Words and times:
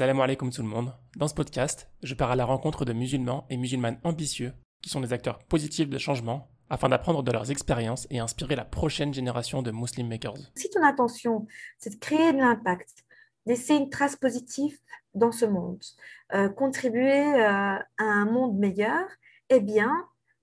Salam 0.00 0.18
alaikum 0.18 0.48
tout 0.48 0.62
le 0.62 0.68
monde. 0.68 0.94
Dans 1.18 1.28
ce 1.28 1.34
podcast, 1.34 1.90
je 2.02 2.14
pars 2.14 2.30
à 2.30 2.34
la 2.34 2.46
rencontre 2.46 2.86
de 2.86 2.94
musulmans 2.94 3.44
et 3.50 3.58
musulmanes 3.58 4.00
ambitieux 4.02 4.54
qui 4.80 4.88
sont 4.88 5.02
des 5.02 5.12
acteurs 5.12 5.40
positifs 5.40 5.90
de 5.90 5.98
changement 5.98 6.48
afin 6.70 6.88
d'apprendre 6.88 7.22
de 7.22 7.30
leurs 7.30 7.50
expériences 7.50 8.06
et 8.08 8.18
inspirer 8.18 8.56
la 8.56 8.64
prochaine 8.64 9.12
génération 9.12 9.60
de 9.60 9.70
Muslim 9.70 10.08
Makers. 10.08 10.38
Si 10.54 10.70
ton 10.70 10.82
intention, 10.82 11.46
c'est 11.78 11.90
de 11.90 11.98
créer 11.98 12.32
de 12.32 12.38
l'impact, 12.38 13.04
laisser 13.44 13.74
une 13.74 13.90
trace 13.90 14.16
positive 14.16 14.78
dans 15.12 15.32
ce 15.32 15.44
monde, 15.44 15.84
euh, 16.32 16.48
contribuer 16.48 17.20
euh, 17.34 17.76
à 17.76 17.84
un 17.98 18.24
monde 18.24 18.56
meilleur, 18.56 19.06
eh 19.50 19.60
bien, 19.60 19.92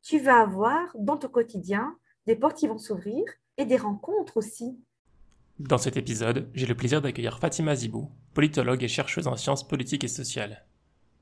tu 0.03 0.19
vas 0.19 0.41
avoir 0.41 0.95
dans 0.99 1.17
ton 1.17 1.29
quotidien 1.29 1.97
des 2.27 2.35
portes 2.35 2.57
qui 2.57 2.67
vont 2.67 2.77
s'ouvrir 2.77 3.23
et 3.57 3.65
des 3.65 3.77
rencontres 3.77 4.37
aussi 4.37 4.79
dans 5.59 5.79
cet 5.79 5.97
épisode, 5.97 6.49
j'ai 6.53 6.67
le 6.67 6.75
plaisir 6.75 7.01
d'accueillir 7.01 7.39
Fatima 7.39 7.75
Zibou, 7.75 8.11
politologue 8.35 8.83
et 8.83 8.87
chercheuse 8.87 9.25
en 9.25 9.35
sciences 9.35 9.67
politiques 9.67 10.03
et 10.03 10.07
sociales. 10.07 10.63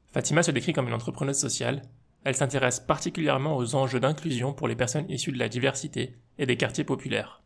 Fatima 0.08 0.44
se 0.44 0.52
décrit 0.52 0.74
comme 0.74 0.88
une 0.88 0.94
entrepreneuse 0.94 1.38
sociale. 1.38 1.84
Elle 2.26 2.36
s'intéresse 2.36 2.82
particulièrement 2.82 3.56
aux 3.56 3.76
enjeux 3.76 4.02
d'inclusion 4.02 4.52
pour 4.52 4.68
les 4.68 4.76
personnes 4.76 5.10
issues 5.10 5.32
de 5.32 5.40
la 5.40 5.48
diversité 5.48 6.18
et 6.38 6.46
des 6.46 6.58
quartiers 6.58 6.84
populaires. 6.84 7.44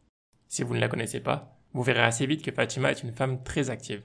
Si 0.48 0.64
vous 0.64 0.74
ne 0.74 0.80
la 0.80 0.88
connaissez 0.88 1.20
pas, 1.20 1.60
vous 1.74 1.84
verrez 1.84 2.02
assez 2.02 2.26
vite 2.26 2.44
que 2.44 2.52
Fatima 2.52 2.90
est 2.90 3.04
une 3.04 3.14
femme 3.14 3.44
très 3.44 3.70
active. 3.70 4.02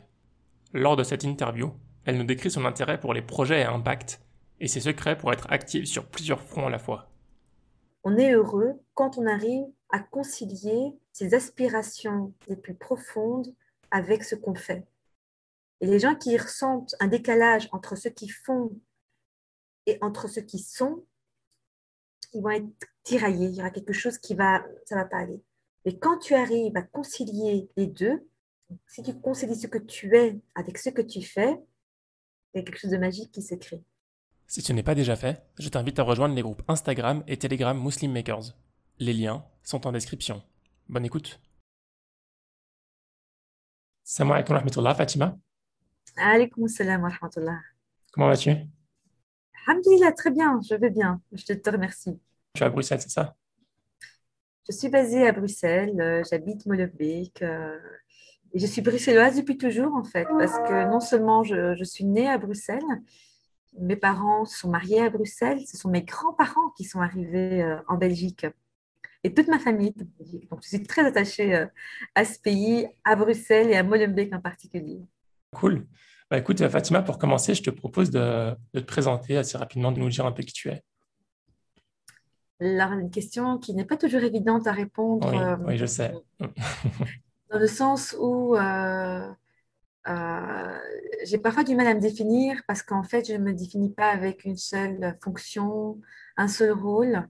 Lors 0.75 0.97
de 0.97 1.05
cette 1.05 1.25
interview, 1.25 1.73
elle 2.05 2.19
nous 2.19 2.25
décrit 2.25 2.51
son 2.51 2.67
intérêt 2.67 3.01
pour 3.01 3.15
les 3.15 3.23
projets 3.23 3.63
à 3.63 3.73
impact 3.73 4.21
et 4.61 4.69
ses 4.69 4.81
secrets 4.81 5.17
pour 5.17 5.33
être 5.33 5.51
active 5.51 5.87
sur 5.87 6.05
plusieurs 6.07 6.43
fronts 6.43 6.67
à 6.67 6.71
la 6.71 6.79
fois. 6.79 7.11
On 8.03 8.19
est 8.19 8.33
heureux 8.33 8.73
quand 8.93 9.17
on 9.17 9.27
arrive 9.27 9.65
à 9.91 10.01
concilier 10.01 10.99
ses 11.13 11.35
aspirations 11.35 12.35
les 12.49 12.57
plus 12.57 12.75
profondes 12.75 13.55
avec 13.91 14.25
ce 14.25 14.35
qu'on 14.35 14.55
fait. 14.55 14.87
Et 15.81 15.87
les 15.87 15.99
gens 15.99 16.15
qui 16.15 16.37
ressentent 16.37 16.95
un 17.01 17.09
décalage 17.09 17.69
entre 17.73 17.97
ce 17.97 18.09
qu'ils 18.09 18.33
font 18.33 18.71
et 19.87 19.99
entre 20.01 20.29
ce 20.29 20.41
qu'ils 20.41 20.65
sont, 20.65 21.05
ils 22.33 22.43
vont 22.43 22.51
être 22.51 22.67
tiraillés. 23.03 23.49
Il 23.49 23.55
y 23.55 23.61
aura 23.61 23.71
quelque 23.71 23.93
chose 23.93 24.19
qui 24.19 24.35
va, 24.35 24.65
ça 24.87 24.97
va 24.97 25.05
pas 25.05 25.19
aller. 25.19 25.43
Et 25.85 25.99
quand 25.99 26.19
tu 26.19 26.35
arrives 26.35 26.77
à 26.77 26.83
concilier 26.83 27.69
les 27.77 27.87
deux, 27.87 28.27
si 28.87 29.03
tu 29.03 29.15
concilies 29.21 29.61
ce 29.61 29.67
que 29.67 29.79
tu 29.79 30.17
es 30.17 30.41
avec 30.55 30.79
ce 30.79 30.91
que 30.91 31.03
tu 31.03 31.23
fais, 31.23 31.61
il 32.55 32.59
y 32.59 32.61
a 32.61 32.63
quelque 32.63 32.79
chose 32.79 32.91
de 32.91 32.97
magique 32.97 33.31
qui 33.31 33.43
se 33.43 33.55
crée. 33.55 33.83
Si 34.47 34.63
ce 34.63 34.73
n'est 34.73 34.83
pas 34.83 34.95
déjà 34.95 35.17
fait, 35.17 35.43
je 35.59 35.69
t'invite 35.69 35.99
à 35.99 36.03
rejoindre 36.03 36.35
les 36.35 36.43
groupes 36.43 36.63
Instagram 36.69 37.23
et 37.27 37.37
Telegram 37.37 37.79
Muslim 37.79 38.13
Makers. 38.13 38.55
Les 39.01 39.13
liens 39.13 39.45
sont 39.65 39.87
en 39.87 39.93
description. 39.93 40.41
Bonne 40.89 41.05
écoute. 41.05 41.41
Salam 44.05 44.33
alaikum 44.33 44.55
wa 44.55 44.59
rahmatullah, 44.61 44.95
Fatima. 44.95 45.37
Alaikum 46.17 46.69
salam 46.69 47.03
wa 47.03 47.09
rahmatullah. 47.09 47.59
Comment 48.13 48.29
vas-tu? 48.29 48.51
Alhamdulillah, 49.67 50.13
très 50.13 50.31
bien, 50.31 50.61
je 50.69 50.77
vais 50.77 50.91
bien. 50.91 51.21
Je 51.33 51.55
te 51.55 51.71
remercie. 51.71 52.21
Tu 52.55 52.63
es 52.63 52.67
à 52.67 52.71
Bruxelles, 52.71 53.01
c'est 53.01 53.11
ça? 53.11 53.35
Je 54.69 54.73
suis 54.73 54.89
basée 54.89 55.27
à 55.27 55.33
Bruxelles, 55.33 56.01
euh, 56.01 56.23
j'habite 56.31 56.65
Molenbeek. 56.67 57.43
Euh, 57.43 57.77
et 58.53 58.61
je 58.61 58.67
suis 58.67 58.81
bruxelloise 58.81 59.37
depuis 59.37 59.59
toujours, 59.59 59.93
en 59.97 60.05
fait, 60.05 60.29
parce 60.39 60.57
que 60.69 60.89
non 60.89 61.01
seulement 61.01 61.43
je, 61.43 61.75
je 61.75 61.83
suis 61.83 62.05
née 62.05 62.29
à 62.29 62.39
Bruxelles, 62.39 62.85
mes 63.81 63.97
parents 63.97 64.45
sont 64.45 64.71
mariés 64.71 65.01
à 65.01 65.11
Bruxelles, 65.11 65.67
ce 65.67 65.77
sont 65.77 65.91
mes 65.91 66.03
grands-parents 66.05 66.71
qui 66.77 66.85
sont 66.85 67.01
arrivés 67.01 67.65
euh, 67.65 67.81
en 67.89 67.97
Belgique 67.97 68.47
et 69.25 69.33
toute 69.33 69.49
ma 69.49 69.59
famille. 69.59 69.95
Donc, 70.51 70.63
je 70.63 70.69
suis 70.69 70.83
très 70.83 71.05
attachée 71.05 71.55
euh, 71.55 71.67
à 72.15 72.25
ce 72.25 72.39
pays, 72.39 72.87
à 73.05 73.17
Bruxelles 73.17 73.71
et 73.71 73.77
à 73.77 73.83
Molenbeek 73.83 74.33
en 74.35 74.41
particulier. 74.41 75.01
Cool. 75.53 75.87
Bah, 76.31 76.39
écoute, 76.39 76.67
Fatima, 76.69 77.03
pour 77.03 77.19
commencer, 77.19 77.55
je 77.55 77.63
te 77.63 77.71
propose 77.71 78.11
de, 78.11 78.55
te 78.75 78.81
présenter 78.81 79.39
assez 79.39 79.57
rapidement, 79.57 79.93
de 79.93 79.99
nous 79.99 80.11
dire 80.11 80.27
un 80.27 80.33
peu 80.33 80.43
qui 80.43 80.53
tu 80.53 80.69
es. 80.69 80.83
Alors, 82.61 82.93
une 82.93 83.11
question 83.11 83.59
qui 83.59 83.75
n'est 83.75 83.85
pas 83.85 83.97
toujours 83.97 84.23
évidente 84.23 84.67
à 84.67 84.73
répondre. 84.73 85.27
Oui, 85.67 85.75
euh, 85.75 85.77
je 85.77 85.87
sais. 85.87 86.13
dans 87.51 87.59
le 87.59 87.67
sens 87.67 88.17
où 88.19 88.57
euh, 88.57 89.29
j'ai 91.25 91.39
parfois 91.39 91.65
du 91.65 91.75
mal 91.75 91.87
à 91.87 91.95
me 91.95 92.01
définir 92.01 92.61
parce 92.67 92.83
qu'en 92.83 93.03
fait, 93.03 93.29
je 93.29 93.35
ne 93.35 93.39
me 93.39 93.53
définis 93.53 93.93
pas 93.93 94.11
avec 94.11 94.45
une 94.45 94.57
seule 94.57 95.17
fonction, 95.23 96.01
un 96.37 96.49
seul 96.49 96.73
rôle. 96.73 97.29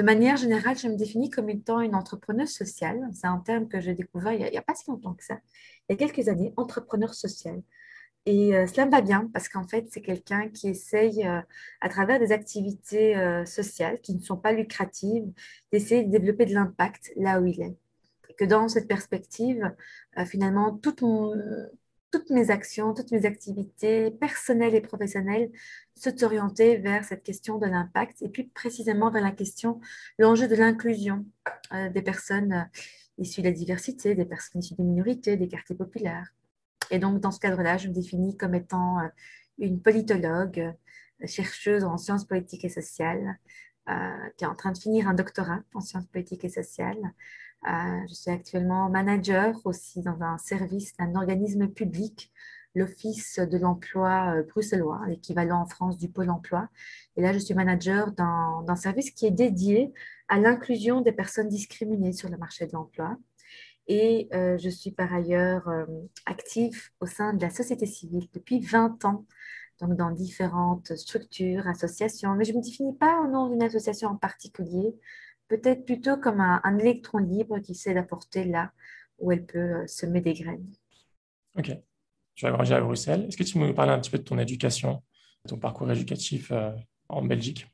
De 0.00 0.04
manière 0.06 0.38
générale, 0.38 0.78
je 0.78 0.88
me 0.88 0.96
définis 0.96 1.28
comme 1.28 1.50
étant 1.50 1.78
une 1.82 1.94
entrepreneuse 1.94 2.48
sociale. 2.48 3.06
C'est 3.12 3.26
un 3.26 3.36
terme 3.36 3.68
que 3.68 3.82
j'ai 3.82 3.92
découvert 3.92 4.32
il 4.32 4.50
n'y 4.50 4.56
a, 4.56 4.62
pas 4.62 4.74
si 4.74 4.88
longtemps 4.88 5.12
que 5.12 5.22
ça, 5.22 5.38
il 5.86 5.92
y 5.92 5.92
a 5.92 5.98
quelques 5.98 6.26
années, 6.28 6.54
entrepreneur 6.56 7.12
social. 7.12 7.62
Et 8.24 8.56
euh, 8.56 8.66
cela 8.66 8.86
me 8.86 8.90
va 8.92 9.02
bien 9.02 9.28
parce 9.30 9.50
qu'en 9.50 9.68
fait, 9.68 9.88
c'est 9.90 10.00
quelqu'un 10.00 10.48
qui 10.48 10.68
essaye, 10.68 11.26
euh, 11.26 11.42
à 11.82 11.90
travers 11.90 12.18
des 12.18 12.32
activités 12.32 13.14
euh, 13.14 13.44
sociales 13.44 14.00
qui 14.00 14.14
ne 14.14 14.22
sont 14.22 14.38
pas 14.38 14.52
lucratives, 14.52 15.30
d'essayer 15.70 16.02
de 16.02 16.10
développer 16.10 16.46
de 16.46 16.54
l'impact 16.54 17.12
là 17.16 17.38
où 17.38 17.44
il 17.44 17.60
est. 17.60 17.76
Et 18.30 18.34
que 18.38 18.46
dans 18.46 18.68
cette 18.68 18.88
perspective, 18.88 19.70
finalement, 20.24 20.78
toute 20.78 21.02
mon, 21.02 21.34
toutes 22.10 22.30
mes 22.30 22.50
actions, 22.50 22.94
toutes 22.94 23.12
mes 23.12 23.24
activités 23.24 24.10
personnelles 24.10 24.74
et 24.74 24.80
professionnelles 24.80 25.50
se 25.96 26.24
orienter 26.24 26.78
vers 26.78 27.04
cette 27.04 27.22
question 27.22 27.58
de 27.58 27.66
l'impact 27.66 28.22
et 28.22 28.28
puis 28.28 28.44
précisément 28.44 29.10
vers 29.10 29.22
la 29.22 29.32
question, 29.32 29.80
l'enjeu 30.18 30.48
de 30.48 30.56
l'inclusion 30.56 31.26
euh, 31.72 31.90
des 31.90 32.02
personnes 32.02 32.52
euh, 32.52 32.78
issues 33.18 33.42
de 33.42 33.48
la 33.48 33.52
diversité, 33.52 34.14
des 34.14 34.24
personnes 34.24 34.62
issues 34.62 34.74
des 34.74 34.82
minorités, 34.82 35.36
des 35.36 35.48
quartiers 35.48 35.76
populaires. 35.76 36.32
Et 36.90 36.98
donc, 36.98 37.20
dans 37.20 37.30
ce 37.30 37.38
cadre-là, 37.38 37.76
je 37.76 37.88
me 37.88 37.92
définis 37.92 38.36
comme 38.36 38.54
étant 38.54 38.98
euh, 39.00 39.08
une 39.58 39.80
politologue, 39.80 40.74
chercheuse 41.26 41.84
en 41.84 41.98
sciences 41.98 42.24
politiques 42.24 42.64
et 42.64 42.70
sociales, 42.70 43.38
qui 44.36 44.44
est 44.44 44.46
en 44.46 44.54
train 44.54 44.72
de 44.72 44.78
finir 44.78 45.06
un 45.06 45.12
doctorat 45.12 45.60
en 45.74 45.80
sciences 45.80 46.06
politiques 46.06 46.46
et 46.46 46.48
sociales, 46.48 47.12
je 47.64 48.14
suis 48.14 48.30
actuellement 48.30 48.88
manager 48.88 49.54
aussi 49.64 50.02
dans 50.02 50.22
un 50.22 50.38
service 50.38 50.96
d'un 50.96 51.14
organisme 51.14 51.68
public, 51.68 52.32
l'Office 52.74 53.38
de 53.38 53.58
l'emploi 53.58 54.34
euh, 54.36 54.42
bruxellois, 54.44 55.00
l'équivalent 55.08 55.62
en 55.62 55.66
France 55.66 55.98
du 55.98 56.08
Pôle 56.08 56.30
emploi. 56.30 56.68
Et 57.16 57.22
là, 57.22 57.32
je 57.32 57.38
suis 57.38 57.54
manager 57.54 58.12
d'un 58.12 58.76
service 58.76 59.10
qui 59.10 59.26
est 59.26 59.32
dédié 59.32 59.92
à 60.28 60.38
l'inclusion 60.38 61.00
des 61.00 61.12
personnes 61.12 61.48
discriminées 61.48 62.12
sur 62.12 62.28
le 62.28 62.36
marché 62.36 62.66
de 62.66 62.72
l'emploi. 62.72 63.16
Et 63.88 64.28
euh, 64.34 64.56
je 64.56 64.68
suis 64.68 64.92
par 64.92 65.12
ailleurs 65.12 65.68
active 66.26 66.90
au 67.00 67.06
sein 67.06 67.34
de 67.34 67.42
la 67.42 67.50
société 67.50 67.86
civile 67.86 68.28
depuis 68.32 68.60
20 68.60 69.04
ans, 69.04 69.26
donc 69.80 69.96
dans 69.96 70.12
différentes 70.12 70.94
structures, 70.94 71.66
associations. 71.66 72.34
Mais 72.34 72.44
je 72.44 72.52
ne 72.52 72.58
me 72.58 72.62
définis 72.62 72.94
pas 72.94 73.20
au 73.20 73.26
nom 73.26 73.48
d'une 73.48 73.62
association 73.62 74.10
en 74.10 74.16
particulier 74.16 74.94
peut-être 75.50 75.84
plutôt 75.84 76.16
comme 76.16 76.40
un, 76.40 76.78
électron 76.78 77.18
libre 77.18 77.58
qui 77.58 77.74
sait 77.74 77.92
d'apporter 77.92 78.44
là 78.44 78.70
où 79.18 79.32
elle 79.32 79.44
peut 79.44 79.58
euh, 79.58 79.86
semer 79.86 80.20
des 80.20 80.32
graines. 80.32 80.72
Ok. 81.58 81.76
Tu 82.36 82.46
as 82.46 82.52
grandi 82.52 82.72
à 82.72 82.80
Bruxelles. 82.80 83.26
Est-ce 83.28 83.36
que 83.36 83.42
tu 83.42 83.58
peux 83.58 83.66
nous 83.66 83.74
parler 83.74 83.92
un 83.92 83.98
petit 83.98 84.10
peu 84.10 84.18
de 84.18 84.22
ton 84.22 84.38
éducation, 84.38 85.02
ton 85.46 85.58
parcours 85.58 85.90
éducatif 85.90 86.52
euh, 86.52 86.70
en 87.08 87.22
Belgique? 87.22 87.66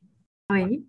Oui. 0.50 0.86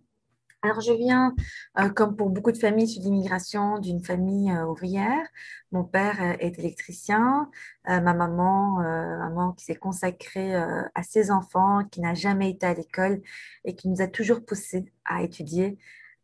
Alors, 0.64 0.82
je 0.82 0.94
viens, 0.94 1.36
euh, 1.78 1.90
comme 1.90 2.16
pour 2.16 2.30
beaucoup 2.30 2.52
de 2.52 2.58
familles 2.58 2.86
issues 2.86 3.02
d'immigration, 3.02 3.80
d'une 3.80 4.04
famille 4.04 4.52
ouvrière. 4.52 5.28
Mon 5.72 5.84
père 5.84 6.20
est 6.40 6.58
électricien, 6.58 7.52
ma 7.86 8.00
maman, 8.02 8.80
maman 8.80 9.52
qui 9.52 9.66
s'est 9.66 9.76
consacrée 9.76 10.56
à 10.56 11.04
ses 11.04 11.30
enfants, 11.30 11.84
qui 11.92 12.02
n'a 12.02 12.16
jamais 12.16 12.50
été 12.50 12.66
à 12.66 12.74
l'école 12.74 13.22
et 13.66 13.76
qui 13.76 13.90
nous 13.90 14.02
a 14.02 14.08
toujours 14.08 14.44
poussés 14.44 14.86
à 15.06 15.22
étudier 15.22 15.78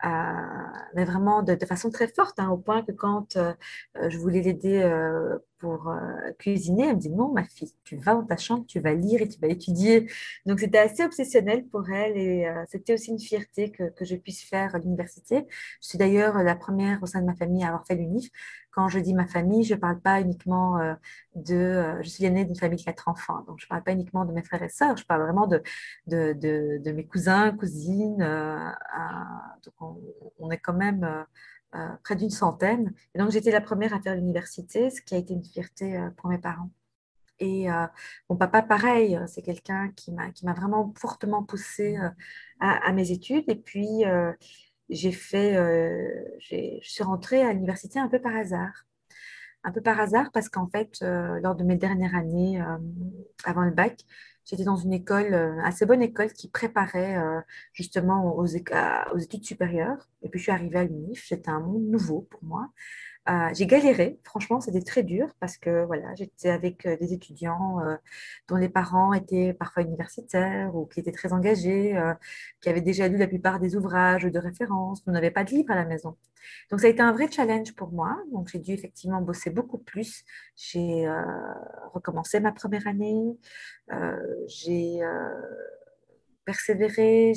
mais 0.04 1.06
vraiment 1.06 1.44
de, 1.44 1.58
façon 1.66 1.90
très 1.90 2.08
forte, 2.08 2.40
hein, 2.40 2.50
au 2.50 2.58
point 2.58 2.84
que 2.84 2.92
quand 2.92 3.36
euh, 3.38 3.54
euh, 3.98 4.10
je 4.10 4.18
voulais 4.18 4.42
l'aider 4.42 4.82
euh, 5.66 6.32
cuisiner, 6.40 6.88
elle 6.88 6.96
me 6.96 7.00
dit 7.00 7.10
non, 7.10 7.32
ma 7.32 7.44
fille, 7.44 7.72
tu 7.84 7.98
vas 7.98 8.14
dans 8.14 8.26
ta 8.26 8.38
chambre, 8.38 8.66
tu 8.68 8.80
vas 8.80 8.94
lire 8.94 9.22
et 9.22 9.28
tu 9.28 9.40
vas 9.40 9.48
étudier. 9.48 10.10
Donc 10.46 10.60
c'était 10.60 10.80
assez 10.80 11.04
obsessionnel 11.04 11.66
pour 11.68 11.90
elle 11.90 12.18
et 12.18 12.48
c'était 12.68 12.94
aussi 12.94 13.12
une 13.12 13.20
fierté 13.20 13.72
que, 13.72 13.90
que 13.90 14.06
je 14.06 14.16
puisse 14.16 14.44
faire 14.44 14.78
l'université. 14.80 15.46
Je 15.82 15.88
suis 15.88 15.98
d'ailleurs 15.98 16.38
la 16.44 16.56
première 16.56 17.02
au 17.04 17.06
sein 17.06 17.22
de 17.22 17.26
ma 17.26 17.36
famille 17.36 17.64
à 17.64 17.68
avoir 17.68 17.86
fait 17.86 17.96
l'UNIF. 17.96 18.30
Quand 18.74 18.90
je 18.90 18.98
dis 18.98 19.14
ma 19.14 19.28
famille, 19.28 19.64
je 19.64 19.76
ne 19.76 19.80
parle 19.80 20.00
pas 20.02 20.20
uniquement 20.20 20.80
euh, 20.80 20.96
de... 21.36 21.56
Euh, 21.56 22.02
je 22.02 22.10
suis 22.10 22.24
l'aînée 22.24 22.44
d'une 22.44 22.56
famille 22.56 22.80
de 22.80 22.84
quatre 22.84 23.08
enfants, 23.08 23.44
donc 23.48 23.60
je 23.60 23.66
ne 23.66 23.70
parle 23.70 23.84
pas 23.84 23.92
uniquement 23.92 24.26
de 24.26 24.34
mes 24.34 24.42
frères 24.42 24.64
et 24.64 24.70
sœurs, 24.70 24.98
je 24.98 25.06
parle 25.06 25.22
vraiment 25.22 25.46
de, 25.46 25.62
de, 26.08 26.34
de, 26.34 26.92
mes 26.92 27.06
cousins, 27.06 27.52
cousines. 27.52 28.22
Euh, 28.22 28.58
donc 29.64 29.96
on, 30.40 30.50
est 30.50 30.58
quand 30.58 30.74
même 30.74 31.08
près 32.04 32.16
d'une 32.16 32.30
centaine. 32.30 32.94
Et 33.16 33.20
donc 33.20 33.32
j'étais 33.32 33.52
la 33.52 33.62
première 33.62 33.94
à 33.94 34.02
faire 34.02 34.16
l'université, 34.16 34.90
ce 34.90 35.02
qui 35.02 35.16
a 35.16 35.18
été 35.18 35.34
une 35.34 35.44
fierté 35.44 36.00
pour 36.18 36.30
mes 36.30 36.38
parents. 36.38 36.70
Et 37.40 37.68
mon 38.30 38.38
papa, 38.38 38.62
pareil, 38.62 39.20
c'est 39.28 39.42
quelqu'un 39.42 39.92
qui 39.96 40.12
m'a 40.12 40.54
vraiment 40.54 40.94
fortement 40.98 41.44
poussée 41.44 41.98
à, 42.60 42.92
mes 42.94 43.12
études. 43.12 43.46
Et 43.48 43.56
puis, 43.56 44.04
j'ai 44.90 45.12
fait, 45.12 45.56
euh, 45.56 46.08
je 46.40 46.80
suis 46.82 47.04
rentrée 47.04 47.42
à 47.42 47.54
l'université 47.54 48.00
un 48.00 48.08
peu 48.08 48.20
par 48.22 48.36
hasard. 48.36 48.86
un 49.64 49.72
peu 49.72 49.82
par 49.82 50.00
hasard 50.00 50.32
parce 50.32 50.50
qu'en 50.50 50.68
fait, 50.68 51.02
lors 51.02 51.56
de 51.56 51.64
mes 51.64 51.76
dernières 51.76 52.16
années 52.16 52.62
avant 53.46 53.64
le 53.64 53.72
bac, 53.72 54.06
J'étais 54.46 54.64
dans 54.64 54.76
une 54.76 54.94
école, 54.94 55.34
euh, 55.34 55.62
assez 55.64 55.86
bonne 55.86 56.02
école, 56.02 56.32
qui 56.34 56.50
préparait 56.50 57.18
euh, 57.18 57.40
justement 57.74 58.36
aux, 58.36 58.42
aux, 58.42 59.18
études 59.18 59.46
supérieures. 59.46 60.10
Et 60.22 60.30
puis, 60.30 60.40
je 60.40 60.44
suis 60.44 60.52
arrivée 60.52 60.80
à 60.80 60.84
l'UNIF. 60.84 61.26
C'était 61.28 61.50
un 61.50 61.60
monde 61.60 61.84
nouveau 61.84 62.28
pour 62.30 62.44
moi. 62.44 62.70
Euh, 63.30 63.50
j'ai 63.54 63.66
galéré, 63.68 64.20
franchement, 64.26 64.60
c'était 64.60 64.82
très 64.82 65.02
dur 65.02 65.30
parce 65.40 65.58
que 65.58 65.86
voilà, 65.86 66.14
j'étais 66.16 66.50
avec 66.50 66.86
euh, 66.86 66.98
des 66.98 67.14
étudiants 67.14 67.80
euh, 67.80 67.96
dont 68.50 68.58
les 68.58 68.68
parents 68.68 69.14
étaient 69.14 69.54
parfois 69.54 69.84
universitaires 69.84 70.76
ou 70.76 70.86
qui 70.88 71.00
étaient 71.00 71.14
très 71.14 71.32
engagés, 71.32 71.96
qui 72.62 72.70
avaient 72.70 72.82
déjà 72.82 73.08
lu 73.08 73.18
la 73.18 73.28
plupart 73.28 73.60
des 73.60 73.76
ouvrages 73.76 74.24
de 74.24 74.40
référence. 74.40 75.06
Nous 75.08 75.14
n'avions 75.14 75.32
pas 75.32 75.44
de 75.46 75.52
livres 75.52 75.72
à 75.72 75.76
la 75.76 75.86
maison. 75.86 76.18
Donc, 76.70 76.82
ça 76.82 76.88
a 76.88 76.90
été 76.90 77.02
un 77.02 77.14
vrai 77.14 77.32
challenge 77.32 77.74
pour 77.76 77.92
moi. 77.92 78.18
Donc, 78.34 78.50
j'ai 78.50 78.60
dû 78.60 78.74
effectivement 78.74 79.22
bosser 79.22 79.50
beaucoup 79.50 79.78
plus. 79.78 80.24
J'ai 80.56 81.08
recommencé 81.94 82.40
ma 82.42 82.52
première 82.52 82.88
année. 82.88 83.38
j'ai 84.48 85.02
persévéré. 86.46 87.34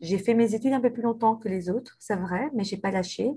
J'ai 0.00 0.18
fait 0.18 0.34
mes 0.34 0.54
études 0.54 0.72
un 0.72 0.80
peu 0.80 0.92
plus 0.92 1.02
longtemps 1.02 1.36
que 1.36 1.48
les 1.48 1.70
autres, 1.70 1.96
c'est 2.00 2.16
vrai, 2.16 2.50
mais 2.54 2.64
j'ai 2.64 2.76
pas 2.76 2.90
lâché. 2.90 3.30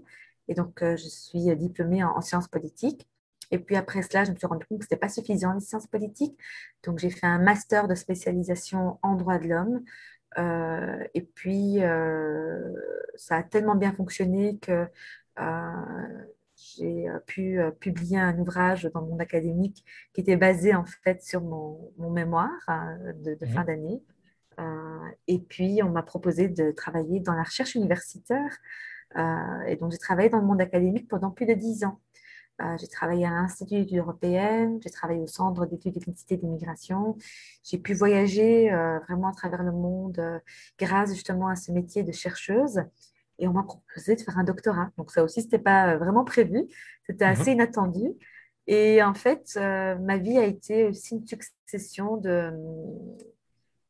Et 0.48 0.54
donc, 0.54 0.82
euh, 0.82 0.96
je 0.96 1.08
suis 1.08 1.56
diplômée 1.56 2.04
en, 2.04 2.22
sciences 2.22 2.48
politiques. 2.48 3.08
Et 3.52 3.60
puis 3.60 3.76
après 3.76 4.02
cela, 4.02 4.24
je 4.24 4.32
me 4.32 4.36
suis 4.36 4.48
rendu 4.48 4.66
compte 4.66 4.80
que 4.80 4.86
ce 4.86 4.88
n'était 4.88 5.00
pas 5.00 5.10
suffisant 5.10 5.54
les 5.54 5.60
sciences 5.60 5.88
politiques. 5.88 6.38
Donc, 6.84 7.00
j'ai 7.00 7.10
fait 7.10 7.28
un 7.28 7.40
master 7.40 7.88
de 7.88 7.96
spécialisation 7.96 8.98
en 9.02 9.16
droit 9.16 9.38
de 9.38 9.48
l'homme. 9.48 9.84
Euh, 10.38 11.04
et 11.14 11.22
puis, 11.22 11.84
euh, 11.84 12.74
ça 13.16 13.38
a 13.38 13.44
tellement 13.44 13.76
bien 13.76 13.94
fonctionné 13.94 14.58
que 14.58 14.88
j'ai 16.58 17.08
pu 17.28 17.60
publier 17.80 18.18
un 18.18 18.38
ouvrage 18.40 18.86
dans 18.94 19.02
le 19.02 19.08
monde 19.08 19.22
académique 19.22 19.86
qui 20.14 20.22
était 20.22 20.38
basé 20.38 20.74
en 20.74 20.86
fait 20.86 21.22
sur 21.22 21.42
mon, 21.42 21.92
mémoire 21.98 22.50
de, 23.24 23.36
de, 23.36 23.46
fin 23.46 23.64
mmh. 23.64 23.66
d'année. 23.66 24.02
et 25.28 25.40
puis, 25.40 25.84
on 25.84 25.90
m'a 25.90 26.04
proposé 26.04 26.48
de 26.48 26.72
travailler 26.72 27.20
dans 27.20 27.34
la 27.34 27.44
recherche 27.44 27.76
universitaire 27.76 28.58
et 29.16 29.76
donc, 29.78 29.92
j'ai 29.92 29.98
travaillé 29.98 30.30
dans 30.30 30.40
le 30.40 30.46
monde 30.46 30.62
académique 30.62 31.08
pendant 31.08 31.32
plus 31.32 31.46
de 31.46 31.54
dix 31.54 31.84
ans. 31.84 32.00
Euh, 32.62 32.78
j'ai 32.80 32.88
travaillé 32.88 33.26
à 33.26 33.32
l'Institut 33.32 33.76
d'études 33.76 33.98
européennes, 33.98 34.80
j'ai 34.82 34.90
travaillé 34.90 35.20
au 35.20 35.28
Centre 35.28 35.66
d'études 35.66 35.94
d'ethnicité 35.94 36.36
et 36.36 36.38
d'immigration. 36.38 37.18
J'ai 37.64 37.78
pu 37.78 37.94
voyager 37.94 38.72
euh, 38.72 39.00
vraiment 39.00 39.28
à 39.28 39.34
travers 39.34 39.62
le 39.62 39.74
monde 39.74 40.42
grâce 40.80 41.14
justement 41.14 41.50
à 41.50 41.56
ce 41.56 41.72
métier 41.72 42.04
de 42.04 42.14
chercheuse. 42.14 42.82
Et 43.40 43.48
on 43.50 43.54
m'a 43.54 43.64
proposé 43.64 44.16
de 44.16 44.22
faire 44.22 44.38
un 44.38 44.46
doctorat. 44.46 44.90
Donc 44.98 45.12
ça 45.12 45.22
aussi, 45.24 45.42
ce 45.42 45.48
n'était 45.48 45.60
pas 45.60 45.98
vraiment 45.98 46.24
prévu. 46.24 46.64
C'était 47.06 47.26
mhm. 47.26 47.32
assez 47.32 47.52
inattendu. 47.52 48.14
Et 48.68 49.04
en 49.04 49.14
fait, 49.14 49.58
ma 49.58 50.18
vie 50.18 50.38
a 50.38 50.46
été 50.46 50.86
aussi 50.86 51.16
une 51.16 51.28
succession 51.28 52.18
de, 52.18 52.52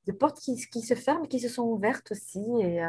de 0.07 0.11
portes 0.11 0.39
qui, 0.39 0.55
qui, 0.71 0.81
se 0.81 0.95
ferment, 0.95 1.25
qui 1.27 1.39
se 1.39 1.47
sont 1.47 1.63
ouvertes 1.63 2.11
aussi. 2.11 2.43
Et 2.59 2.81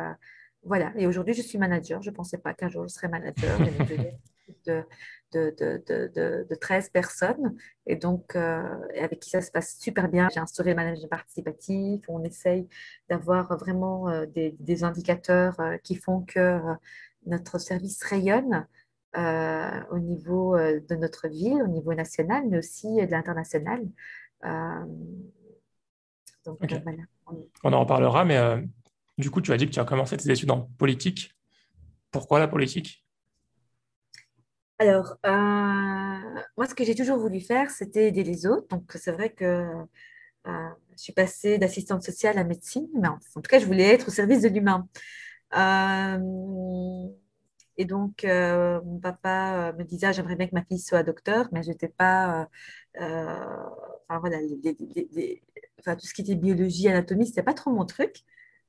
voilà, 0.66 0.92
et 0.96 1.06
aujourd'hui, 1.06 1.34
je 1.34 1.42
suis 1.42 1.58
manager. 1.58 2.02
Je 2.02 2.10
ne 2.10 2.14
pensais 2.14 2.38
pas 2.38 2.52
qu'un 2.52 2.68
jour 2.68 2.82
je 2.84 2.92
serais 2.92 3.08
manager. 3.08 3.58
de, 4.66 4.84
de, 5.32 5.54
de, 5.86 6.46
de, 6.48 6.54
13 6.54 6.90
personnes, 6.90 7.56
et 7.86 7.96
donc 7.96 8.36
euh, 8.36 8.62
avec 9.00 9.20
qui 9.20 9.30
ça 9.30 9.40
se 9.40 9.50
passe 9.50 9.78
super 9.78 10.08
bien. 10.08 10.28
J'ai 10.32 10.40
instauré 10.40 10.70
le 10.70 10.76
management 10.76 11.08
participatif. 11.08 12.02
On 12.08 12.22
essaye 12.24 12.68
d'avoir 13.08 13.56
vraiment 13.58 14.08
euh, 14.08 14.26
des, 14.26 14.56
des, 14.60 14.84
indicateurs 14.84 15.58
euh, 15.60 15.76
qui 15.78 15.94
font 15.94 16.22
que 16.22 16.60
notre 17.26 17.58
service 17.58 18.02
rayonne. 18.02 18.66
au 19.16 19.98
niveau 19.98 20.56
de 20.58 20.94
notre 20.94 21.28
ville, 21.28 21.62
au 21.62 21.68
niveau 21.68 21.94
national, 21.94 22.44
mais 22.48 22.58
aussi 22.58 22.88
de 22.96 23.10
l'international. 23.10 23.80
donc, 26.44 26.58
voilà. 26.60 27.02
On 27.64 27.72
en 27.72 27.80
reparlera, 27.80 28.24
mais 28.24 28.38
du 29.18 29.30
coup, 29.30 29.40
tu 29.40 29.52
as 29.52 29.56
dit 29.56 29.66
que 29.66 29.72
tu 29.72 29.80
as 29.80 29.84
commencé 29.84 30.16
tes 30.16 30.30
études 30.30 30.50
en 30.50 30.62
politique. 30.78 31.34
Pourquoi 32.10 32.38
la 32.38 32.48
politique? 32.48 33.04
Alors, 34.78 35.16
euh, 35.24 35.30
moi, 36.56 36.66
ce 36.68 36.74
que 36.74 36.84
j'ai 36.84 36.94
toujours 36.94 37.18
voulu 37.18 37.40
faire, 37.40 37.70
c'était 37.70 38.08
aider 38.08 38.24
les 38.24 38.46
autres. 38.46 38.68
Donc, 38.68 38.92
c'est 38.94 39.12
vrai 39.12 39.30
que 39.30 39.44
euh, 40.46 40.68
je 40.92 41.02
suis 41.02 41.14
passée 41.14 41.56
d'assistante 41.58 42.02
sociale 42.02 42.38
à 42.38 42.44
médecine, 42.44 42.86
mais 42.94 43.08
en, 43.08 43.18
tout 43.18 43.40
cas, 43.42 43.58
je 43.58 43.64
voulais 43.64 43.94
être 43.94 44.08
au 44.08 44.10
service 44.10 44.42
de 44.42 44.48
l'humain. 44.48 44.86
Euh, 45.56 47.08
et 47.78 47.86
donc, 47.86 48.24
mon 48.24 48.98
papa 49.00 49.72
me 49.78 49.84
disait, 49.84 50.08
ah, 50.08 50.12
j'aimerais 50.12 50.36
bien 50.36 50.46
que 50.46 50.54
ma 50.54 50.64
fille 50.64 50.78
soit 50.78 51.02
docteur, 51.02 51.48
mais 51.52 51.62
je 51.62 51.68
n'étais 51.70 51.88
pas... 51.88 52.48
enfin, 52.98 54.18
voilà, 54.20 54.38
tout 54.40 56.06
ce 56.06 56.14
qui 56.14 56.22
était 56.22 56.34
biologie, 56.34 56.88
anatomie, 56.88 57.24
ce 57.26 57.30
n'était 57.30 57.42
pas 57.42 57.54
trop 57.54 57.70
mon 57.70 57.86
truc. 57.86 58.24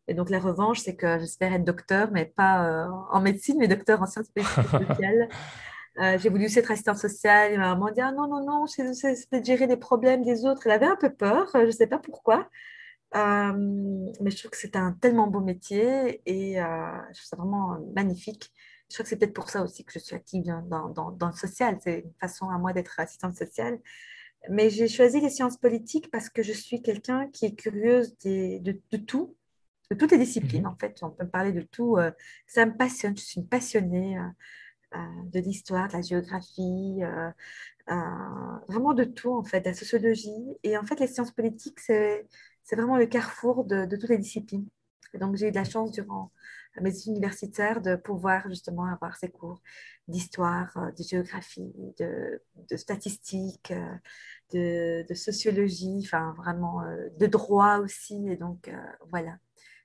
Et 0.08 0.14
donc, 0.14 0.30
la 0.30 0.40
revanche, 0.40 0.80
c'est 0.80 0.96
que 0.96 1.20
j'espère 1.20 1.54
être 1.54 1.66
docteur, 1.66 2.10
mais 2.12 2.26
pas 2.26 2.66
euh, 2.66 2.88
en 3.12 3.22
médecine, 3.22 3.58
mais 3.60 3.68
docteur 3.68 4.02
en 4.02 4.06
sciences 4.06 4.28
sociales. 4.28 5.30
Euh, 6.00 6.16
j'ai 6.20 6.30
voulu 6.30 6.46
aussi 6.46 6.60
être 6.60 6.70
assistante 6.70 7.00
sociale. 7.00 7.54
Et 7.54 7.58
ma 7.58 7.70
maman 7.70 7.90
dit 7.90 8.02
ah, 8.02 8.12
non, 8.12 8.28
non, 8.28 8.46
non, 8.46 8.68
c'est 8.68 8.84
de 8.84 9.44
gérer 9.44 9.66
les 9.66 9.78
problèmes 9.78 10.24
des 10.24 10.46
autres. 10.46 10.68
Elle 10.68 10.74
avait 10.74 10.86
un 10.86 10.96
peu 10.96 11.12
peur, 11.12 11.48
euh, 11.56 11.62
je 11.62 11.66
ne 11.66 11.72
sais 11.72 11.88
pas 11.88 11.98
pourquoi. 11.98 12.48
mais 13.16 14.30
je 14.30 14.38
trouve 14.38 14.52
que 14.52 14.58
c'est 14.58 14.76
un 14.76 14.92
tellement 14.92 15.26
beau 15.26 15.40
métier 15.40 16.22
et 16.28 16.58
je 16.58 17.14
trouve 17.14 17.26
ça 17.26 17.36
vraiment 17.36 17.80
magnifique. 17.96 18.52
Je 18.92 18.96
crois 18.96 19.06
que 19.06 19.10
c'est 19.10 19.16
peut-être 19.16 19.34
pour 19.34 19.50
ça 19.50 19.64
aussi 19.64 19.86
que 19.86 19.92
je 19.92 19.98
suis 19.98 20.16
active 20.16 20.44
dans, 20.68 20.90
dans, 20.90 21.10
dans 21.10 21.28
le 21.30 21.34
social. 21.34 21.80
C'est 21.84 22.02
une 22.02 22.14
façon 22.22 22.48
à 22.52 22.60
moi 22.60 22.74
d'être 22.74 23.00
assistante 23.00 23.36
sociale. 23.36 23.80
Mais 24.50 24.70
j'ai 24.70 24.88
choisi 24.88 25.20
les 25.20 25.30
sciences 25.30 25.58
politiques 25.58 26.10
parce 26.12 26.30
que 26.30 26.42
je 26.42 26.54
suis 26.54 26.82
quelqu'un 26.82 27.28
qui 27.30 27.46
est 27.46 27.56
curieuse 27.56 28.18
de, 28.20 28.60
de, 28.60 28.98
tout 28.98 29.36
de 29.92 29.96
toutes 29.96 30.12
les 30.12 30.18
disciplines, 30.18 30.64
mhm. 30.64 30.70
en 30.70 30.76
fait. 30.76 30.98
On 31.02 31.12
peut 31.12 31.28
parler 31.28 31.52
de 31.52 31.62
tout. 31.62 31.98
Euh, 31.98 32.12
ça 32.46 32.66
me 32.66 32.76
passionne. 32.76 33.18
Je 33.18 33.24
suis 33.24 33.42
une 33.42 33.48
passionnée 33.48 34.18
euh, 34.18 34.22
euh, 34.96 35.24
de 35.32 35.40
l'histoire, 35.40 35.88
de 35.88 35.94
la 35.94 36.02
géographie, 36.02 37.02
vraiment 38.68 38.94
de 38.94 39.04
tout, 39.06 39.34
en 39.34 39.44
fait, 39.44 39.62
de 39.62 39.66
la 39.66 39.74
sociologie. 39.74 40.58
Et 40.64 40.78
en 40.78 40.84
fait, 40.84 41.00
les 41.00 41.08
sciences 41.08 41.32
politiques, 41.32 41.80
c'est 41.80 42.28
vraiment 42.72 42.98
le 42.98 43.06
carrefour 43.06 43.66
de, 43.66 43.86
toutes 43.86 44.10
les 44.10 44.18
disciplines. 44.18 44.68
Et 45.14 45.18
donc, 45.20 45.36
j'ai 45.38 45.48
eu 45.48 45.52
de 45.52 45.56
la 45.56 45.64
chance 45.64 45.92
durant 45.92 46.32
mes 46.82 46.96
études 46.96 47.14
universitaires 47.14 47.82
de 47.82 47.96
pouvoir 47.96 48.48
justement 48.50 48.86
avoir 48.86 49.16
ces 49.18 49.30
cours 49.30 49.62
d'histoire, 50.08 50.78
de 50.98 51.04
géographie, 51.04 51.74
de, 51.98 52.42
de, 52.70 52.76
de, 55.08 55.14
sociologie, 55.14 56.02
enfin 56.04 56.34
vraiment 56.38 56.82
de 57.20 57.26
droit 57.26 57.78
aussi. 57.80 58.28
Et 58.30 58.36
donc, 58.36 58.72
voilà. 59.10 59.38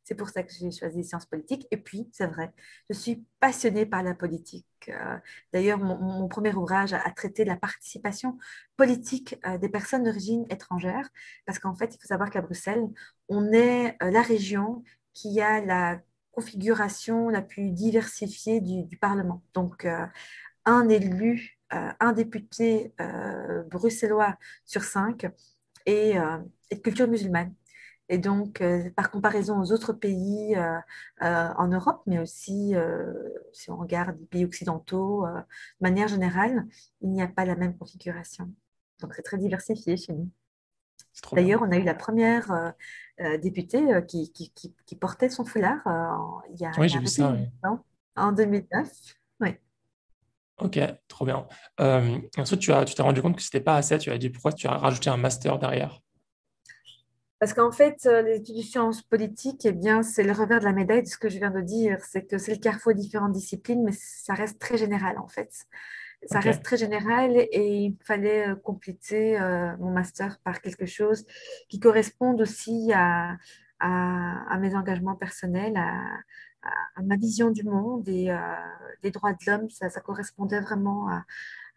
C'est 0.04 0.14
pour 0.14 0.28
ça 0.30 0.42
que 0.42 0.52
j'ai 0.52 0.70
choisi 0.70 0.98
les 0.98 1.02
sciences 1.04 1.26
politiques. 1.26 1.66
Et 1.70 1.76
puis, 1.76 2.08
c'est 2.12 2.26
vrai, 2.26 2.52
je 2.90 2.94
suis 2.94 3.24
passionnée 3.40 3.86
par 3.86 4.02
la 4.02 4.14
politique. 4.14 4.66
Euh, 4.88 5.16
d'ailleurs, 5.52 5.78
mon, 5.78 6.28
premier 6.28 6.52
ouvrage 6.54 6.92
a, 6.92 7.10
traité 7.10 7.44
de 7.44 7.48
la 7.48 7.56
participation 7.56 8.38
politique 8.76 9.36
euh, 9.46 9.58
des 9.58 9.68
personnes 9.68 10.04
d'origine 10.04 10.44
étrangère, 10.50 11.08
parce 11.46 11.58
qu'en 11.58 11.74
fait, 11.74 11.94
il 11.94 12.00
faut 12.00 12.08
savoir 12.08 12.30
qu'à 12.30 12.42
Bruxelles, 12.42 12.84
on 13.28 13.52
est 13.52 13.96
euh, 14.02 14.10
la 14.10 14.22
région 14.22 14.82
qui 15.14 15.40
a 15.40 15.64
la 15.64 16.00
configuration 16.32 17.28
la 17.28 17.42
plus 17.42 17.70
diversifiée 17.70 18.60
du, 18.60 18.96
Parlement. 18.96 19.42
Donc, 19.52 19.86
un 20.64 20.88
élu, 20.88 21.58
un 21.68 22.12
député 22.14 22.94
bruxellois 23.70 24.38
sur 24.64 24.82
cinq 24.82 25.26
est, 25.84 26.16
est 26.70 26.76
de 26.76 26.80
culture 26.80 27.06
musulmane. 27.06 27.54
Et 28.12 28.18
donc, 28.18 28.60
euh, 28.60 28.90
par 28.90 29.10
comparaison 29.10 29.58
aux 29.58 29.72
autres 29.72 29.94
pays 29.94 30.54
euh, 30.54 30.76
euh, 31.22 31.48
en 31.56 31.66
Europe, 31.68 32.02
mais 32.04 32.18
aussi 32.18 32.74
si 33.54 33.70
on 33.70 33.76
regarde 33.78 34.18
les 34.20 34.26
pays 34.26 34.44
occidentaux, 34.44 35.24
de 35.26 35.42
manière 35.80 36.08
générale, 36.08 36.66
il 37.00 37.10
n'y 37.10 37.22
a 37.22 37.26
pas 37.26 37.46
la 37.46 37.56
même 37.56 37.74
configuration. 37.78 38.52
Donc, 39.00 39.14
c'est 39.14 39.22
très 39.22 39.38
diversifié 39.38 39.96
chez 39.96 40.12
nous. 40.12 40.28
D'ailleurs, 41.32 41.62
on 41.62 41.72
a 41.72 41.78
eu 41.78 41.84
la 41.84 41.94
première 41.94 42.74
députée 43.40 43.82
qui, 44.06 44.30
qui, 44.30 44.52
qui, 44.52 44.96
portait 44.96 45.30
son 45.30 45.46
foulard 45.46 45.80
il 46.50 46.60
y 46.60 46.66
a, 46.66 46.70
oui, 46.78 46.90
j'ai 46.90 46.98
vu 46.98 47.06
ça, 47.06 47.34
en 48.16 48.32
2009. 48.32 48.90
Oui. 49.40 49.56
Ok, 50.58 50.78
trop 51.08 51.24
bien. 51.24 51.46
ensuite, 51.78 52.60
tu 52.60 52.70
t'es 52.72 52.84
tu 52.84 53.00
rendu 53.00 53.22
compte 53.22 53.36
que 53.36 53.42
ce 53.42 53.48
n'était 53.48 53.64
pas 53.64 53.76
assez. 53.76 53.96
Tu 53.96 54.10
as 54.10 54.18
dit 54.18 54.28
pourquoi 54.28 54.52
tu 54.52 54.66
as 54.66 54.76
rajouté 54.76 55.08
un 55.08 55.16
master 55.16 55.58
derrière? 55.58 56.02
Parce 57.42 57.54
qu'en 57.54 57.72
fait, 57.72 58.06
euh, 58.06 58.22
les 58.22 58.36
études 58.36 58.58
de 58.58 58.62
sciences 58.62 59.02
politiques, 59.02 59.66
eh 59.66 59.72
bien, 59.72 60.04
c'est 60.04 60.22
le 60.22 60.30
revers 60.30 60.60
de 60.60 60.64
la 60.64 60.72
médaille 60.72 61.02
de 61.02 61.08
ce 61.08 61.18
que 61.18 61.28
je 61.28 61.38
viens 61.38 61.50
de 61.50 61.60
dire. 61.60 61.98
C'est 62.04 62.24
que 62.24 62.38
c'est 62.38 62.52
le 62.52 62.60
carrefour 62.60 62.94
de 62.94 63.00
différentes 63.00 63.32
disciplines, 63.32 63.82
mais 63.82 63.90
ça 63.90 64.34
reste 64.34 64.60
très 64.60 64.78
général, 64.78 65.18
en 65.18 65.26
fait. 65.26 65.50
Ça 66.26 66.38
reste 66.38 66.62
très 66.62 66.76
général 66.76 67.32
et 67.36 67.78
il 67.78 67.96
fallait 68.04 68.50
euh, 68.50 68.54
compléter 68.54 69.40
euh, 69.40 69.76
mon 69.78 69.90
master 69.90 70.38
par 70.44 70.60
quelque 70.60 70.86
chose 70.86 71.26
qui 71.68 71.80
corresponde 71.80 72.40
aussi 72.40 72.92
à, 72.94 73.36
à, 73.80 74.56
mes 74.60 74.76
engagements 74.76 75.16
personnels, 75.16 75.76
à, 75.76 76.00
à, 76.94 77.02
ma 77.02 77.16
vision 77.16 77.50
du 77.50 77.64
monde 77.64 78.08
et 78.08 78.32
des 79.02 79.10
droits 79.10 79.32
de 79.32 79.38
l'homme. 79.48 79.68
Ça, 79.68 79.90
ça, 79.90 80.00
correspondait 80.00 80.60
vraiment 80.60 81.08
à, 81.08 81.24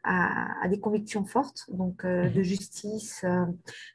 à, 0.05 0.67
des 0.69 0.79
convictions 0.79 1.25
fortes, 1.25 1.65
donc 1.69 2.05
euh, 2.05 2.29
de 2.29 2.41
Mhm. 2.41 2.43
justice, 2.43 3.23
euh, 3.25 3.45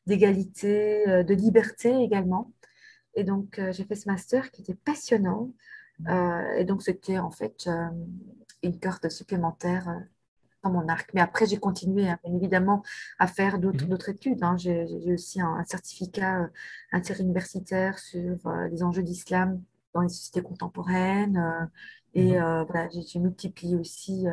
d'égalité, 0.06 1.08
euh, 1.08 1.22
de 1.24 1.34
liberté 1.34 1.90
également. 2.02 2.52
Et 3.16 3.24
donc, 3.24 3.60
j'ai 3.72 3.84
fait 3.84 3.96
ce 3.96 4.08
master 4.08 4.50
qui 4.52 4.62
était 4.62 4.74
passionnant. 4.74 5.52
Euh, 6.08 6.54
et 6.56 6.64
donc, 6.64 6.82
c'était 6.82 7.18
en 7.18 7.30
fait 7.30 7.66
euh, 7.68 7.86
une 8.62 8.78
carte 8.78 9.08
supplémentaire 9.08 9.88
euh, 9.88 9.94
dans 10.64 10.70
mon 10.72 10.88
arc. 10.88 11.10
Mais 11.14 11.20
après, 11.20 11.46
j'ai 11.46 11.58
continué, 11.58 12.08
hein, 12.08 12.18
bien 12.24 12.34
évidemment, 12.34 12.82
à 13.18 13.26
faire 13.26 13.58
d'autres 13.58 13.86
Mhm. 13.88 14.00
études. 14.10 14.42
hein. 14.44 14.56
J'ai 14.58 14.86
aussi 15.12 15.40
un, 15.40 15.48
un 15.56 15.64
certificat 15.64 16.48
interuniversitaire 16.92 17.98
sur 17.98 18.38
les 18.70 18.82
enjeux 18.82 19.02
d'islam 19.02 19.62
dans 19.94 20.02
les 20.02 20.08
sociétés 20.08 20.42
contemporaines. 20.42 21.70
et 22.14 22.32
Mhm. 22.32 22.40
voilà, 22.40 22.88
j'ai 22.90 23.18
multiplié 23.20 23.76
aussi 23.76 24.26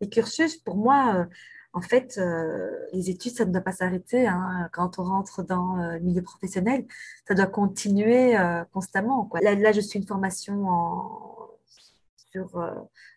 les 0.00 0.08
cursus. 0.08 0.56
Pour 0.56 0.76
moi, 0.76 1.14
euh, 1.16 1.24
en 1.72 1.80
fait, 1.80 2.18
euh, 2.18 2.70
les 2.92 3.10
études, 3.10 3.32
ça 3.32 3.44
ne 3.44 3.52
doit 3.52 3.60
pas 3.60 3.72
s'arrêter. 3.72 4.26
hein. 4.26 4.68
Quand 4.72 4.98
on 4.98 5.04
rentre 5.04 5.42
dans 5.42 5.78
euh, 5.78 5.94
le 5.94 6.00
milieu 6.00 6.22
professionnel, 6.22 6.86
ça 7.28 7.34
doit 7.34 7.46
continuer 7.46 8.36
constamment. 8.72 9.30
Là, 9.42 9.72
je 9.72 9.80
suis 9.80 9.98
une 9.98 10.06
formation 10.06 10.66
sur 12.30 12.60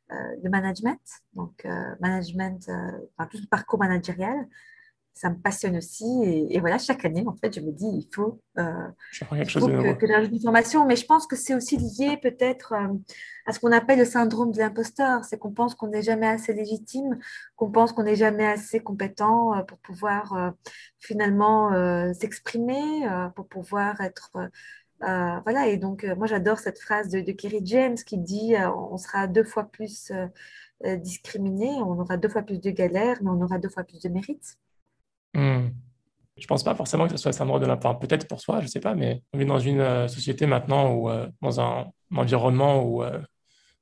le 0.10 0.50
management, 0.50 1.00
donc 1.34 1.68
management, 2.00 2.70
enfin, 3.18 3.30
tout 3.32 3.38
le 3.40 3.48
parcours 3.48 3.80
managérial. 3.80 4.48
Ça 5.20 5.30
me 5.30 5.36
passionne 5.36 5.76
aussi. 5.76 6.06
Et, 6.24 6.56
et 6.56 6.60
voilà, 6.62 6.78
chaque 6.78 7.04
année, 7.04 7.26
en 7.28 7.36
fait, 7.36 7.54
je 7.54 7.60
me 7.60 7.74
dis, 7.74 7.86
il 7.86 8.08
faut, 8.16 8.40
euh, 8.58 8.88
il 9.12 9.50
faut 9.50 9.68
que, 9.68 9.94
que 9.96 10.08
j'ajoute 10.08 10.32
une 10.32 10.42
formation. 10.42 10.86
Mais 10.86 10.96
je 10.96 11.06
pense 11.06 11.28
que 11.28 11.36
c'est 11.36 11.54
aussi 11.54 11.76
lié 11.76 12.16
peut-être 12.16 12.72
euh, 12.72 12.94
à 13.46 13.52
ce 13.52 13.60
qu'on 13.60 13.74
appelle 13.74 14.00
le 14.00 14.06
syndrome 14.06 14.54
de 14.54 14.60
l'imposteur. 14.60 15.26
C'est 15.26 15.38
qu'on 15.38 15.52
pense 15.52 15.76
qu'on 15.76 15.90
n'est 15.90 16.04
jamais 16.04 16.30
assez 16.30 16.54
légitime, 16.54 17.20
qu'on 17.58 17.70
pense 17.70 17.92
qu'on 17.92 18.04
n'est 18.04 18.16
jamais 18.16 18.48
assez 18.48 18.80
compétent 18.80 19.58
euh, 19.58 19.64
pour 19.64 19.80
pouvoir 19.80 20.54
finalement 21.00 21.74
s'exprimer, 22.14 23.06
pour 23.36 23.46
pouvoir 23.48 24.00
être 24.00 24.32
voilà, 25.02 25.68
et 25.68 25.76
donc 25.78 26.06
moi 26.18 26.28
j'adore 26.28 26.60
cette 26.60 26.80
phrase 26.80 27.10
de, 27.10 27.20
de 27.20 27.32
Kerry 27.34 27.62
James 27.64 27.96
qui 27.96 28.18
dit 28.18 28.54
on 28.92 28.98
sera 28.98 29.28
deux 29.28 29.44
fois 29.44 29.66
plus 29.66 30.14
discriminé, 30.82 31.72
on 31.82 32.00
aura 32.00 32.16
deux 32.16 32.30
fois 32.30 32.44
plus 32.44 32.62
de 32.62 32.70
galères, 32.70 33.18
mais 33.22 33.32
on 33.32 33.42
aura 33.42 33.60
deux 33.60 33.70
fois 33.70 33.84
plus 33.84 34.00
de 34.02 34.08
mérite. 34.08 34.58
Hmm. 35.34 35.70
Je 36.38 36.48
pense 36.48 36.64
pas 36.64 36.74
forcément 36.74 37.06
que 37.06 37.12
ce 37.12 37.18
soit 37.18 37.32
le 37.32 37.36
syndrome 37.36 37.62
de 37.62 37.66
l'imposteur. 37.66 37.92
Enfin, 37.92 38.08
peut-être 38.08 38.28
pour 38.28 38.40
soi, 38.40 38.62
je 38.62 38.68
sais 38.68 38.80
pas, 38.80 38.96
mais 38.96 39.22
on 39.34 39.38
vit 39.38 39.46
dans 39.46 39.60
une 39.60 39.82
euh, 39.82 40.08
société 40.08 40.46
maintenant 40.46 40.94
ou 40.94 41.10
dans 41.42 41.60
un, 41.60 41.92
environnement 42.16 42.84
où 42.84 43.04
euh, 43.04 43.20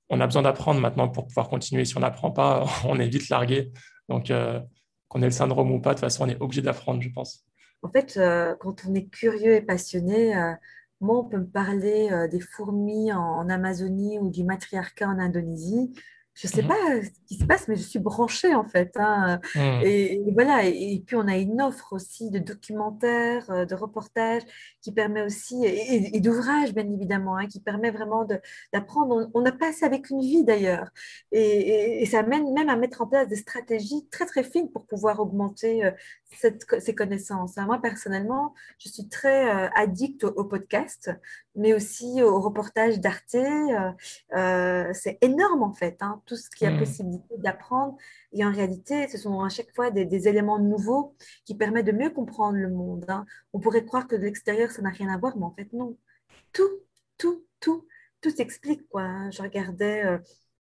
on 0.09 0.19
a 0.19 0.25
besoin 0.25 0.41
d'apprendre 0.41 0.79
maintenant 0.79 1.09
pour 1.09 1.27
pouvoir 1.27 1.49
continuer. 1.49 1.85
Si 1.85 1.97
on 1.97 2.01
n'apprend 2.01 2.31
pas, 2.31 2.65
on 2.85 2.99
est 2.99 3.07
vite 3.07 3.29
largué. 3.29 3.71
Donc, 4.09 4.31
euh, 4.31 4.59
qu'on 5.07 5.21
ait 5.21 5.25
le 5.25 5.31
syndrome 5.31 5.71
ou 5.71 5.79
pas, 5.79 5.91
de 5.91 5.95
toute 5.95 6.01
façon, 6.01 6.25
on 6.25 6.29
est 6.29 6.41
obligé 6.41 6.61
d'apprendre, 6.61 7.01
je 7.01 7.09
pense. 7.09 7.45
En 7.83 7.89
fait, 7.89 8.17
euh, 8.17 8.55
quand 8.59 8.85
on 8.87 8.95
est 8.95 9.05
curieux 9.05 9.53
et 9.53 9.61
passionné, 9.61 10.35
euh, 10.35 10.53
moi 10.99 11.19
on 11.19 11.25
peut 11.25 11.37
me 11.37 11.47
parler 11.47 12.09
euh, 12.11 12.27
des 12.27 12.39
fourmis 12.39 13.13
en, 13.13 13.19
en 13.19 13.49
Amazonie 13.49 14.17
ou 14.19 14.31
du 14.31 14.43
matriarcat 14.43 15.07
en 15.07 15.19
Indonésie. 15.19 15.93
Je 16.39 16.47
ne 16.47 16.51
sais 16.53 16.61
pas 16.63 16.75
Mhm. 16.75 16.99
euh, 16.99 17.01
ce 17.03 17.09
qui 17.27 17.35
se 17.39 17.45
passe, 17.45 17.67
mais 17.67 17.75
je 17.75 17.81
suis 17.81 17.97
branchée 17.99 18.53
en 18.53 18.63
fait. 18.63 18.91
hein. 18.97 19.39
Hmm. 19.55 19.81
Et, 19.83 20.13
et 20.27 20.31
voilà. 20.33 20.65
Et, 20.65 20.93
et 20.93 20.99
puis 21.05 21.15
on 21.15 21.27
a 21.27 21.35
une 21.35 21.59
offre 21.61 21.93
aussi 21.93 22.29
de 22.29 22.37
documentaires, 22.39 23.49
euh, 23.49 23.65
de 23.65 23.73
reportages 23.73 24.43
qui 24.81 24.91
permet 24.91 25.23
aussi, 25.23 25.65
et, 25.65 26.19
d'ouvrages 26.21 26.73
bien 26.75 26.87
évidemment, 26.91 27.37
hein, 27.37 27.47
qui 27.47 27.59
permet 27.59 27.89
vraiment 27.89 28.25
d'apprendre. 28.71 29.29
On, 29.33 29.41
on 29.41 29.45
a 29.45 29.51
passé 29.51 29.83
avec 29.83 30.11
une 30.11 30.21
vie 30.21 30.43
d'ailleurs. 30.43 30.89
Et, 31.31 32.05
ça 32.05 32.19
amène 32.19 32.53
même 32.53 32.69
à 32.69 32.75
mettre 32.75 33.01
en 33.01 33.07
place 33.07 33.27
des 33.27 33.35
stratégies 33.35 34.07
très 34.11 34.25
très 34.25 34.43
fines 34.43 34.69
pour 34.71 34.85
pouvoir 34.85 35.19
augmenter 35.19 35.83
euh, 35.85 35.91
cette, 36.29 36.65
ces 36.81 36.93
connaissances. 36.95 37.57
Moi 37.57 37.79
personnellement, 37.81 38.53
je 38.79 38.89
suis 38.89 39.07
très 39.09 39.49
euh, 39.49 39.69
addict 39.75 40.23
au, 40.23 40.29
au 40.29 40.43
podcast, 40.43 41.11
mais 41.55 41.73
aussi 41.73 42.21
au 42.23 42.39
reportage 42.41 42.99
d'Arte. 42.99 43.35
Euh, 43.35 43.91
euh, 44.35 44.89
c'est 44.93 45.17
énorme 45.21 45.63
en 45.63 45.73
fait, 45.73 45.97
hein, 46.01 46.21
tout 46.25 46.35
ce 46.35 46.49
qui 46.49 46.65
a 46.65 46.71
Hmm. 46.71 46.79
possibilité 46.79 47.35
d'apprendre. 47.37 47.97
Et 48.33 48.43
en 48.45 48.51
réalité, 48.51 49.07
ce 49.07 49.17
sont 49.17 49.41
à 49.41 49.49
chaque 49.49 49.73
fois 49.75 49.89
des, 49.91 50.05
des 50.05 50.27
éléments 50.27 50.59
nouveaux 50.59 51.15
qui 51.45 51.55
permettent 51.55 51.85
de 51.87 51.91
mieux 51.93 52.09
comprendre 52.09 52.57
le 52.57 52.69
monde. 52.69 53.05
hein. 53.09 53.25
On 53.53 53.59
pourrait 53.59 53.85
croire 53.85 54.07
que 54.07 54.15
de 54.15 54.21
l'extérieur, 54.21 54.71
ça 54.71 54.81
n'a 54.81 54.89
rien 54.89 55.09
à 55.13 55.17
voir, 55.17 55.37
mais 55.37 55.45
en 55.45 55.51
fait, 55.51 55.71
non. 55.73 55.97
Tout, 56.53 56.69
tout, 57.17 57.45
tout, 57.59 57.85
tout 58.21 58.29
s'explique, 58.31 58.87
quoi. 58.89 59.01
hein. 59.03 59.31
Je 59.31 59.41
regardais 59.41 60.05
euh, 60.05 60.17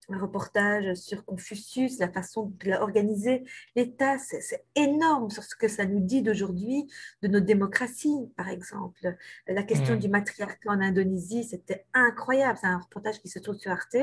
un 0.09 0.19
reportage 0.19 0.93
sur 0.95 1.25
Confucius, 1.25 1.99
la 1.99 2.09
façon 2.09 2.53
de 2.63 2.71
organiser 2.71 3.43
l'État, 3.75 4.17
c'est 4.17 4.65
énorme 4.75 5.29
sur 5.29 5.43
ce 5.43 5.55
que 5.55 5.67
ça 5.67 5.85
nous 5.85 5.99
dit 5.99 6.21
d'aujourd'hui, 6.21 6.87
de 7.21 7.27
nos 7.27 7.39
démocraties, 7.39 8.31
par 8.35 8.49
exemple. 8.49 9.15
La 9.47 9.63
question 9.63 9.95
du 9.95 10.07
Hmm. 10.07 10.11
matriarcat 10.11 10.69
en 10.69 10.79
Indonésie, 10.81 11.43
c'était 11.43 11.85
incroyable. 11.93 12.57
C'est 12.61 12.67
un 12.67 12.79
reportage 12.79 13.19
qui 13.21 13.27
se 13.27 13.39
trouve 13.39 13.57
sur 13.57 13.71
Arte, 13.71 13.97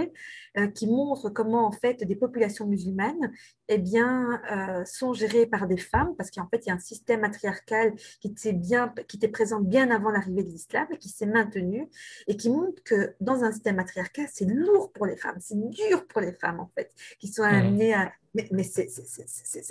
euh, 0.59 0.67
qui 0.69 0.87
montre 0.87 1.31
comment, 1.31 1.67
en 1.67 1.73
fait, 1.73 2.05
des 2.05 2.17
populations 2.17 2.67
musulmanes 2.67 3.33
eh 3.69 3.79
bien, 3.79 4.43
euh, 4.53 4.85
sont 4.85 5.15
gérées 5.15 5.47
par 5.47 5.67
des 5.67 5.79
femmes, 5.79 6.15
parce 6.17 6.31
qu'en 6.31 6.47
fait, 6.49 6.67
il 6.67 6.69
y 6.69 6.73
a 6.73 6.75
un 6.75 6.79
système 6.79 7.21
matriarcal 7.21 7.95
qui 8.21 8.29
était, 8.29 8.53
bien, 8.53 8.93
qui 9.09 9.17
était 9.17 9.29
présent 9.29 9.61
bien 9.61 9.91
avant 9.91 10.11
l'arrivée 10.11 10.43
de 10.43 10.51
l'islam 10.51 10.87
et 10.91 10.99
qui 10.99 11.09
s'est 11.09 11.27
maintenu, 11.27 11.89
et 12.27 12.37
qui 12.37 12.51
montre 12.51 12.83
que 12.85 13.15
dans 13.21 13.43
un 13.45 13.53
système 13.53 13.77
matriarcal, 13.77 14.27
c'est 14.31 14.45
lourd 14.45 14.93
pour 14.93 15.07
les 15.07 15.17
femmes, 15.17 15.39
c'est 15.41 15.59
dur 15.71 15.94
pour 16.09 16.21
les 16.21 16.33
femmes, 16.33 16.61
en 16.61 16.71
fait, 16.75 16.93
qui 17.19 17.29
sont 17.29 17.43
amenées 17.43 17.95
à... 17.95 18.13
Mais, 18.37 18.49
mais 18.51 18.65
c'est 18.65 18.89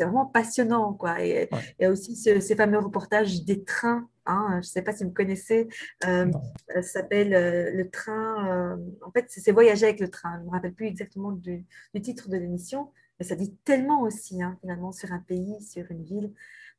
vraiment 0.04 0.26
passionnant, 0.26 0.94
quoi. 0.94 1.22
Et 1.22 1.50
Ouais. 1.52 1.76
il 1.80 1.84
y 1.84 1.86
a 1.86 1.92
aussi 1.92 2.16
ce- 2.16 2.40
ces 2.40 2.56
fameux 2.56 2.80
reportages 2.80 3.44
des 3.44 3.64
trains. 3.66 4.08
hein. 4.26 4.48
Je 4.54 4.58
ne 4.58 4.62
sais 4.62 4.82
pas 4.82 4.94
si 4.94 5.04
vous 5.04 5.12
connaissez, 5.12 5.68
euh, 6.06 6.28
euh, 6.76 6.82
ça 6.82 7.02
s'appelle 7.02 7.34
euh, 7.34 7.72
le 7.72 7.90
train. 7.90 8.48
euh, 8.50 8.78
en 9.06 9.12
fait, 9.12 9.26
c'est 9.28 9.52
voyager 9.52 9.86
avec 9.88 10.00
le 10.00 10.10
train. 10.10 10.36
Je 10.38 10.42
ne 10.44 10.46
me 10.46 10.52
rappelle 10.52 10.74
plus 10.74 10.88
exactement 10.88 11.34
du, 11.34 11.66
du 11.94 12.02
titre 12.02 12.30
de 12.30 12.38
l'émission, 12.38 12.92
mais 13.20 13.26
ça 13.26 13.36
dit 13.36 13.54
tellement 13.66 14.00
aussi, 14.02 14.42
hein, 14.42 14.58
finalement, 14.62 14.94
sur 14.94 15.12
un 15.12 15.20
pays, 15.20 15.62
sur 15.62 15.86
une 15.92 16.04
ville. 16.06 16.34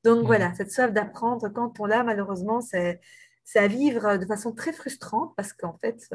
Donc 0.05 0.25
voilà, 0.27 0.55
cette 0.55 0.71
soif 0.73 0.91
d'apprendre, 0.93 1.49
quand 1.51 1.81
on 1.81 1.85
l'a, 1.87 2.03
malheureusement, 2.03 2.61
c'est 2.63 3.01
c'est 3.47 3.59
à 3.59 3.67
vivre 3.69 4.17
de 4.17 4.25
façon 4.25 4.53
très 4.53 4.73
frustrante 4.73 5.35
parce 5.37 5.53
qu'en 5.53 5.77
fait, 5.77 6.09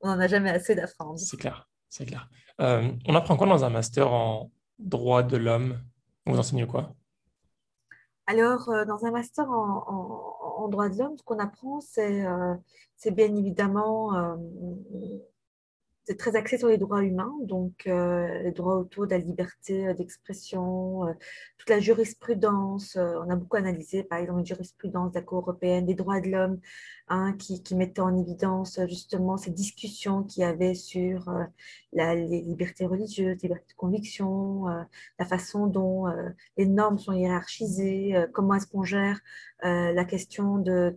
on 0.00 0.08
n'en 0.08 0.18
a 0.18 0.26
jamais 0.26 0.50
assez 0.50 0.74
d'apprendre. 0.74 1.16
C'est 1.20 1.36
clair, 1.36 1.70
c'est 1.92 2.06
clair. 2.06 2.30
Euh, 2.60 2.90
on 3.06 3.14
apprend 3.14 3.36
quoi 3.36 3.46
dans 3.46 3.64
un 3.64 3.70
master 3.70 4.10
en 4.10 4.50
droit 4.78 5.22
de 5.22 5.36
l'homme? 5.36 5.78
Vous 6.24 6.38
enseignez 6.38 6.66
quoi? 6.66 6.94
Alors, 8.26 8.70
euh, 8.70 8.86
dans 8.86 9.04
un 9.04 9.10
master 9.10 9.50
en, 9.50 10.68
droit 10.68 10.88
de 10.88 10.96
l'homme, 10.96 11.18
ce 11.18 11.22
qu'on 11.22 11.38
apprend, 11.38 11.82
c'est 11.82 12.24
euh, 12.24 12.54
bien 13.10 13.36
évidemment 13.36 14.12
c'est 16.04 16.18
très 16.18 16.34
axé 16.34 16.58
sur 16.58 16.68
les 16.68 16.78
droits 16.78 17.02
humains, 17.02 17.32
donc 17.44 17.86
euh, 17.86 18.42
les 18.42 18.50
droits 18.50 18.76
autour 18.76 19.06
de 19.06 19.12
la 19.12 19.18
liberté 19.18 19.86
euh, 19.86 19.94
d'expression, 19.94 21.06
euh, 21.06 21.12
toute 21.58 21.70
la 21.70 21.78
jurisprudence. 21.78 22.96
on 22.96 23.30
a 23.30 23.36
beaucoup 23.36 23.56
analysé, 23.56 24.02
par 24.02 24.18
exemple, 24.18 24.40
une 24.40 24.46
jurisprudence 24.46 25.12
de 25.12 25.18
la 25.18 25.22
Cour 25.24 25.38
européenne 25.40 25.86
des 25.86 25.94
droits 25.94 26.20
de 26.20 26.28
l'homme, 26.28 26.60
hein, 27.06 27.34
qui, 27.38 27.62
qui 27.62 27.76
mettait 27.76 28.00
en 28.00 28.16
évidence 28.16 28.80
justement 28.88 29.36
ces 29.36 29.52
discussions 29.52 30.24
qu'il 30.24 30.42
y 30.42 30.44
avait 30.44 30.74
sur 30.74 31.32
la, 31.92 32.16
les 32.16 32.40
libertés 32.40 32.86
religieuses, 32.86 33.36
les 33.36 33.48
libertés 33.48 33.68
de 33.68 33.76
conviction, 33.76 34.64
la 35.18 35.24
façon 35.26 35.68
dont 35.68 36.06
les 36.56 36.66
normes 36.66 36.98
sont 36.98 37.12
hiérarchisées, 37.12 38.14
comment 38.32 38.54
est-ce 38.54 38.66
qu'on 38.66 38.82
gère 38.82 39.20
la 39.62 40.04
question 40.04 40.58
de- 40.58 40.96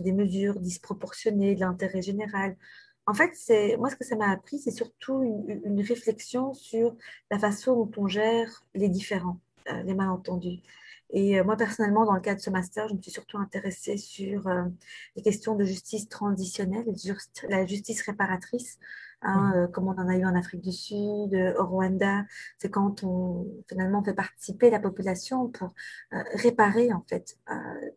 des 0.00 0.12
mesures 0.12 0.58
disproportionnées, 0.58 1.54
de 1.54 1.60
l'intérêt 1.60 2.00
général. 2.00 2.56
En 3.06 3.14
fait, 3.14 3.32
c'est 3.34 3.76
moi 3.76 3.90
ce 3.90 3.96
que 3.96 4.04
ça 4.04 4.16
m'a 4.16 4.30
appris, 4.30 4.58
c'est 4.60 4.70
surtout 4.70 5.22
une, 5.22 5.60
une 5.64 5.80
réflexion 5.80 6.54
sur 6.54 6.96
la 7.30 7.38
façon 7.38 7.74
dont 7.76 7.90
on 7.96 8.06
gère 8.08 8.64
les 8.74 8.88
différends, 8.88 9.40
euh, 9.70 9.82
les 9.82 9.94
malentendus. 9.94 10.60
Et 11.10 11.38
euh, 11.40 11.44
moi, 11.44 11.56
personnellement, 11.56 12.06
dans 12.06 12.14
le 12.14 12.20
cadre 12.20 12.38
de 12.38 12.42
ce 12.42 12.50
master, 12.50 12.88
je 12.88 12.94
me 12.94 13.02
suis 13.02 13.10
surtout 13.10 13.38
intéressée 13.38 13.96
sur 13.98 14.46
euh, 14.46 14.62
les 15.16 15.22
questions 15.22 15.56
de 15.56 15.64
justice 15.64 16.08
transitionnelle, 16.08 16.86
just- 16.96 17.44
la 17.48 17.66
justice 17.66 18.02
réparatrice, 18.02 18.78
hein, 19.22 19.52
Hmm. 19.52 19.52
euh, 19.56 19.66
comme 19.68 19.88
on 19.88 19.98
en 19.98 20.08
a 20.08 20.16
eu 20.16 20.24
en 20.24 20.34
Afrique 20.36 20.62
du 20.62 20.72
Sud, 20.72 21.34
euh, 21.34 21.54
au 21.58 21.66
Rwanda. 21.66 22.24
C'est 22.58 22.70
quand 22.70 23.02
on 23.04 23.46
finalement 23.68 24.02
fait 24.04 24.14
participer 24.14 24.70
la 24.70 24.78
population 24.80 25.48
pour 25.48 25.74
euh, 26.14 26.22
réparer 26.34 26.92
en 26.92 27.04
fait 27.08 27.36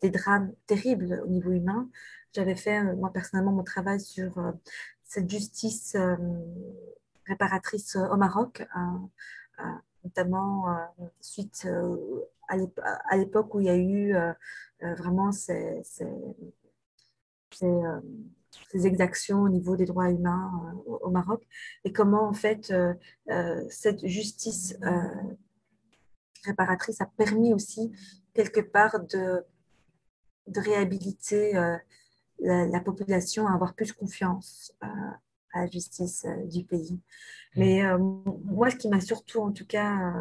des 0.01 0.09
drames 0.09 0.51
terribles 0.67 1.21
au 1.25 1.27
niveau 1.29 1.51
humain. 1.51 1.89
J'avais 2.33 2.55
fait, 2.55 2.83
moi 2.95 3.12
personnellement, 3.13 3.53
mon 3.53 3.63
travail 3.63 4.00
sur 4.01 4.38
cette 5.05 5.29
justice 5.29 5.95
euh, 5.95 6.15
réparatrice 7.27 7.95
au 7.95 8.17
Maroc, 8.17 8.62
euh, 8.62 8.79
euh, 9.59 9.63
notamment 10.03 10.65
suite 11.19 11.67
à 12.47 12.57
l'ép- 12.57 12.81
à 13.09 13.17
l'époque 13.17 13.55
où 13.55 13.59
il 13.59 13.65
y 13.65 13.69
a 13.69 13.77
eu 13.77 14.13
vraiment 14.81 15.31
ces, 15.31 15.81
ces, 15.83 16.05
ces, 17.51 18.85
exactions 18.85 19.41
au 19.41 19.50
niveau 19.50 19.75
des 19.75 19.85
droits 19.85 20.12
humains 20.12 20.75
au, 20.85 21.09
Maroc. 21.09 21.43
Et 21.85 21.91
comment 21.91 22.27
en 22.27 22.33
fait 22.33 22.71
cette 23.69 24.05
justice 24.05 24.77
réparatrice 26.43 27.01
a 27.01 27.07
permis 27.17 27.51
aussi 27.55 27.91
quelque 28.35 28.62
part 28.62 29.00
de, 29.05 29.43
de 30.45 30.59
réhabiliter 30.59 31.53
euh, 32.44 32.68
la, 32.68 32.80
population 32.82 33.48
à 33.48 33.54
avoir 33.54 33.74
plus 33.74 33.94
confiance 33.94 34.74
euh, 34.84 34.88
à 35.54 35.62
la 35.62 35.68
justice 35.68 36.25
euh, 36.25 36.46
du 36.48 36.63
pays. 36.63 36.94
Mmh. 36.94 37.60
Mais 37.60 37.82
moi, 38.44 38.70
ce 38.70 38.75
qui 38.75 38.89
m'a 38.89 39.00
surtout, 39.00 39.39
en 39.39 39.51
tout 39.51 39.65
cas, 39.65 40.13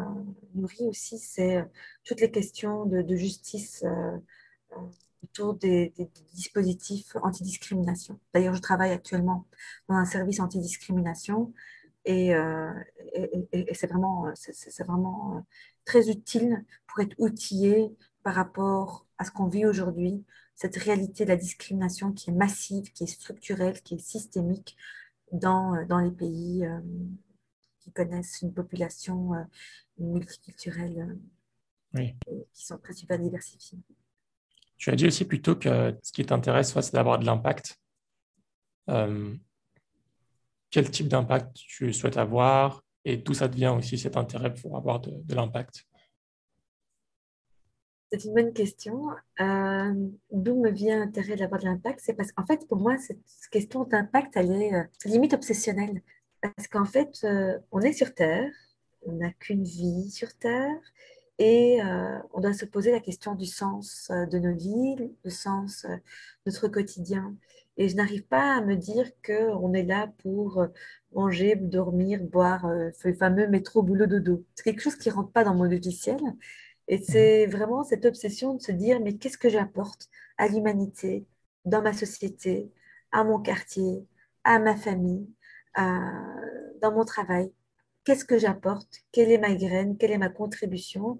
nourri 0.53 0.87
aussi, 0.87 1.19
c'est 1.19 1.65
toutes 2.05 2.21
les 2.21 2.31
questions 2.31 2.85
de, 2.85 3.15
justice 3.15 3.83
autour 5.21 5.55
des, 5.55 5.93
dispositifs 6.33 7.17
antidiscrimination. 7.21 8.17
D'ailleurs, 8.33 8.55
je 8.55 8.61
travaille 8.61 8.91
actuellement 8.91 9.45
dans 9.89 9.95
un 9.95 10.05
service 10.05 10.39
antidiscrimination 10.39 11.53
et, 12.05 12.29
et, 12.29 13.49
et 13.51 13.73
c'est 13.73 13.87
vraiment, 13.87 14.31
c'est 14.35 14.85
vraiment 14.85 15.45
très 15.83 16.09
utile 16.09 16.63
pour 16.87 17.01
être 17.01 17.15
outillé 17.19 17.93
par 18.23 18.35
rapport 18.35 19.05
à 19.17 19.25
ce 19.25 19.31
qu'on 19.31 19.47
vit 19.47 19.65
aujourd'hui, 19.65 20.23
cette 20.55 20.77
réalité 20.77 21.25
de 21.25 21.29
la 21.29 21.35
discrimination 21.35 22.13
qui 22.13 22.29
est 22.29 22.33
massive, 22.33 22.91
qui 22.93 23.03
est 23.03 23.07
structurelle, 23.07 23.81
qui 23.81 23.95
est 23.95 23.99
systémique 23.99 24.77
dans, 25.31 25.75
euh, 25.75 25.85
dans 25.85 25.99
les 25.99 26.11
pays 26.11 26.65
euh, 26.65 26.79
qui 27.81 27.91
connaissent 27.91 28.41
une 28.41 28.53
population 28.53 29.33
euh, 29.33 29.43
multiculturelle 29.99 31.17
qui 31.93 32.65
sont 32.65 32.77
très 32.77 32.93
super 32.93 33.19
diversifiées. 33.19 33.79
Tu 34.77 34.89
as 34.89 34.95
dit 34.95 35.07
aussi 35.07 35.23
plutôt 35.23 35.55
que 35.55 35.97
ce 36.03 36.11
qui 36.11 36.25
t'intéresse, 36.25 36.73
c'est 36.73 36.93
d'avoir 36.93 37.19
de 37.19 37.25
l'impact. 37.25 37.79
quel 38.85 39.39
type 40.91 41.07
d'impact 41.07 41.55
tu 41.55 41.93
souhaites 41.93 42.17
avoir? 42.17 42.83
Et 43.05 43.15
d'où 43.15 43.33
ça 43.33 43.47
devient 43.47 43.73
aussi 43.77 43.97
cet 43.97 44.17
intérêt 44.17 44.53
pour 44.53 44.75
avoir 44.75 44.99
de, 44.99 45.11
de 45.11 45.35
l'impact? 45.35 45.85
C'est 48.11 48.25
une 48.25 48.33
bonne 48.33 48.53
question. 48.53 49.07
Euh, 49.41 49.93
d'où 50.31 50.61
me 50.61 50.69
vient 50.69 50.99
l'intérêt 50.99 51.35
d'avoir 51.35 51.59
de 51.59 51.65
l'impact? 51.65 51.99
C'est 52.03 52.13
parce 52.13 52.31
qu'en 52.31 52.45
fait, 52.45 52.67
pour 52.67 52.77
moi, 52.77 52.97
cette 52.97 53.19
question 53.51 53.83
d'impact, 53.83 54.37
elle 54.37 54.51
est 54.51 54.73
euh, 54.73 54.83
limite 55.05 55.33
obsessionnelle. 55.33 56.01
Parce 56.41 56.67
qu'en 56.67 56.85
fait, 56.85 57.17
euh, 57.23 57.57
on 57.71 57.81
est 57.81 57.93
sur 57.93 58.13
Terre, 58.13 58.51
on 59.03 59.13
n'a 59.13 59.31
qu'une 59.31 59.63
vie 59.63 60.09
sur 60.11 60.33
Terre, 60.37 60.79
et 61.37 61.79
on 62.33 62.39
doit 62.39 62.53
se 62.53 62.63
poser 62.63 62.93
la 62.93 63.01
question 63.01 63.35
du 63.35 63.45
sens 63.45 64.09
de 64.09 64.39
nos 64.39 64.55
vies, 64.55 64.95
le 65.25 65.29
sens 65.29 65.85
de 65.85 65.99
notre 66.45 66.69
quotidien. 66.69 67.35
Et 67.75 67.89
je 67.89 67.97
n'arrive 67.97 68.23
pas 68.23 68.55
à 68.55 68.61
me 68.61 68.77
dire 68.77 69.11
qu'on 69.21 69.73
est 69.73 69.83
là 69.83 70.13
pour 70.19 70.65
manger, 71.13 71.57
dormir, 71.57 72.21
boire, 72.23 72.65
le 72.69 73.13
fameux 73.13 73.47
métro, 73.49 73.83
boulot, 73.83 74.05
dodo. 74.05 74.45
C'est 74.55 74.63
quelque 74.63 74.79
chose 74.79 74.95
qui 74.95 75.09
ne 75.09 75.15
rentre 75.15 75.33
pas 75.33 75.43
dans 75.43 75.53
mon 75.53 75.65
logiciel. 75.65 76.21
Et 76.87 76.99
c'est 76.99 77.47
vraiment 77.47 77.83
cette 77.83 78.05
obsession 78.05 78.53
de 78.55 78.61
se 78.61 78.71
dire, 78.71 78.99
mais 78.99 79.17
qu'est-ce 79.17 79.37
que 79.37 79.49
j'apporte 79.49 80.07
à 80.37 80.47
l'humanité, 80.47 81.25
dans 81.65 81.81
ma 81.81 81.93
société, 81.93 82.71
à 83.11 83.23
mon 83.23 83.39
quartier, 83.39 84.05
à 84.43 84.59
ma 84.59 84.75
famille, 84.75 85.27
dans 85.75 86.91
mon 86.91 87.05
travail? 87.05 87.51
Qu'est-ce 88.03 88.25
que 88.25 88.37
j'apporte? 88.37 89.01
Quelle 89.11 89.31
est 89.31 89.39
ma 89.39 89.55
graine? 89.55 89.97
Quelle 89.97 90.11
est 90.11 90.17
ma 90.19 90.29
contribution? 90.29 91.19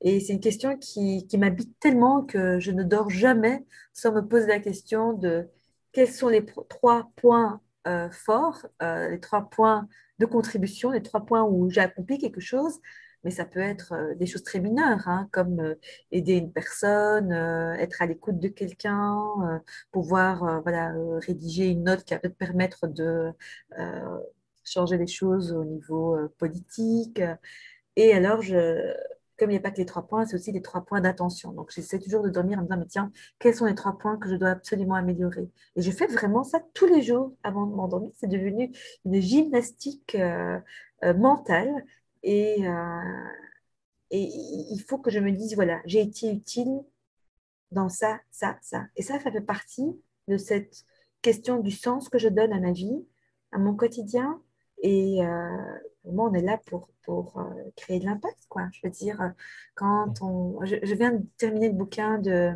Et 0.00 0.18
c'est 0.18 0.32
une 0.32 0.40
question 0.40 0.76
qui, 0.78 1.26
qui 1.28 1.38
m'habite 1.38 1.78
tellement 1.78 2.22
que 2.22 2.58
je 2.58 2.70
ne 2.70 2.82
dors 2.82 3.10
jamais 3.10 3.64
sans 3.92 4.12
me 4.12 4.20
poser 4.20 4.48
la 4.48 4.58
question 4.58 5.12
de 5.12 5.48
quels 5.92 6.10
sont 6.10 6.28
les 6.28 6.44
trois 6.68 7.12
points 7.16 7.60
euh, 7.86 8.10
forts, 8.10 8.66
euh, 8.82 9.10
les 9.10 9.20
trois 9.20 9.48
points 9.50 9.88
de 10.18 10.26
contribution, 10.26 10.90
les 10.90 11.02
trois 11.02 11.24
points 11.24 11.44
où 11.44 11.70
j'ai 11.70 11.80
accompli 11.80 12.18
quelque 12.18 12.40
chose, 12.40 12.80
mais 13.24 13.30
ça 13.30 13.44
peut 13.44 13.60
être 13.60 13.92
euh, 13.92 14.14
des 14.14 14.26
choses 14.26 14.42
très 14.42 14.60
mineures, 14.60 15.06
hein, 15.08 15.28
comme 15.32 15.60
euh, 15.60 15.74
aider 16.10 16.34
une 16.34 16.52
personne, 16.52 17.32
euh, 17.32 17.74
être 17.74 18.02
à 18.02 18.06
l'écoute 18.06 18.38
de 18.38 18.48
quelqu'un, 18.48 19.62
pouvoir 19.92 20.62
voilà, 20.62 20.92
rédiger 21.20 21.66
une 21.68 21.84
note 21.84 22.04
qui 22.04 22.14
va 22.14 22.20
peut-être 22.20 22.36
permettre 22.36 22.86
de 22.86 23.32
changer 24.64 24.96
les 24.96 25.06
choses 25.06 25.52
au 25.52 25.64
niveau 25.64 26.16
politique. 26.38 27.20
Et 27.96 28.12
alors, 28.14 28.42
comme 29.38 29.50
il 29.50 29.54
n'y 29.54 29.58
a 29.58 29.60
pas 29.60 29.70
que 29.70 29.78
les 29.78 29.86
trois 29.86 30.06
points, 30.06 30.24
c'est 30.26 30.36
aussi 30.36 30.52
les 30.52 30.62
trois 30.62 30.84
points 30.84 31.00
d'attention. 31.00 31.52
Donc, 31.52 31.70
j'essaie 31.74 31.98
toujours 31.98 32.22
de 32.22 32.30
dormir 32.30 32.58
en 32.58 32.62
me 32.62 32.66
disant, 32.66 32.78
mais 32.78 32.86
tiens, 32.86 33.12
quels 33.38 33.54
sont 33.54 33.66
les 33.66 33.74
trois 33.74 33.98
points 33.98 34.16
que 34.16 34.28
je 34.28 34.36
dois 34.36 34.50
absolument 34.50 34.94
améliorer? 34.94 35.50
Et 35.76 35.82
je 35.82 35.90
fais 35.90 36.06
vraiment 36.06 36.44
ça 36.44 36.60
tous 36.74 36.86
les 36.86 37.02
jours 37.02 37.34
avant 37.42 37.66
de 37.66 37.74
m'endormir. 37.74 38.10
C'est 38.14 38.28
devenu 38.28 38.72
une 39.04 39.20
gymnastique 39.20 40.16
mentale 41.02 41.84
et, 42.22 42.66
euh, 42.66 43.00
il 44.10 44.84
faut 44.86 44.98
que 44.98 45.10
je 45.10 45.18
me 45.18 45.32
dise, 45.32 45.54
voilà, 45.54 45.80
j'ai 45.86 46.02
été 46.02 46.30
utile 46.30 46.82
dans 47.70 47.88
ça, 47.88 48.20
ça, 48.30 48.58
ça. 48.60 48.84
Et 48.96 49.02
ça, 49.02 49.18
ça 49.18 49.30
fait 49.30 49.40
partie 49.40 49.98
de 50.28 50.36
cette 50.36 50.84
question 51.22 51.60
du 51.60 51.70
sens 51.70 52.08
que 52.10 52.18
je 52.18 52.28
donne 52.28 52.52
à 52.52 52.60
ma 52.60 52.72
vie, 52.72 53.06
à 53.52 53.58
mon 53.58 53.74
quotidien. 53.74 54.42
Et 54.82 55.24
euh, 55.24 55.78
moi, 56.04 56.28
on 56.30 56.34
est 56.34 56.42
là 56.42 56.58
pour, 56.66 56.90
pour 57.04 57.38
euh, 57.38 57.44
créer 57.76 58.00
de 58.00 58.04
l'impact, 58.04 58.44
quoi. 58.50 58.68
Je 58.72 58.80
veux 58.84 58.90
dire, 58.90 59.32
quand 59.74 60.20
on... 60.20 60.62
Je, 60.64 60.94
viens 60.94 61.12
de 61.12 61.24
terminer 61.38 61.68
le 61.68 61.74
bouquin 61.74 62.18
de 62.18 62.52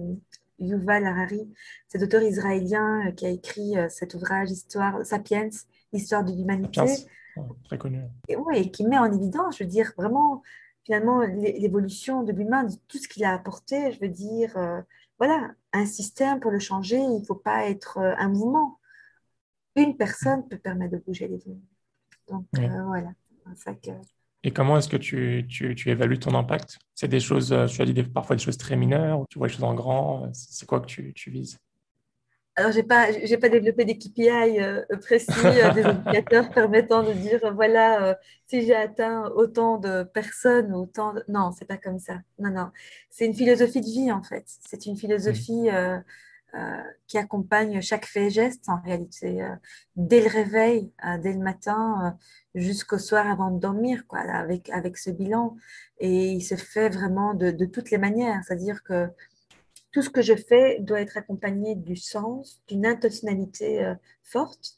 Yuval 0.58 1.06
Harari, 1.06 1.50
cet 1.88 2.02
auteur 2.02 2.22
israélien 2.22 3.12
qui 3.12 3.24
a 3.24 3.30
écrit 3.30 3.74
cet 3.88 4.12
ouvrage, 4.12 4.50
Histoire, 4.50 5.06
Sapiens, 5.06 5.48
Histoire 5.92 6.22
de 6.22 6.32
l'humanité 6.32 6.82
très 7.64 7.78
connu. 7.78 8.02
Et, 8.28 8.36
ouais, 8.36 8.70
qui 8.70 8.86
met 8.86 8.98
en 8.98 9.12
évidence, 9.12 9.58
je 9.58 9.64
veux 9.64 9.70
dire, 9.70 9.92
vraiment, 9.96 10.42
finalement, 10.84 11.20
l'évolution 11.20 12.22
de 12.22 12.32
l'humain, 12.32 12.66
tout 12.88 12.98
ce 12.98 13.08
qu'il 13.08 13.24
a 13.24 13.32
apporté, 13.32 13.92
je 13.92 14.00
veux 14.00 14.08
dire, 14.08 14.56
euh, 14.56 14.80
voilà, 15.18 15.50
un 15.72 15.86
système 15.86 16.40
pour 16.40 16.50
le 16.50 16.58
changer, 16.58 16.96
il 16.96 17.20
ne 17.20 17.24
faut 17.24 17.34
pas 17.34 17.68
être 17.68 17.98
euh, 17.98 18.14
un 18.18 18.28
mouvement. 18.28 18.78
Une 19.74 19.96
personne 19.96 20.46
peut 20.48 20.58
permettre 20.58 20.92
de 20.92 20.98
bouger 20.98 21.28
les 21.28 21.38
lignes. 21.38 21.60
Donc, 22.28 22.46
euh, 22.58 22.82
voilà. 22.84 23.10
Ça 23.56 23.74
que... 23.74 23.90
Et 24.42 24.52
comment 24.52 24.78
est-ce 24.78 24.88
que 24.88 24.96
tu, 24.96 25.46
tu, 25.48 25.74
tu, 25.74 25.90
évalues 25.90 26.18
ton 26.18 26.34
impact? 26.34 26.78
C'est 26.94 27.08
des 27.08 27.20
choses, 27.20 27.54
tu 27.68 27.82
as 27.82 27.84
dit 27.84 28.02
parfois 28.04 28.36
des 28.36 28.42
choses 28.42 28.56
très 28.56 28.76
mineures, 28.76 29.20
ou 29.20 29.26
tu 29.28 29.38
vois 29.38 29.48
les 29.48 29.52
choses 29.52 29.64
en 29.64 29.74
grand, 29.74 30.28
c'est 30.32 30.66
quoi 30.66 30.80
que 30.80 30.86
tu, 30.86 31.12
tu 31.14 31.30
vises? 31.30 31.58
Alors, 32.58 32.72
je 32.72 32.78
n'ai 32.78 32.84
pas, 32.84 33.08
pas 33.38 33.48
développé 33.50 33.84
des 33.84 33.98
KPI 33.98 34.30
euh, 34.30 34.82
précis, 35.02 35.30
euh, 35.44 35.74
des 35.74 35.82
indicateurs 35.84 36.48
permettant 36.48 37.02
de 37.02 37.12
dire, 37.12 37.52
voilà, 37.54 38.02
euh, 38.02 38.14
si 38.46 38.62
j'ai 38.62 38.74
atteint 38.74 39.28
autant 39.34 39.76
de 39.76 40.04
personnes, 40.04 40.72
autant 40.72 41.12
de... 41.12 41.22
Non, 41.28 41.52
c'est 41.52 41.66
pas 41.66 41.76
comme 41.76 41.98
ça. 41.98 42.14
Non, 42.38 42.50
non. 42.50 42.70
C'est 43.10 43.26
une 43.26 43.34
philosophie 43.34 43.82
de 43.82 43.86
vie, 43.86 44.10
en 44.10 44.22
fait. 44.22 44.44
C'est 44.66 44.86
une 44.86 44.96
philosophie 44.96 45.68
qui 47.06 47.18
accompagne 47.18 47.82
chaque 47.82 48.06
fait 48.06 48.28
et 48.28 48.30
geste, 48.30 48.70
en 48.70 48.80
réalité. 48.80 49.46
dès 49.94 50.22
le 50.22 50.28
réveil, 50.28 50.90
dès 51.20 51.34
le 51.34 51.40
matin, 51.40 52.16
jusqu'au 52.54 52.96
soir 52.96 53.30
avant 53.30 53.50
de 53.50 53.60
dormir, 53.60 54.06
quoi, 54.06 54.20
avec, 54.20 54.70
avec 54.70 54.96
ce 54.96 55.10
bilan. 55.10 55.56
Et 55.98 56.30
il 56.30 56.40
se 56.40 56.54
fait 56.54 56.88
vraiment 56.88 57.34
de, 57.34 57.50
de 57.50 57.66
toutes 57.66 57.90
les 57.90 57.98
manières. 57.98 58.40
C'est-à-dire 58.46 58.82
que 58.82 59.10
tout 59.96 60.02
ce 60.02 60.10
que 60.10 60.20
je 60.20 60.34
fais 60.36 60.78
doit 60.80 61.00
être 61.00 61.16
accompagné 61.16 61.74
du 61.74 61.96
sens, 61.96 62.60
d'une 62.68 62.84
intentionnalité 62.84 63.82
euh, 63.82 63.94
forte. 64.22 64.74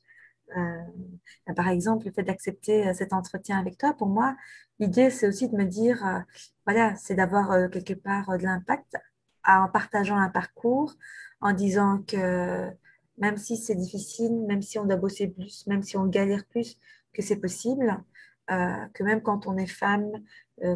Euh, 0.57 1.55
par 1.57 1.69
exemple, 1.71 2.07
le 2.07 2.13
fait 2.13 2.23
d'accepter 2.23 2.87
euh, 2.87 2.93
cet 2.95 3.13
entretien 3.13 3.59
avec 3.59 3.79
toi, 3.79 3.95
pour 3.95 4.07
moi, 4.07 4.37
l'idée, 4.79 5.11
c'est 5.11 5.27
aussi 5.27 5.49
de 5.49 5.57
me 5.57 5.65
dire, 5.65 6.25
voilà, 6.67 6.95
c'est 6.95 7.17
d'avoir 7.17 7.69
quelque 7.69 7.95
part 7.95 8.39
de 8.39 8.45
l'impact 8.45 8.97
en 9.45 9.69
partageant 9.69 10.17
un 10.17 10.29
parcours, 10.29 10.95
en 11.41 11.53
disant 11.53 12.05
que 12.07 12.71
même 13.17 13.39
si 13.39 13.57
c'est 13.57 13.75
difficile, 13.75 14.45
même 14.47 14.63
si 14.63 14.79
on 14.79 14.85
doit 14.85 14.99
bosser 14.99 15.27
plus, 15.27 15.67
même 15.67 15.83
si 15.83 15.97
on 15.97 16.07
galère 16.07 16.45
plus, 16.45 16.79
que 17.13 17.23
c'est 17.23 17.41
possible, 17.41 18.05
que 18.47 19.03
même 19.03 19.21
quand 19.21 19.49
on 19.49 19.57
est 19.57 19.67
femme, 19.67 20.13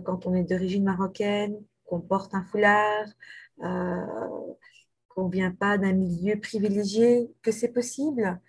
quand 0.04 0.26
on 0.26 0.34
est 0.34 0.42
d'origine 0.42 0.82
marocaine, 0.82 1.62
qu'on 1.86 2.00
porte 2.00 2.34
un 2.34 2.42
foulard, 2.42 3.06
qu'on 3.58 5.26
ne 5.26 5.32
vient 5.32 5.52
pas 5.52 5.78
d'un 5.78 5.92
milieu 5.92 6.38
privilégié, 6.40 7.30
que 7.42 7.52
c'est 7.52 7.68
possible. 7.72 8.40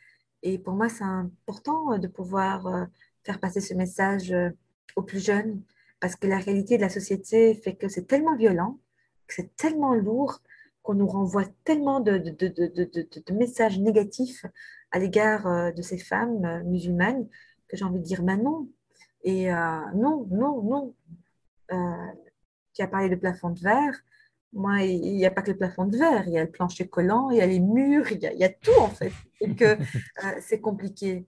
Et 0.44 0.58
pour 0.58 0.74
moi, 0.74 0.90
c'est 0.90 1.04
important 1.04 1.98
de 1.98 2.08
pouvoir 2.08 2.68
euh, 2.68 2.86
faire 3.24 3.40
passer 3.40 3.62
ce 3.62 3.74
message 3.74 4.32
euh, 4.32 4.50
aux 4.96 5.02
plus 5.02 5.24
jeunes, 5.24 5.62
parce 6.00 6.16
que 6.16 6.28
la 6.28 6.38
réalité 6.38 6.78
de 6.78 6.82
la 6.82 6.90
société 6.90 7.56
fait 7.56 7.76
que 7.76 7.88
c'est 7.88 8.06
tellement 8.06 8.36
violent, 8.36 8.78
que 9.28 9.34
c'est 9.36 9.56
tellement 9.56 9.94
lourd, 9.94 10.42
qu'on 10.82 10.96
nous 10.96 11.08
renvoie 11.08 11.46
tellement 11.64 12.02
de, 12.02 12.18
de, 12.18 12.48
de, 12.48 13.22
de 13.26 13.34
messages 13.34 13.80
négatifs 13.80 14.46
à 14.92 15.00
l'égard 15.00 15.74
de 15.74 15.82
ces 15.82 15.98
femmes 15.98 16.62
musulmanes 16.66 17.26
que 17.70 17.78
j'ai 17.78 17.86
envie 17.86 18.00
de 18.00 18.04
dire, 18.04 18.22
ben 18.22 18.36
non. 18.44 18.68
Et 19.24 19.48
non, 19.96 20.28
non, 20.30 20.62
non. 20.62 20.94
tu 22.74 22.82
as 22.82 22.88
parlé 22.88 23.08
de 23.08 23.16
plafond 23.16 23.52
de 23.52 23.62
verre. 23.62 23.96
Moi, 24.54 24.84
il 24.84 25.16
n'y 25.16 25.26
a 25.26 25.32
pas 25.32 25.42
que 25.42 25.52
le 25.52 25.58
plafond 25.58 25.86
de 25.86 25.98
verre, 25.98 26.28
il 26.28 26.34
y 26.34 26.38
a 26.38 26.44
le 26.44 26.52
plancher 26.52 26.88
collant, 26.88 27.32
il 27.32 27.38
y 27.38 27.42
a 27.42 27.46
les 27.46 27.60
murs, 27.60 28.12
il 28.12 28.22
y 28.22 28.44
a, 28.44 28.50
tout 28.50 28.80
en 28.80 28.90
fait. 28.90 29.12
Et 29.42 29.56
que 29.56 29.66
euh, 30.24 30.32
c'est 30.42 30.62
compliqué. 30.62 31.26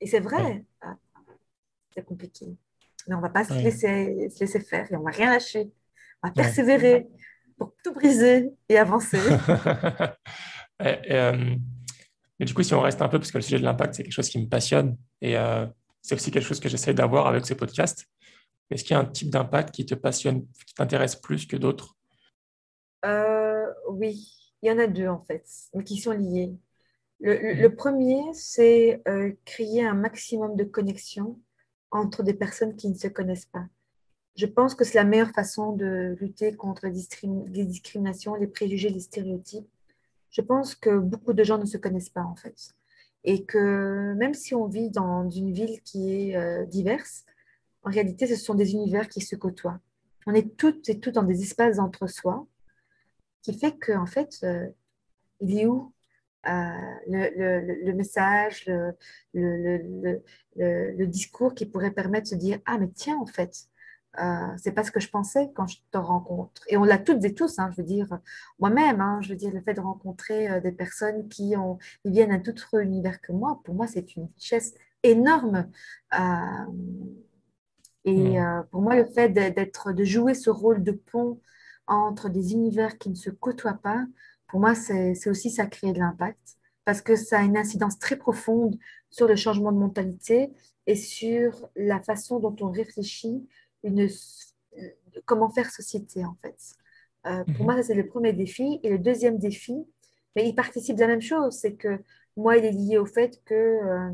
Et 0.00 0.06
c'est 0.06 0.20
vrai, 0.20 0.64
ah, 0.80 0.96
c'est 1.94 2.04
compliqué. 2.04 2.46
Mais 3.08 3.14
on 3.14 3.18
ne 3.18 3.22
va 3.22 3.30
pas 3.30 3.44
se, 3.44 3.54
laisser, 3.54 4.28
se 4.30 4.40
laisser 4.40 4.60
faire 4.60 4.90
et 4.90 4.96
on 4.96 5.00
ne 5.00 5.04
va 5.04 5.10
rien 5.10 5.30
lâcher. 5.30 5.72
On 6.22 6.28
va 6.28 6.34
persévérer 6.34 7.08
pour 7.56 7.74
tout 7.82 7.92
briser 7.92 8.50
et 8.68 8.78
avancer. 8.78 9.18
Euh, 10.80 11.56
mais 12.38 12.46
du 12.46 12.54
coup, 12.54 12.62
si 12.62 12.72
on 12.72 12.80
reste 12.80 13.02
un 13.02 13.08
peu, 13.08 13.18
parce 13.18 13.32
que 13.32 13.38
le 13.38 13.42
sujet 13.42 13.58
de 13.58 13.64
l'impact, 13.64 13.94
c'est 13.94 14.04
quelque 14.04 14.12
chose 14.12 14.28
qui 14.28 14.38
me 14.38 14.46
passionne 14.46 14.96
et 15.20 15.36
euh, 15.36 15.66
c'est 16.02 16.14
aussi 16.14 16.30
quelque 16.30 16.44
chose 16.44 16.60
que 16.60 16.68
j'essaie 16.68 16.94
d'avoir 16.94 17.26
avec 17.26 17.44
ce 17.44 17.54
podcast. 17.54 18.06
Est-ce 18.70 18.84
qu'il 18.84 18.94
y 18.94 18.96
a 18.96 19.00
un 19.00 19.04
type 19.04 19.30
d'impact 19.30 19.74
qui 19.74 19.84
te 19.84 19.96
passionne, 19.96 20.46
qui 20.66 20.74
t'intéresse 20.74 21.16
plus 21.16 21.46
que 21.46 21.56
d'autres? 21.56 21.97
Euh, 23.04 23.66
Oui, 23.88 24.34
il 24.62 24.68
y 24.68 24.72
en 24.72 24.78
a 24.78 24.86
deux 24.86 25.08
en 25.08 25.20
fait, 25.20 25.44
mais 25.74 25.84
qui 25.84 25.98
sont 25.98 26.12
liés. 26.12 26.56
Le, 27.20 27.68
premier, 27.68 28.20
c'est 28.32 29.02
créer 29.44 29.84
un 29.84 29.94
maximum 29.94 30.54
de 30.54 30.62
connexions 30.62 31.40
entre 31.90 32.22
des 32.22 32.34
personnes 32.34 32.76
qui 32.76 32.88
ne 32.88 32.94
se 32.94 33.08
connaissent 33.08 33.46
pas. 33.46 33.66
Je 34.36 34.46
pense 34.46 34.76
que 34.76 34.84
c'est 34.84 34.98
la 34.98 35.04
meilleure 35.04 35.32
façon 35.32 35.72
de 35.72 36.16
lutter 36.20 36.54
contre 36.54 36.86
les 36.86 37.64
discriminations, 37.64 38.36
les 38.36 38.46
préjugés, 38.46 38.88
les 38.88 39.00
stéréotypes. 39.00 39.68
Je 40.30 40.40
pense 40.40 40.74
que 40.74 40.96
beaucoup 40.98 41.32
de 41.32 41.42
gens 41.42 41.58
ne 41.58 41.64
se 41.64 41.76
connaissent 41.76 42.10
pas 42.10 42.22
en 42.22 42.36
fait. 42.36 42.74
Et 43.24 43.44
que 43.44 44.14
même 44.14 44.34
si 44.34 44.54
on 44.54 44.66
vit 44.66 44.90
dans 44.90 45.28
une 45.28 45.52
ville 45.52 45.80
qui 45.82 46.12
est 46.12 46.36
euh, 46.36 46.64
diverse, 46.66 47.24
en 47.82 47.90
réalité, 47.90 48.26
ce 48.26 48.36
sont 48.36 48.54
des 48.54 48.72
univers 48.72 49.08
qui 49.08 49.20
se 49.20 49.34
côtoient. 49.36 49.80
On 50.26 50.34
est 50.34 50.56
toutes 50.56 50.88
et 50.88 51.00
tous 51.00 51.10
dans 51.10 51.22
des 51.22 51.42
espaces 51.42 51.78
entre 51.78 52.06
soi, 52.06 52.46
qui 53.42 53.58
fait 53.58 53.78
qu'en 53.78 54.02
en 54.02 54.06
fait, 54.06 54.38
euh, 54.42 54.66
il 55.40 55.58
est 55.58 55.66
où 55.66 55.92
euh, 56.46 56.50
le, 57.06 57.84
le, 57.84 57.92
message, 57.94 58.66
le, 58.66 60.22
le, 60.54 61.06
discours 61.06 61.54
qui 61.54 61.66
pourrait 61.66 61.90
permettre 61.90 62.24
de 62.24 62.28
se 62.28 62.34
dire 62.34 62.60
Ah, 62.64 62.78
mais 62.78 62.88
tiens, 62.88 63.18
en 63.18 63.26
fait, 63.26 63.68
euh, 64.20 64.56
c'est 64.56 64.72
pas 64.72 64.82
ce 64.82 64.90
que 64.90 65.00
je 65.00 65.08
pensais 65.08 65.50
quand 65.54 65.66
je 65.66 65.78
te 65.92 65.98
rencontre. 65.98 66.62
Et 66.68 66.76
on 66.76 66.84
l'a 66.84 66.98
toutes 66.98 67.24
et 67.24 67.34
tous, 67.34 67.58
hein, 67.58 67.70
je 67.72 67.82
veux 67.82 67.86
dire, 67.86 68.18
moi-même, 68.58 69.00
hein, 69.00 69.20
je 69.22 69.28
veux 69.28 69.36
dire, 69.36 69.52
le 69.52 69.60
fait 69.60 69.74
de 69.74 69.80
rencontrer 69.80 70.50
euh, 70.50 70.60
des 70.60 70.72
personnes 70.72 71.28
qui, 71.28 71.56
ont, 71.56 71.78
viennent 72.04 72.30
d'un 72.30 72.40
tout 72.40 72.50
autre 72.50 72.82
univers 72.82 73.20
que 73.20 73.32
moi, 73.32 73.60
pour 73.64 73.74
moi, 73.74 73.86
c'est 73.86 74.16
une 74.16 74.28
richesse 74.36 74.74
énorme. 75.02 75.70
Euh, 76.18 76.18
et 78.04 78.40
hmm. 78.40 78.66
pour 78.70 78.80
moi, 78.80 78.96
le 78.96 79.04
fait 79.04 79.28
d'être, 79.28 79.92
de 79.92 80.04
jouer 80.04 80.34
ce 80.34 80.50
rôle 80.50 80.82
de 80.82 80.92
pont 80.92 81.40
entre 81.88 82.28
des 82.28 82.52
univers 82.52 82.98
qui 82.98 83.10
ne 83.10 83.14
se 83.14 83.30
côtoient 83.30 83.80
pas, 83.82 84.04
pour 84.48 84.60
moi, 84.60 84.74
c'est 84.74 85.28
aussi 85.28 85.50
ça 85.50 85.66
créer 85.66 85.92
de 85.92 85.98
l'impact 85.98 86.56
parce 86.84 87.02
que 87.02 87.16
ça 87.16 87.40
a 87.40 87.42
une 87.42 87.58
incidence 87.58 87.98
très 87.98 88.16
profonde 88.16 88.78
sur 89.10 89.28
le 89.28 89.36
changement 89.36 89.72
de 89.72 89.78
mentalité 89.78 90.50
et 90.86 90.94
sur 90.94 91.68
la 91.76 92.00
façon 92.00 92.40
dont 92.40 92.56
on 92.62 92.70
réfléchit 92.70 93.46
une, 93.82 94.08
comment 95.26 95.50
faire 95.50 95.70
société, 95.70 96.24
en 96.24 96.36
fait. 96.40 96.56
Euh, 97.26 97.44
pour 97.44 97.60
mhm. 97.60 97.64
moi, 97.64 97.76
ça, 97.76 97.82
c'est 97.82 97.94
le 97.94 98.06
premier 98.06 98.32
défi. 98.32 98.80
Et 98.82 98.90
le 98.90 98.98
deuxième 98.98 99.38
défi, 99.38 99.74
mais 100.34 100.48
il 100.48 100.54
participe 100.54 100.96
de 100.96 101.00
la 101.02 101.08
même 101.08 101.20
chose, 101.20 101.54
c'est 101.54 101.74
que 101.74 102.00
moi, 102.36 102.56
il 102.56 102.64
est 102.64 102.72
lié 102.72 102.98
au 102.98 103.06
fait 103.06 103.42
que 103.44 103.54
euh, 103.54 104.10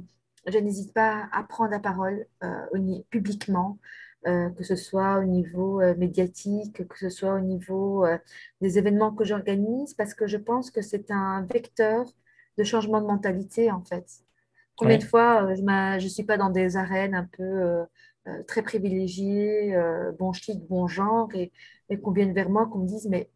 je 0.47 0.59
n'hésite 0.59 0.93
pas 0.93 1.29
à 1.33 1.43
prendre 1.45 1.71
la 1.71 1.81
parole 1.81 2.27
euh, 2.43 3.01
publiquement, 3.11 3.79
que 4.25 4.65
ce 4.65 4.75
soit 4.75 5.19
au 5.19 5.25
niveau 5.25 5.81
médiatique, 5.97 6.89
que 6.89 6.99
ce 6.99 7.11
soit 7.11 7.35
au 7.35 7.41
niveau 7.41 8.07
des 8.61 8.79
événements 8.79 9.13
que 9.13 9.25
j'organise, 9.25 9.95
parce 9.95 10.15
que 10.15 10.27
je 10.27 10.39
pense 10.39 10.71
que 10.71 10.81
c'est 10.81 11.11
un 11.11 11.47
vecteur 11.53 12.07
de 12.57 12.65
changement 12.65 13.01
de 13.01 13.07
mentalité, 13.07 13.71
en 13.71 13.83
fait. 13.83 14.07
Combien 14.77 14.99
de 14.99 15.05
fois 15.05 15.55
je 15.55 15.63
ne 16.05 16.09
suis 16.09 16.25
pas 16.25 16.39
dans 16.39 16.51
des 16.51 16.77
arènes 16.77 17.15
un 17.15 17.29
peu 17.31 17.85
euh, 18.27 18.43
très 18.45 18.63
privilégié, 18.63 19.75
euh, 19.75 20.11
bon 20.19 20.33
chic, 20.33 20.67
bon 20.67 20.87
genre, 20.87 21.29
et, 21.35 21.53
qu'on 22.01 22.11
vienne 22.11 22.33
vers 22.33 22.49
moi, 22.49 22.67
qu'on 22.67 22.79
me 22.79 22.87
dise, 22.87 23.07
mais 23.07 23.31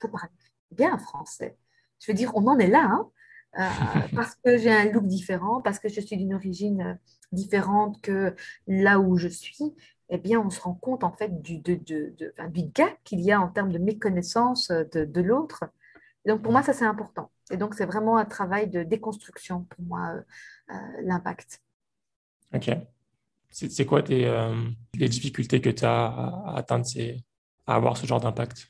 faut 0.00 0.08
parler 0.08 0.30
bien 0.70 0.96
français. 0.96 1.58
Je 2.00 2.10
veux 2.10 2.16
dire, 2.16 2.32
on 2.34 2.46
en 2.46 2.58
est 2.58 2.68
là, 2.68 2.88
hein, 2.90 3.10
euh, 3.58 4.00
parce 4.16 4.34
que 4.36 4.56
j'ai 4.56 4.72
un 4.72 4.86
look 4.86 5.06
différent, 5.06 5.60
parce 5.60 5.78
que 5.78 5.90
je 5.90 6.00
suis 6.00 6.16
d'une 6.16 6.32
origine 6.32 6.98
différente 7.30 8.00
que 8.00 8.34
là 8.66 9.00
où 9.00 9.18
je 9.18 9.28
suis, 9.28 9.74
eh 10.14 10.18
bien, 10.18 10.38
on 10.40 10.50
se 10.50 10.60
rend 10.60 10.74
compte 10.74 11.04
en 11.04 11.12
fait 11.12 11.40
du, 11.40 11.58
de, 11.58 11.74
de, 11.74 12.14
du 12.48 12.62
gap 12.64 12.94
qu'il 13.02 13.20
y 13.20 13.32
a 13.32 13.40
en 13.40 13.48
termes 13.48 13.72
de 13.72 13.78
méconnaissance 13.78 14.68
de, 14.70 15.04
de 15.04 15.20
l'autre. 15.20 15.64
Donc, 16.26 16.42
pour 16.42 16.52
moi, 16.52 16.62
ça, 16.62 16.72
c'est 16.72 16.84
important. 16.84 17.30
Et 17.50 17.56
donc, 17.56 17.74
c'est 17.74 17.86
vraiment 17.86 18.16
un 18.18 18.26
travail 18.26 18.68
de 18.68 18.82
déconstruction, 18.82 19.64
pour 19.64 19.84
moi, 19.84 20.14
l'impact. 21.02 21.60
OK. 22.54 22.70
C'est 23.50 23.86
quoi 23.86 24.02
tes, 24.02 24.26
euh, 24.26 24.54
les 24.94 25.08
difficultés 25.08 25.60
que 25.60 25.70
tu 25.70 25.84
as 25.84 26.06
à, 26.06 26.56
atteindre 26.56 26.86
ces, 26.86 27.24
à 27.66 27.74
avoir 27.74 27.96
ce 27.96 28.06
genre 28.06 28.20
d'impact? 28.20 28.68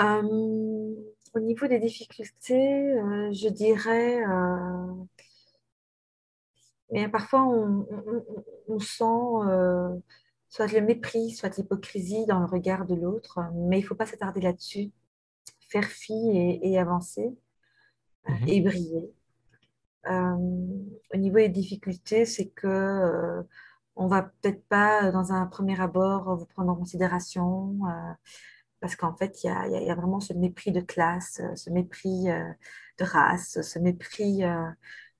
Euh, 0.00 0.94
Au 1.34 1.40
niveau 1.40 1.66
des 1.66 1.78
difficultés, 1.78 2.92
euh, 2.92 3.32
je 3.32 3.48
dirais, 3.48 4.22
mais 6.90 7.08
parfois 7.08 7.44
on, 7.46 8.78
sent 8.78 10.00
soit 10.48 10.72
le 10.72 10.80
mépris, 10.80 11.30
soit 11.30 11.56
l'hypocrisie 11.56 12.26
dans 12.26 12.40
le 12.40 12.46
regard 12.46 12.86
de 12.86 12.94
l'autre, 12.94 13.40
mais 13.54 13.78
il 13.78 13.82
ne 13.82 13.86
faut 13.86 13.94
pas 13.94 14.06
s'attarder 14.06 14.40
là-dessus. 14.40 14.90
Faire 15.68 15.84
fi 15.84 16.14
et, 16.62 16.78
avancer 16.78 17.36
mm-hmm. 18.26 18.48
et 18.48 18.60
briller. 18.62 19.12
Euh, 20.06 20.36
au 21.12 21.16
niveau 21.16 21.36
des 21.36 21.48
difficultés, 21.48 22.24
c'est 22.24 22.48
que 22.48 22.66
euh, 22.66 23.42
on 23.96 24.06
va 24.06 24.22
peut-être 24.22 24.64
pas, 24.68 25.10
dans 25.10 25.32
un 25.32 25.46
premier 25.46 25.78
abord, 25.80 26.36
vous 26.36 26.46
prendre 26.46 26.70
en 26.72 26.76
considération 26.76 27.78
euh, 27.86 28.12
parce 28.80 28.96
qu'en 28.96 29.14
fait, 29.14 29.42
il 29.42 29.48
y 29.48 29.50
a, 29.50 29.66
y 29.66 29.90
a, 29.90 29.94
vraiment 29.94 30.20
ce 30.20 30.32
mépris 30.32 30.72
de 30.72 30.80
classe, 30.80 31.42
ce 31.56 31.68
mépris 31.68 32.24
de 32.26 33.04
race, 33.04 33.60
ce 33.60 33.78
mépris. 33.78 34.42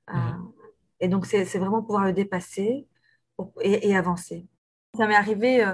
Mhm. 0.09 0.53
Et 1.01 1.09
donc, 1.09 1.27
c'est 1.27 1.45
vraiment 1.59 1.83
pouvoir 1.83 2.05
le 2.05 2.13
dépasser 2.13 2.87
et, 3.63 3.97
avancer. 3.97 4.47
Ça 4.97 5.07
m'est 5.07 5.15
arrivé, 5.15 5.65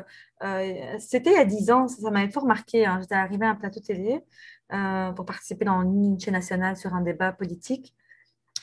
c'était 0.99 1.31
il 1.31 1.37
y 1.37 1.41
a 1.41 1.45
10 1.45 1.71
ans, 1.71 1.89
ça, 1.89 2.11
m'avait 2.11 2.31
fort 2.31 2.47
marqué. 2.47 2.85
Hein. 2.85 2.99
J'étais 3.01 3.15
arrivée 3.15 3.47
à 3.47 3.51
un 3.51 3.55
plateau 3.55 3.81
télé 3.81 4.21
pour 4.69 5.25
participer 5.25 5.65
dans 5.65 5.83
une 5.83 6.21
chaîne 6.21 6.35
nationale 6.35 6.77
sur 6.77 6.95
un 6.95 7.01
débat 7.01 7.33
politique. 7.33 7.95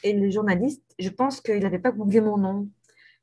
Et 0.03 0.13
le 0.13 0.29
journaliste, 0.29 0.83
je 0.99 1.09
pense 1.09 1.41
qu'il 1.41 1.59
n'avait 1.59 1.79
pas 1.79 1.91
googlé 1.91 2.21
mon 2.21 2.37
nom. 2.37 2.69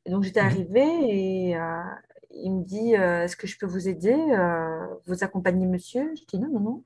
Et 0.04 0.10
donc 0.10 0.22
j'étais 0.22 0.42
mhm. 0.42 0.46
arrivée 0.46 1.48
et 1.48 1.56
euh, 1.56 1.82
il 2.30 2.52
me 2.52 2.64
dit 2.64 2.96
euh, 2.96 3.24
Est-ce 3.24 3.36
que 3.36 3.46
je 3.46 3.58
peux 3.58 3.66
vous 3.66 3.88
aider 3.88 4.14
euh, 4.14 4.86
Vous 5.06 5.22
accompagner 5.24 5.66
monsieur? 5.66 6.14
Je 6.16 6.24
dis 6.24 6.38
Non, 6.38 6.48
non, 6.48 6.60
non. 6.60 6.84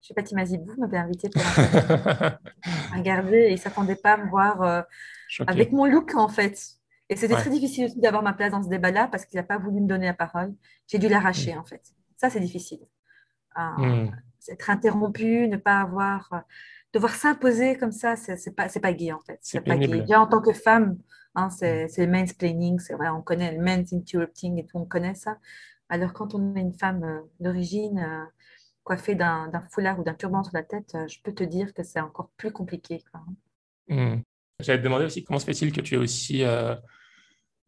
Je 0.00 0.08
sais 0.08 0.14
pas, 0.14 0.22
Timazibou 0.22 0.72
m'avait 0.78 0.96
invité 0.96 1.28
pour 1.28 1.42
regarder 2.96 3.36
et 3.36 3.48
il 3.48 3.54
ne 3.54 3.58
s'attendait 3.58 3.96
pas 3.96 4.14
à 4.14 4.16
me 4.16 4.30
voir 4.30 4.84
avec 5.46 5.72
mon 5.72 5.84
look 5.84 6.14
en 6.14 6.28
fait. 6.28 6.58
Et 7.10 7.16
c'était 7.16 7.34
très 7.34 7.50
difficile 7.50 7.86
aussi 7.86 8.00
d'avoir 8.00 8.22
ma 8.22 8.32
place 8.32 8.52
dans 8.52 8.62
ce 8.62 8.68
débat-là 8.68 9.08
parce 9.08 9.26
qu'il 9.26 9.36
n'a 9.36 9.42
pas 9.42 9.58
voulu 9.58 9.80
me 9.80 9.88
donner 9.88 10.06
la 10.06 10.14
parole. 10.14 10.54
J'ai 10.86 10.98
dû 10.98 11.08
l'arracher 11.08 11.52
mhm. 11.52 11.60
en 11.60 11.64
fait. 11.64 11.82
Ça, 12.16 12.30
c'est 12.30 12.40
difficile. 12.40 12.80
Mhm. 13.56 14.10
Être 14.48 14.70
interrompu, 14.70 15.48
ne 15.48 15.56
pas 15.56 15.80
avoir 15.80 16.44
devoir 16.92 17.14
s'imposer 17.14 17.76
comme 17.76 17.92
ça, 17.92 18.16
c'est 18.16 18.54
pas, 18.54 18.68
pas 18.68 18.92
gay 18.92 19.12
en 19.12 19.20
fait. 19.20 19.38
C'est 19.42 19.60
pas 19.60 19.76
gay. 19.76 19.86
Déjà 19.86 20.20
en 20.20 20.26
tant 20.26 20.40
que 20.40 20.52
femme, 20.52 20.98
hein, 21.34 21.50
c'est 21.50 21.88
le 21.98 22.06
mansplaining, 22.08 22.78
c'est 22.78 22.94
vrai, 22.94 23.08
on 23.08 23.22
connaît 23.22 23.52
le 23.52 23.62
men's 23.62 23.92
interrupting 23.92 24.58
et 24.58 24.66
tout, 24.66 24.78
on 24.78 24.86
connaît 24.86 25.14
ça. 25.14 25.38
Alors 25.88 26.12
quand 26.12 26.34
on 26.34 26.54
est 26.54 26.60
une 26.60 26.74
femme 26.74 27.02
euh, 27.02 27.20
d'origine, 27.40 27.98
euh, 28.80 28.84
coiffée 28.84 29.14
d'un 29.14 29.50
foulard 29.70 29.98
ou 29.98 30.04
d'un 30.04 30.14
turban 30.14 30.42
sur 30.42 30.54
la 30.54 30.62
tête, 30.62 30.94
euh, 30.94 31.08
je 31.08 31.20
peux 31.22 31.32
te 31.32 31.44
dire 31.44 31.72
que 31.74 31.82
c'est 31.82 32.00
encore 32.00 32.30
plus 32.36 32.52
compliqué. 32.52 33.02
Mmh. 33.88 34.16
J'allais 34.60 34.78
te 34.78 34.84
demander 34.84 35.06
aussi 35.06 35.24
comment 35.24 35.38
se 35.38 35.46
fait-il 35.46 35.72
que 35.72 35.80
tu 35.80 35.94
es 35.94 35.98
aussi 35.98 36.42
euh, 36.42 36.76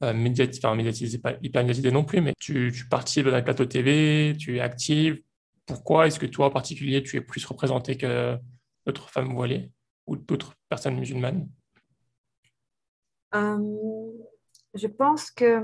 médiatisé, 0.00 0.60
enfin 0.64 0.74
médiatisé, 0.74 1.18
pas 1.18 1.34
hyper 1.42 1.62
médiatisé 1.62 1.90
non 1.90 2.04
plus, 2.04 2.20
mais 2.20 2.34
tu, 2.38 2.72
tu 2.74 2.88
participes 2.88 3.26
dans 3.26 3.36
les 3.36 3.42
plateaux 3.42 3.66
TV, 3.66 4.36
tu 4.38 4.56
es 4.56 4.60
active. 4.60 5.22
Pourquoi 5.64 6.06
est-ce 6.06 6.18
que 6.18 6.26
toi 6.26 6.46
en 6.46 6.50
particulier 6.50 7.02
tu 7.02 7.16
es 7.16 7.20
plus 7.20 7.44
représenté 7.44 7.96
que 7.96 8.36
d'autres 8.84 9.08
femmes 9.08 9.32
voilées 9.32 9.70
ou 10.06 10.16
d'autres 10.16 10.54
personnes 10.68 10.98
musulmanes? 10.98 11.48
Euh, 13.34 13.58
Je 14.74 14.88
pense 14.88 15.30
que 15.30 15.62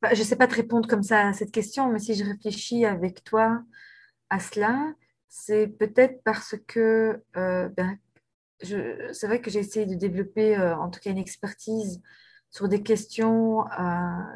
bah, 0.00 0.14
je 0.14 0.20
ne 0.20 0.24
sais 0.24 0.36
pas 0.36 0.46
te 0.46 0.54
répondre 0.54 0.88
comme 0.88 1.02
ça 1.02 1.28
à 1.28 1.32
cette 1.32 1.50
question, 1.50 1.90
mais 1.90 1.98
si 1.98 2.14
je 2.14 2.24
réfléchis 2.24 2.84
avec 2.84 3.24
toi 3.24 3.62
à 4.34 4.40
cela, 4.40 4.94
c'est 5.28 5.68
peut-être 5.68 6.22
parce 6.24 6.56
que 6.66 7.22
euh, 7.36 7.68
ben, 7.68 7.98
c'est 8.60 9.26
vrai 9.26 9.40
que 9.40 9.50
j'ai 9.50 9.60
essayé 9.60 9.86
de 9.86 9.94
développer 9.94 10.56
euh, 10.56 10.76
en 10.76 10.90
tout 10.90 10.98
cas 11.00 11.10
une 11.10 11.18
expertise 11.18 12.02
sur 12.50 12.68
des 12.68 12.82
questions 12.82 13.64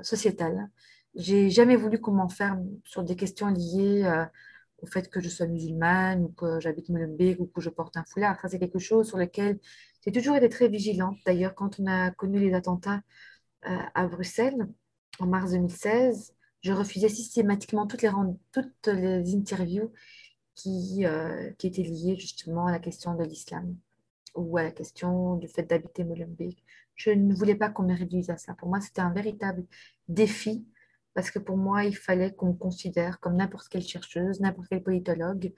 sociétales. 0.02 0.68
J'ai 1.14 1.50
jamais 1.50 1.76
voulu 1.76 2.00
qu'on 2.00 2.12
m'enferme 2.12 2.66
sur 2.84 3.04
des 3.04 3.14
questions 3.14 3.46
liées 3.46 4.26
au 4.78 4.86
fait 4.86 5.08
que 5.08 5.20
je 5.20 5.28
sois 5.28 5.46
musulmane 5.46 6.24
ou 6.24 6.28
que 6.28 6.58
j'habite 6.60 6.88
Molenbeek 6.88 7.38
ou 7.40 7.46
que 7.46 7.60
je 7.60 7.70
porte 7.70 7.96
un 7.96 8.04
foulard. 8.04 8.40
Ça, 8.40 8.48
c'est 8.48 8.58
quelque 8.58 8.80
chose 8.80 9.06
sur 9.06 9.18
lequel 9.18 9.60
j'ai 10.04 10.12
toujours 10.12 10.36
été 10.36 10.48
très 10.48 10.68
vigilante. 10.68 11.16
D'ailleurs, 11.26 11.54
quand 11.54 11.78
on 11.78 11.86
a 11.86 12.10
connu 12.10 12.38
les 12.40 12.54
attentats 12.54 13.02
euh, 13.68 13.78
à 13.94 14.06
Bruxelles, 14.06 14.66
en 15.20 15.26
mars 15.26 15.52
2016, 15.52 16.34
je 16.60 16.72
refusais 16.72 17.08
systématiquement 17.08 17.86
toutes 17.86 18.02
les, 18.02 19.34
interviews 19.34 19.92
qui, 20.54 21.04
euh, 21.04 21.50
qui 21.58 21.68
étaient 21.68 21.82
liées 21.82 22.16
justement 22.18 22.66
à 22.66 22.72
la 22.72 22.78
question 22.78 23.14
de 23.14 23.24
l'islam 23.24 23.76
ou 24.34 24.58
à 24.58 24.62
la 24.62 24.70
question 24.70 25.36
du 25.36 25.48
fait 25.48 25.62
d'habiter 25.62 26.04
Molenbeek. 26.04 26.62
Je 26.94 27.10
ne 27.10 27.34
voulais 27.34 27.54
pas 27.54 27.70
qu'on 27.70 27.84
me 27.84 27.96
réduise 27.96 28.30
à 28.30 28.36
ça. 28.36 28.54
Pour 28.54 28.68
moi, 28.68 28.80
c'était 28.80 29.00
un 29.00 29.12
véritable 29.12 29.64
défi 30.08 30.66
parce 31.14 31.30
que 31.30 31.38
pour 31.38 31.56
moi, 31.56 31.84
il 31.84 31.96
fallait 31.96 32.32
qu'on 32.32 32.48
me 32.48 32.56
considère 32.56 33.18
comme 33.20 33.36
n'importe 33.36 33.68
quelle 33.68 33.82
chercheuse, 33.82 34.40
n'importe 34.40 34.68
quel 34.68 34.82
politologue, 34.82 35.52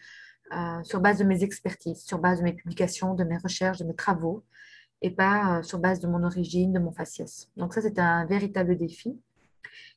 euh, 0.53 0.83
sur 0.83 1.01
base 1.01 1.19
de 1.19 1.25
mes 1.25 1.43
expertises, 1.45 2.03
sur 2.03 2.19
base 2.19 2.39
de 2.39 2.45
mes 2.45 2.55
publications, 2.55 3.15
de 3.15 3.25
mes 3.25 3.37
recherches, 3.37 3.79
de 3.79 3.85
mes 3.85 3.95
travaux, 3.95 4.45
et 5.03 5.11
pas 5.11 5.59
euh, 5.59 5.63
sur 5.63 5.79
base 5.79 6.01
de 6.01 6.09
mon 6.09 6.25
origine, 6.25 6.73
de 6.73 6.79
mon 6.79 6.93
faciès. 6.93 7.49
Donc 7.57 7.75
ça, 7.75 7.83
c'était 7.83 8.01
un 8.01 8.27
véritable 8.27 8.77
défi. 8.77 9.19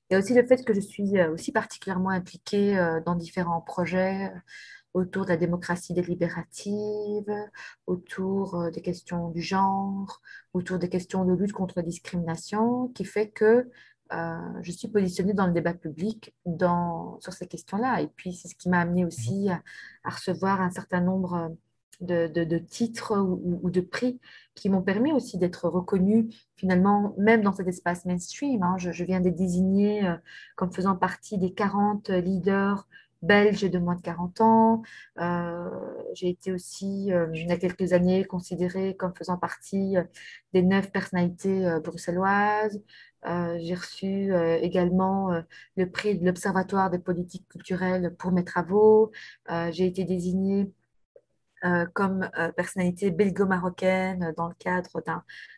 Il 0.09 0.13
y 0.13 0.15
a 0.15 0.19
aussi 0.19 0.33
le 0.33 0.45
fait 0.45 0.63
que 0.63 0.73
je 0.73 0.79
suis 0.79 1.17
euh, 1.17 1.31
aussi 1.33 1.51
particulièrement 1.51 2.09
impliquée 2.09 2.75
dans 3.05 3.15
différents 3.15 3.61
projets 3.61 4.31
autour 4.93 5.25
de 5.25 5.29
la 5.29 5.37
démocratie 5.37 5.93
délibérative, 5.93 7.31
autour 7.87 8.71
des 8.71 8.81
questions 8.81 9.29
du 9.29 9.41
genre, 9.41 10.21
autour 10.53 10.77
des 10.77 10.89
questions 10.89 11.25
de 11.25 11.33
lutte 11.33 11.53
contre 11.53 11.73
la 11.77 11.83
discrimination, 11.83 12.89
qui 12.89 13.03
fait 13.05 13.29
que 13.29 13.67
euh, 14.13 14.37
je 14.61 14.71
suis 14.71 14.87
positionnée 14.87 15.33
dans 15.33 15.47
le 15.47 15.53
débat 15.53 15.73
public 15.73 16.35
sur 17.19 17.33
ces 17.33 17.47
questions-là. 17.47 18.01
Et 18.01 18.07
puis, 18.07 18.33
c'est 18.33 18.47
ce 18.47 18.55
qui 18.55 18.69
m'a 18.69 18.81
amené 18.81 19.05
aussi 19.05 19.49
à, 19.49 19.61
recevoir 20.09 20.61
un 20.61 20.69
certain 20.69 21.01
nombre 21.01 21.55
de, 22.03 22.57
titres 22.57 23.17
ou, 23.17 23.69
de 23.69 23.81
prix 23.81 24.19
qui 24.55 24.69
m'ont 24.69 24.81
permis 24.81 25.11
aussi 25.11 25.37
d'être 25.37 25.67
reconnue 25.67 26.29
finalement, 26.55 27.15
même 27.17 27.41
dans 27.41 27.53
cet 27.53 27.67
espace 27.67 28.05
mainstream. 28.05 28.63
Hein. 28.63 28.75
Je, 28.77 29.03
viens 29.03 29.19
d'être 29.19 29.35
désignée 29.35 30.05
euh, 30.05 30.15
comme 30.55 30.71
faisant 30.71 30.95
partie 30.95 31.37
des 31.37 31.53
40 31.53 32.09
leaders 32.09 32.87
belges 33.21 33.69
de 33.69 33.79
moins 33.79 33.95
de 33.95 34.01
40 34.01 34.41
ans. 34.41 34.81
Euh, 35.19 35.69
j'ai 36.13 36.29
été 36.29 36.51
aussi, 36.51 37.07
il 37.07 37.47
y 37.47 37.51
a 37.51 37.57
quelques 37.57 37.93
années, 37.93 38.25
considérée 38.25 38.95
comme 38.95 39.13
faisant 39.15 39.37
partie 39.37 39.95
des 40.53 40.61
neuf 40.61 40.91
personnalités 40.91 41.65
bruxelloises. 41.83 42.81
Euh, 43.25 43.57
j'ai 43.61 43.75
reçu 43.75 44.33
euh, 44.33 44.59
également 44.61 45.31
euh, 45.31 45.41
le 45.77 45.89
prix 45.89 46.17
de 46.17 46.25
l'Observatoire 46.25 46.89
des 46.89 46.99
politiques 46.99 47.47
culturelles 47.47 48.13
pour 48.17 48.31
mes 48.31 48.43
travaux. 48.43 49.11
j'ai 49.71 49.85
été 49.85 50.03
désignée 50.03 50.71
comme 51.93 52.29
personnalité 52.55 53.09
belgo-marocaine 53.11 54.33
dans 54.35 54.47
le 54.47 54.53
cadre 54.55 55.01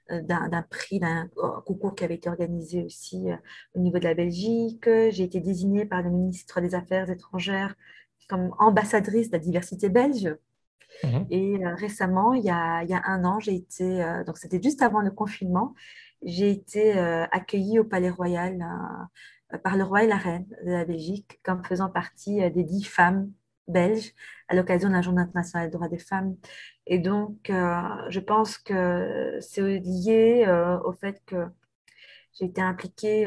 d'un 0.10 0.62
prix, 0.70 1.00
d'un 1.00 1.30
concours 1.66 1.96
qui 1.96 2.04
avait 2.04 2.16
été 2.16 2.30
organisé 2.30 2.84
aussi 2.84 3.26
au 3.74 3.80
niveau 3.80 3.98
de 3.98 4.04
la 4.04 4.14
Belgique. 4.14 4.86
J'ai 4.86 5.24
été 5.24 5.40
désignée 5.40 5.86
par 5.86 6.04
le 6.04 6.10
ministre 6.12 6.62
des 6.62 6.76
Affaires 6.76 7.10
étrangères 7.10 7.76
comme 8.30 8.54
ambassadrice 8.60 9.30
de 9.30 9.34
la 9.34 9.40
diversité 9.40 9.90
belge. 9.90 10.36
Mmh 11.04 11.26
Et 11.30 11.68
récemment, 11.76 12.34
il 12.34 12.44
y, 12.46 12.50
a, 12.50 12.84
il 12.84 12.90
y, 12.90 12.94
a, 12.94 13.02
un 13.06 13.26
an, 13.26 13.40
j'ai 13.40 13.56
été, 13.56 14.04
donc 14.26 14.38
c'était 14.38 14.62
juste 14.62 14.82
avant 14.82 15.02
le 15.02 15.12
confinement, 15.12 15.74
j'ai 16.26 16.50
été 16.50 16.98
euh, 16.98 17.26
accueillie 17.32 17.80
au 17.80 17.84
Palais 17.84 18.10
Royal 18.10 18.66
euh, 19.54 19.58
par 19.60 19.78
le 19.78 19.84
roi 19.84 20.04
et 20.04 20.08
la 20.08 20.18
reine 20.18 20.48
de 20.66 20.72
la 20.72 20.84
Belgique 20.84 21.40
comme 21.44 21.64
faisant 21.64 21.90
partie 21.90 22.42
euh, 22.42 22.50
des 22.50 22.64
dix 22.64 22.84
femmes 22.84 23.32
belges 23.68 24.14
à 24.48 24.56
l'occasion 24.56 24.90
de 24.90 24.94
la 24.94 25.02
Journée 25.02 25.22
internationale 25.22 25.70
des 25.70 25.74
droits 25.74 25.88
des 25.88 26.00
femmes. 26.00 26.36
Et 26.88 27.00
donc, 27.00 27.38
je 27.48 28.20
pense 28.20 28.58
que 28.58 29.38
c'est 29.42 29.80
lié 29.80 30.46
au 30.84 30.92
fait 30.94 31.22
que 31.26 31.48
j'ai 32.34 32.46
été 32.46 32.62
impliquée 32.62 33.26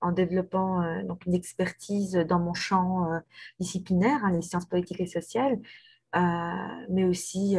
en 0.00 0.12
développant 0.12 1.02
donc 1.02 1.26
une 1.26 1.34
expertise 1.34 2.12
dans 2.12 2.38
mon 2.38 2.54
champ 2.54 3.08
disciplinaire, 3.58 4.24
hein, 4.24 4.32
les 4.32 4.42
sciences 4.42 4.66
politiques 4.66 5.00
et 5.00 5.06
sociales, 5.06 5.58
mais 6.14 7.04
aussi 7.04 7.56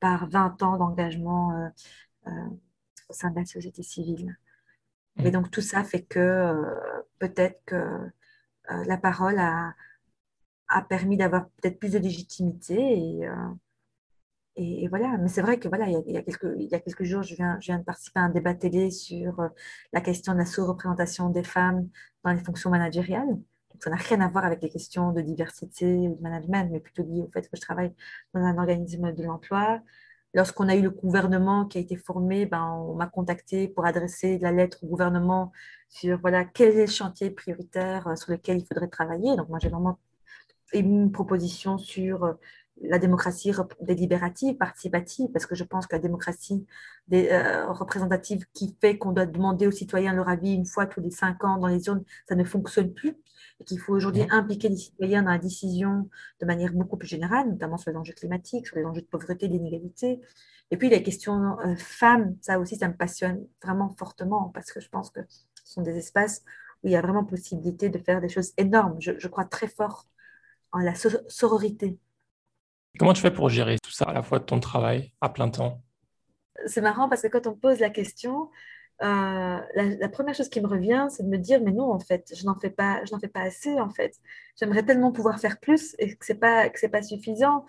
par 0.00 0.28
20 0.28 0.62
ans 0.62 0.76
d'engagement 0.76 1.70
au 3.12 3.12
sein 3.12 3.30
de 3.30 3.36
la 3.40 3.44
société 3.44 3.82
civile. 3.82 4.36
Et 5.18 5.28
mm. 5.28 5.30
donc 5.30 5.50
tout 5.50 5.60
ça 5.60 5.84
fait 5.84 6.02
que 6.02 6.18
euh, 6.18 6.74
peut-être 7.18 7.62
que 7.66 7.76
euh, 7.76 8.84
la 8.86 8.96
parole 8.96 9.38
a, 9.38 9.74
a 10.72 10.82
permis 10.82 11.16
d'avoir 11.16 11.48
peut-être 11.60 11.78
plus 11.78 11.92
de 11.92 11.98
légitimité 11.98 12.74
et, 12.76 13.28
euh, 13.28 14.88
voilà. 14.88 15.16
Mais 15.18 15.28
c'est 15.28 15.42
vrai 15.42 15.58
que 15.58 15.68
voilà, 15.68 15.88
il 15.88 16.10
y, 16.12 16.16
a, 16.16 16.22
quelques, 16.22 16.46
il 16.58 16.68
y 16.70 16.74
a 16.74 16.80
quelques 16.80 17.04
jours, 17.04 17.22
je 17.22 17.34
viens, 17.34 17.58
je 17.60 17.66
viens 17.66 17.78
de 17.78 17.84
participer 17.84 18.20
à 18.20 18.24
un 18.24 18.30
débat 18.30 18.54
télé 18.54 18.90
sur 18.90 19.48
la 19.92 20.00
question 20.00 20.34
de 20.34 20.38
la 20.38 20.46
sous-représentation 20.46 21.30
des 21.30 21.42
femmes 21.44 21.88
dans 22.24 22.32
les 22.32 22.40
fonctions 22.40 22.70
managériales. 22.70 23.28
Donc, 23.28 23.82
ça 23.82 23.90
n'a 23.90 23.96
rien 23.96 24.20
à 24.20 24.28
voir 24.28 24.44
avec 24.44 24.62
les 24.62 24.68
questions 24.68 25.12
de 25.12 25.22
diversité 25.22 26.08
ou 26.08 26.16
de 26.16 26.22
management, 26.22 26.68
mais 26.70 26.80
plutôt 26.80 27.02
lié 27.02 27.22
au 27.22 27.30
fait 27.32 27.42
que 27.42 27.56
je 27.56 27.60
travaille 27.62 27.94
dans 28.34 28.40
un 28.40 28.58
organisme 28.58 29.12
de 29.12 29.22
l'emploi 29.22 29.80
Lorsqu'on 30.34 30.68
a 30.68 30.74
eu 30.76 30.82
le 30.82 30.90
gouvernement 30.90 31.66
qui 31.66 31.76
a 31.78 31.80
été 31.82 31.96
formé, 31.96 32.46
ben, 32.46 32.64
on 32.64 32.94
m'a 32.94 33.06
contacté 33.06 33.68
pour 33.68 33.84
adresser 33.84 34.38
la 34.38 34.50
lettre 34.50 34.78
au 34.82 34.86
gouvernement 34.86 35.52
sur 35.90 36.18
voilà, 36.20 36.44
quel 36.46 36.74
est 36.76 36.86
le 36.86 36.90
chantier 36.90 37.30
prioritaire 37.30 38.08
euh, 38.08 38.16
sur 38.16 38.32
lequel 38.32 38.58
il 38.58 38.66
faudrait 38.66 38.88
travailler. 38.88 39.36
Donc, 39.36 39.50
moi, 39.50 39.58
j'ai 39.60 39.68
vraiment 39.68 39.98
une 40.80 41.12
proposition 41.12 41.78
sur 41.78 42.24
euh, 42.24 42.32
la 42.80 42.98
démocratie 42.98 43.52
délibérative, 43.80 44.56
participative, 44.56 45.30
parce 45.32 45.46
que 45.46 45.54
je 45.54 45.64
pense 45.64 45.86
que 45.86 45.94
la 45.94 46.00
démocratie 46.02 46.66
euh, 47.12 47.70
représentative 47.72 48.44
qui 48.52 48.76
fait 48.80 48.98
qu'on 48.98 49.12
doit 49.12 49.26
demander 49.26 49.66
aux 49.66 49.72
citoyens 49.72 50.12
leur 50.12 50.28
avis 50.28 50.54
une 50.54 50.66
fois 50.66 50.86
tous 50.86 51.00
les 51.00 51.10
cinq 51.10 51.44
ans 51.44 51.58
dans 51.58 51.68
les 51.68 51.80
zones, 51.80 52.04
ça 52.28 52.34
ne 52.34 52.44
fonctionne 52.44 52.92
plus. 52.92 53.16
Et 53.60 53.64
qu'il 53.64 53.78
faut 53.78 53.92
aujourd'hui 53.92 54.24
impliquer 54.30 54.68
les 54.68 54.76
citoyens 54.76 55.22
dans 55.22 55.30
la 55.30 55.38
décision 55.38 56.08
de 56.40 56.46
manière 56.46 56.72
beaucoup 56.72 56.96
plus 56.96 57.08
générale, 57.08 57.48
notamment 57.48 57.76
sur 57.76 57.90
les 57.90 57.96
enjeux 57.96 58.14
climatiques, 58.14 58.66
sur 58.66 58.76
les 58.76 58.84
enjeux 58.84 59.02
de 59.02 59.06
pauvreté, 59.06 59.46
d'inégalité. 59.46 60.20
Et 60.70 60.76
puis 60.76 60.88
les 60.88 61.02
questions 61.02 61.58
euh, 61.60 61.76
femmes, 61.76 62.36
ça 62.40 62.58
aussi, 62.58 62.76
ça 62.76 62.88
me 62.88 62.96
passionne 62.96 63.46
vraiment 63.62 63.90
fortement, 63.98 64.50
parce 64.54 64.72
que 64.72 64.80
je 64.80 64.88
pense 64.88 65.10
que 65.10 65.20
ce 65.28 65.74
sont 65.74 65.82
des 65.82 65.96
espaces 65.96 66.42
où 66.82 66.88
il 66.88 66.92
y 66.92 66.96
a 66.96 67.02
vraiment 67.02 67.24
possibilité 67.24 67.90
de 67.90 67.98
faire 67.98 68.20
des 68.20 68.28
choses 68.28 68.52
énormes. 68.56 68.96
Je, 68.98 69.12
je 69.18 69.28
crois 69.28 69.44
très 69.44 69.68
fort 69.68 70.08
en 70.72 70.80
la 70.80 70.94
sororité 70.94 71.98
Comment 72.98 73.12
tu 73.12 73.22
fais 73.22 73.30
pour 73.30 73.48
gérer 73.48 73.78
tout 73.82 73.90
ça 73.90 74.04
à 74.04 74.12
la 74.12 74.22
fois 74.22 74.38
de 74.38 74.44
ton 74.44 74.60
travail 74.60 75.12
à 75.20 75.28
plein 75.28 75.48
temps? 75.48 75.82
C'est 76.66 76.82
marrant 76.82 77.08
parce 77.08 77.22
que 77.22 77.28
quand 77.28 77.46
on 77.46 77.52
me 77.52 77.56
pose 77.56 77.80
la 77.80 77.90
question, 77.90 78.50
euh, 79.02 79.60
la, 79.74 80.08
première 80.08 80.34
chose 80.34 80.48
qui 80.48 80.60
me 80.60 80.68
revient, 80.68 81.06
c'est 81.10 81.24
de 81.24 81.28
me 81.28 81.38
dire, 81.38 81.60
mais 81.62 81.72
non, 81.72 81.90
en 81.90 81.98
fait, 81.98 82.32
je 82.36 82.44
n'en 82.44 82.54
fais 82.54 82.70
pas, 82.70 83.04
je 83.04 83.12
n'en 83.12 83.18
fais 83.18 83.28
pas 83.28 83.40
assez, 83.40 83.80
en 83.80 83.90
fait. 83.90 84.14
J'aimerais 84.56 84.84
tellement 84.84 85.10
pouvoir 85.10 85.40
faire 85.40 85.58
plus 85.58 85.96
et 85.98 86.14
que 86.14 86.24
c'est 86.24 86.38
pas, 86.38 86.68
que 86.68 86.78
c'est 86.78 86.90
pas 86.90 87.02
suffisant. 87.02 87.64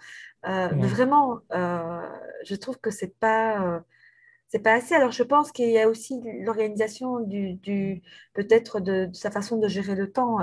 Euh, 0.46 0.70
mais 0.76 0.88
vraiment, 0.88 1.40
euh, 1.54 2.08
je 2.46 2.56
trouve 2.56 2.78
que 2.80 2.92
c'est 2.92 3.18
pas, 3.18 3.82
c'est 4.54 4.60
pas 4.60 4.74
assez. 4.74 4.94
Alors, 4.94 5.12
je 5.12 5.24
pense 5.24 5.52
qu'il 5.52 5.72
y 5.72 5.80
a 5.80 5.90
aussi 5.90 6.22
l'organisation 6.42 7.20
du, 7.22 7.56
du 7.56 8.04
peut-être 8.36 8.80
de, 8.80 9.10
sa 9.12 9.32
façon 9.32 9.58
de 9.58 9.68
gérer 9.68 9.96
le 9.96 10.12
temps. 10.12 10.38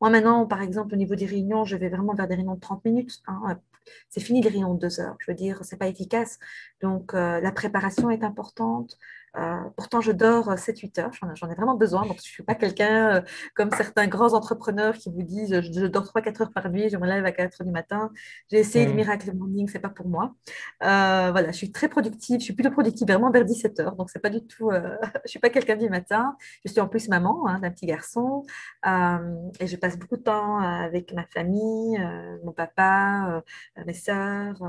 moi, 0.00 0.10
maintenant, 0.10 0.44
par 0.44 0.60
exemple, 0.60 0.94
au 0.94 0.96
niveau 0.96 1.14
des 1.14 1.26
réunions, 1.26 1.64
je 1.64 1.76
vais 1.76 1.88
vraiment 1.88 2.14
vers 2.14 2.26
des 2.26 2.34
réunions 2.34 2.56
de 2.56 2.60
30 2.60 2.84
minutes. 2.84 3.22
Hein, 3.28 3.60
c'est 4.08 4.18
fini 4.18 4.42
les 4.42 4.48
réunions 4.48 4.74
de 4.74 4.80
deux 4.80 4.98
heures. 4.98 5.14
Je 5.20 5.30
veux 5.30 5.36
dire, 5.36 5.60
c'est 5.62 5.76
pas 5.76 5.86
efficace. 5.86 6.40
Donc, 6.80 7.14
euh, 7.14 7.40
la 7.40 7.52
préparation 7.52 8.10
est 8.10 8.24
importante. 8.24 8.98
Euh, 9.36 9.56
pourtant, 9.76 10.00
je 10.00 10.12
dors 10.12 10.48
7-8 10.56 11.00
heures, 11.00 11.10
j'en 11.34 11.50
ai 11.50 11.54
vraiment 11.54 11.74
besoin. 11.74 12.02
Donc, 12.02 12.18
je 12.22 12.28
ne 12.28 12.32
suis 12.32 12.42
pas 12.42 12.54
quelqu'un 12.54 13.16
euh, 13.16 13.20
comme 13.54 13.70
certains 13.72 14.06
grands 14.06 14.32
entrepreneurs 14.34 14.94
qui 14.94 15.10
vous 15.10 15.22
disent 15.22 15.60
je, 15.60 15.86
dors 15.86 16.04
3-4 16.04 16.42
heures 16.42 16.52
par 16.52 16.70
nuit, 16.70 16.88
je 16.88 16.96
me 16.96 17.06
lève 17.06 17.24
à 17.24 17.32
4 17.32 17.60
heures 17.60 17.66
du 17.66 17.72
matin. 17.72 18.10
J'ai 18.50 18.58
essayé 18.58 18.86
le 18.86 18.92
mm. 18.92 18.96
miracle 18.96 19.34
morning, 19.34 19.68
ce 19.68 19.74
n'est 19.74 19.80
pas 19.80 19.88
pour 19.88 20.06
moi. 20.08 20.34
voilà, 20.80 21.50
je 21.50 21.56
suis 21.56 21.72
très 21.72 21.88
productive, 21.88 22.40
je 22.40 22.44
suis 22.44 22.54
plutôt 22.54 22.70
productive 22.70 23.08
vraiment 23.08 23.30
vers 23.30 23.44
17 23.44 23.80
heures. 23.80 23.96
Donc, 23.96 24.10
c'est 24.10 24.20
pas 24.20 24.30
du 24.30 24.46
tout, 24.46 24.70
je 24.72 24.78
ne 24.78 25.26
suis 25.26 25.40
pas 25.40 25.50
quelqu'un 25.50 25.76
du 25.76 25.88
matin. 25.88 26.36
Je 26.64 26.70
suis 26.70 26.80
en 26.80 26.88
plus 26.88 27.08
maman 27.08 27.46
hein, 27.48 27.58
d'un 27.58 27.70
petit 27.70 27.86
garçon 27.86 28.44
et 28.86 29.66
je 29.66 29.76
passe 29.76 29.98
beaucoup 29.98 30.16
de 30.16 30.22
temps 30.22 30.58
avec 30.58 31.12
ma 31.12 31.24
famille, 31.26 31.98
mon 32.44 32.52
papa, 32.52 33.42
mes 33.84 33.94
sœurs. 33.94 34.62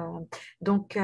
donc, 0.62 0.98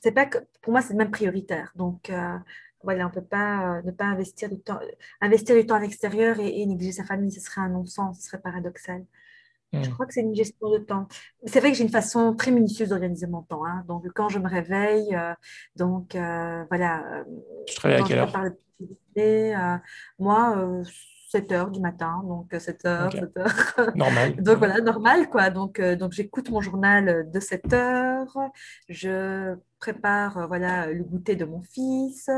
c'est 0.00 0.12
pas 0.12 0.26
que, 0.26 0.38
pour 0.62 0.72
moi, 0.72 0.82
c'est 0.82 0.94
même 0.94 1.10
prioritaire. 1.10 1.72
Donc, 1.76 2.10
euh, 2.10 2.36
voilà, 2.82 3.04
on 3.04 3.08
ne 3.10 3.14
peut 3.14 3.20
pas 3.20 3.76
euh, 3.76 3.82
ne 3.82 3.90
pas 3.90 4.06
investir 4.06 4.48
du 4.48 4.58
temps, 4.58 4.80
investir 5.20 5.54
du 5.54 5.66
temps 5.66 5.74
à 5.74 5.80
l'extérieur 5.80 6.40
et, 6.40 6.64
négliger 6.66 6.92
sa 6.92 7.04
famille. 7.04 7.30
Ce 7.30 7.40
serait 7.40 7.60
un 7.60 7.68
non-sens, 7.68 8.18
ce 8.18 8.26
serait 8.26 8.40
paradoxal. 8.40 9.04
Je 9.72 9.78
hmm. 9.78 9.92
crois 9.92 10.06
que 10.06 10.14
c'est 10.14 10.22
une 10.22 10.34
gestion 10.34 10.70
de 10.70 10.78
temps. 10.78 11.06
C'est 11.44 11.60
vrai 11.60 11.70
que 11.70 11.76
j'ai 11.76 11.84
une 11.84 11.90
façon 11.90 12.34
très 12.34 12.50
minutieuse 12.50 12.88
d'organiser 12.88 13.28
mon 13.28 13.42
temps. 13.42 13.64
Hein. 13.64 13.84
Donc, 13.86 14.04
quand 14.14 14.28
je 14.28 14.40
me 14.40 14.48
réveille, 14.48 15.14
euh, 15.14 15.32
donc 15.76 16.16
voilà. 16.16 17.24
Tu 17.66 17.76
travailles 17.76 18.00
à 18.00 18.04
quelle 18.04 18.18
heure? 19.54 19.82
Moi, 20.18 20.82
7 21.28 21.52
heures 21.52 21.70
du 21.70 21.78
matin, 21.78 22.24
donc 22.26 22.52
7 22.58 22.84
heures, 22.86 23.12
7 23.12 23.36
heures. 23.36 23.94
Normal. 23.94 24.34
donc 24.42 24.58
voilà, 24.58 24.80
normal 24.80 25.30
quoi. 25.30 25.50
Donc, 25.50 25.80
donc 25.80 26.10
j'écoute 26.10 26.50
mon 26.50 26.60
journal 26.60 27.30
de 27.30 27.38
7 27.38 27.72
heures. 27.72 28.36
Je 28.88 29.54
prépare 29.80 30.46
voilà, 30.46 30.86
le 30.86 31.02
goûter 31.02 31.34
de 31.34 31.44
mon 31.44 31.62
fils. 31.62 32.28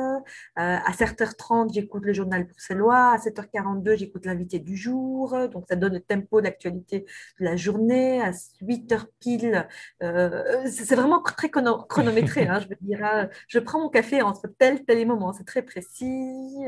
à 0.56 0.92
7h30, 0.92 1.74
j'écoute 1.74 2.04
le 2.04 2.12
journal 2.12 2.44
bruxellois. 2.44 3.12
À 3.12 3.18
7h42, 3.18 3.96
j'écoute 3.96 4.24
l'invité 4.24 4.58
du 4.58 4.76
jour. 4.76 5.36
Donc, 5.48 5.64
ça 5.68 5.76
donne 5.76 5.94
le 5.94 6.00
tempo 6.00 6.40
d'actualité 6.40 7.04
de 7.40 7.44
la 7.44 7.56
journée. 7.56 8.22
À 8.22 8.30
8h 8.30 9.06
pile, 9.20 9.68
c'est 10.00 10.94
vraiment 10.94 11.20
très 11.20 11.50
chronométré. 11.50 12.46
Hein, 12.46 12.60
je 12.60 12.68
veux 12.68 12.76
dire, 12.80 13.28
je 13.48 13.58
prends 13.58 13.80
mon 13.80 13.88
café 13.88 14.22
entre 14.22 14.48
tel, 14.58 14.84
tel 14.84 15.02
moment. 15.06 15.32
C'est 15.32 15.44
très 15.44 15.62
précis. 15.62 16.66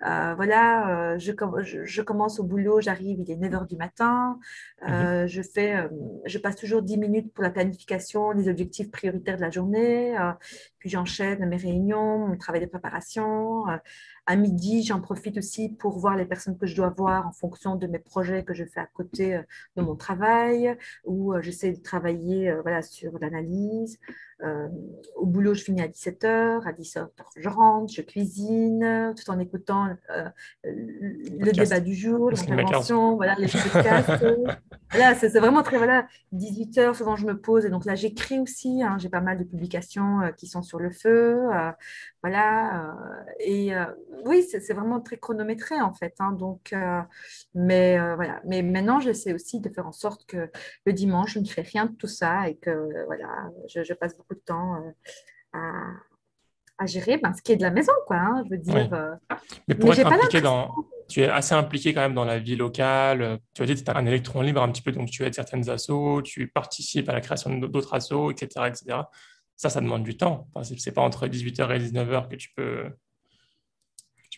voilà, 0.00 1.18
je, 1.18 1.32
je, 1.62 2.02
commence 2.02 2.38
au 2.40 2.44
boulot, 2.44 2.80
j'arrive, 2.80 3.18
il 3.20 3.30
est 3.30 3.36
9h 3.36 3.66
du 3.66 3.76
matin. 3.76 4.38
Mmh 4.82 5.26
je, 5.26 5.42
fais, 5.42 5.88
je 6.24 6.38
passe 6.38 6.56
toujours 6.56 6.82
10 6.82 6.98
minutes 6.98 7.32
pour 7.32 7.42
la 7.42 7.50
planification 7.50 8.34
des 8.34 8.48
objectifs 8.48 8.90
prioritaires 8.90 9.36
de 9.36 9.42
la 9.42 9.50
journée. 9.50 9.95
Euh, 9.96 10.32
puis 10.78 10.90
j'enchaîne 10.90 11.44
mes 11.46 11.56
réunions, 11.56 12.28
mon 12.28 12.36
travail 12.36 12.60
de 12.60 12.66
préparation. 12.66 13.68
Euh, 13.68 13.76
à 14.26 14.36
midi, 14.36 14.82
j'en 14.82 15.00
profite 15.00 15.38
aussi 15.38 15.68
pour 15.68 15.98
voir 15.98 16.16
les 16.16 16.24
personnes 16.24 16.58
que 16.58 16.66
je 16.66 16.74
dois 16.74 16.90
voir 16.90 17.28
en 17.28 17.32
fonction 17.32 17.76
de 17.76 17.86
mes 17.86 18.00
projets 18.00 18.44
que 18.44 18.54
je 18.54 18.64
fais 18.64 18.80
à 18.80 18.86
côté 18.86 19.36
euh, 19.36 19.42
de 19.76 19.82
mon 19.82 19.94
travail, 19.94 20.76
ou 21.04 21.32
j'essaie 21.40 21.72
de 21.72 21.80
travailler 21.80 22.52
voilà, 22.62 22.82
sur 22.82 23.18
l'analyse. 23.20 23.98
au 25.14 25.26
boulot, 25.26 25.54
je 25.54 25.62
finis 25.62 25.80
à 25.80 25.86
17h. 25.86 26.66
À 26.66 26.72
17h, 26.72 27.08
je 27.36 27.48
rentre, 27.48 27.92
je 27.92 28.02
cuisine, 28.02 29.14
tout 29.16 29.30
en 29.30 29.38
écoutant 29.38 29.88
le 30.64 31.52
débat 31.52 31.80
du 31.80 31.94
jour, 31.94 32.30
l'intervention, 32.30 33.16
voilà, 33.16 33.36
les 33.38 33.46
podcasts. 33.46 34.10
voilà, 34.90 35.14
c'est 35.14 35.38
vraiment 35.38 35.62
très, 35.62 35.78
voilà, 35.78 36.06
18h, 36.34 36.94
souvent 36.94 37.14
je 37.16 37.26
me 37.26 37.38
pose. 37.38 37.64
Et 37.64 37.70
donc 37.70 37.84
là, 37.84 37.94
j'écris 37.94 38.40
aussi. 38.40 38.82
Hein, 38.82 38.96
j'ai 38.98 39.08
pas 39.08 39.20
mal 39.20 39.38
de 39.38 39.44
publications 39.44 39.85
qui 40.36 40.46
sont 40.46 40.62
sur 40.62 40.78
le 40.78 40.90
feu. 40.90 41.48
Euh, 41.52 41.72
voilà. 42.22 42.90
Euh, 42.90 43.24
et 43.40 43.74
euh, 43.74 43.84
oui, 44.24 44.42
c'est 44.42 44.72
vraiment 44.72 45.00
très 45.00 45.16
chronométré 45.16 45.80
en 45.80 45.92
fait. 45.92 46.14
Hein, 46.18 46.32
donc, 46.32 46.74
mais 47.54 47.98
voilà. 48.14 48.40
Mais 48.44 48.62
maintenant, 48.62 49.00
j'essaie 49.00 49.32
aussi 49.32 49.60
de 49.60 49.68
faire 49.68 49.86
en 49.86 49.92
sorte 49.92 50.26
que 50.26 50.50
le 50.84 50.92
dimanche, 50.92 51.34
je 51.34 51.38
ne 51.40 51.46
fais 51.46 51.62
rien 51.62 51.86
de 51.86 51.94
tout 51.94 52.06
ça 52.06 52.48
et 52.48 52.56
que 52.56 53.04
voilà, 53.06 53.50
je, 53.68 53.92
passe 53.94 54.16
beaucoup 54.16 54.34
de 54.34 54.40
temps 54.40 54.76
à, 55.52 56.86
gérer 56.86 57.16
ben, 57.16 57.32
ce 57.32 57.40
qui 57.40 57.52
est 57.52 57.56
de 57.56 57.62
la 57.62 57.70
maison, 57.70 57.92
quoi. 58.06 58.16
Hein, 58.16 58.42
je 58.44 58.50
veux 58.50 58.58
dire. 58.58 59.18
Mais 59.68 59.74
pour 59.74 59.92
être 59.92 60.06
impliqué 60.06 60.40
dans 60.40 60.74
tu 61.08 61.20
es 61.20 61.28
assez 61.28 61.54
impliqué 61.54 61.94
quand 61.94 62.00
même 62.00 62.14
dans 62.14 62.24
la 62.24 62.38
vie 62.38 62.56
locale. 62.56 63.38
Tu 63.54 63.62
as 63.62 63.66
dit 63.66 63.74
que 63.74 63.78
tu 63.78 63.84
es 63.84 63.96
un 63.96 64.06
électron 64.06 64.40
libre 64.42 64.60
un 64.60 64.70
petit 64.70 64.82
peu, 64.82 64.90
donc 64.92 65.08
tu 65.08 65.24
aides 65.24 65.34
certaines 65.34 65.70
assos, 65.70 66.22
tu 66.22 66.48
participes 66.48 67.08
à 67.08 67.12
la 67.12 67.20
création 67.20 67.54
d'autres 67.58 67.94
assos, 67.94 68.32
etc., 68.32 68.66
etc 68.66 68.98
ça, 69.56 69.70
ça 69.70 69.80
demande 69.80 70.04
du 70.04 70.16
temps. 70.16 70.48
Enfin, 70.54 70.74
c'est 70.78 70.92
pas 70.92 71.02
entre 71.02 71.26
18h 71.26 71.74
et 71.74 71.78
19h 71.78 72.28
que 72.28 72.36
tu 72.36 72.50
peux, 72.54 72.90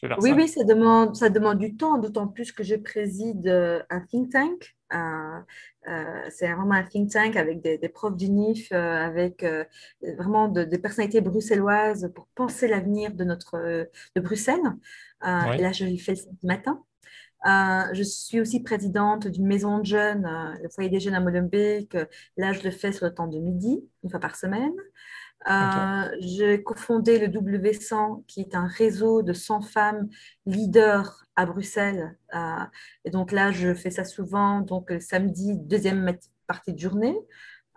oui, 0.02 0.30
ça. 0.30 0.36
Oui, 0.36 0.48
ça 0.48 0.64
demande, 0.64 1.16
ça 1.16 1.28
demande 1.28 1.58
du 1.58 1.76
temps, 1.76 1.98
d'autant 1.98 2.28
plus 2.28 2.52
que 2.52 2.62
je 2.62 2.76
préside 2.76 3.46
euh, 3.48 3.82
un 3.90 4.00
think 4.00 4.30
tank. 4.30 4.76
Euh, 4.92 5.40
euh, 5.88 6.22
c'est 6.30 6.52
vraiment 6.52 6.72
un 6.72 6.82
think 6.82 7.10
tank 7.10 7.36
avec 7.36 7.60
des, 7.60 7.78
profs 7.88 8.16
du 8.16 8.30
NIF, 8.30 8.72
avec 8.72 9.44
vraiment 10.02 10.48
des 10.48 10.78
personnalités 10.78 11.20
bruxelloises 11.20 12.10
pour 12.14 12.28
penser 12.34 12.68
l'avenir 12.68 13.12
de, 13.12 13.24
notre, 13.24 13.58
de 14.14 14.20
Bruxelles. 14.20 14.62
Et 15.22 15.58
là, 15.58 15.72
je 15.72 15.84
l'ai 15.84 15.98
fait 15.98 16.16
ce 16.16 16.26
matin. 16.42 16.82
Je 17.44 18.02
suis 18.02 18.40
aussi 18.40 18.62
présidente 18.62 19.28
d'une 19.28 19.46
maison 19.46 19.78
de 19.78 19.86
jeunes, 19.86 20.28
le 20.62 20.68
foyer 20.68 20.88
des 20.88 21.00
jeunes 21.00 21.14
à 21.14 21.20
Molenbeek. 21.20 21.96
Là, 22.36 22.52
je 22.52 22.62
le 22.62 22.70
fais 22.70 22.92
sur 22.92 23.06
le 23.06 23.14
temps 23.14 23.28
de 23.28 23.38
midi, 23.38 23.82
une 24.02 24.10
fois 24.10 24.20
par 24.20 24.36
semaine. 24.36 24.74
Euh, 25.48 26.16
j'ai 26.20 26.62
cofondé 26.62 27.18
le 27.18 27.28
W100, 27.28 28.24
qui 28.26 28.40
est 28.40 28.54
un 28.54 28.66
réseau 28.66 29.22
de 29.22 29.32
100 29.32 29.62
femmes 29.62 30.08
leaders 30.46 31.24
à 31.36 31.46
Bruxelles. 31.46 32.18
Euh, 32.34 32.64
et 33.04 33.10
donc 33.10 33.32
là, 33.32 33.52
je 33.52 33.72
fais 33.72 33.90
ça 33.90 34.04
souvent, 34.04 34.60
donc 34.60 34.92
samedi, 35.00 35.54
deuxième 35.54 36.18
partie 36.46 36.72
de 36.72 36.78
journée. 36.78 37.16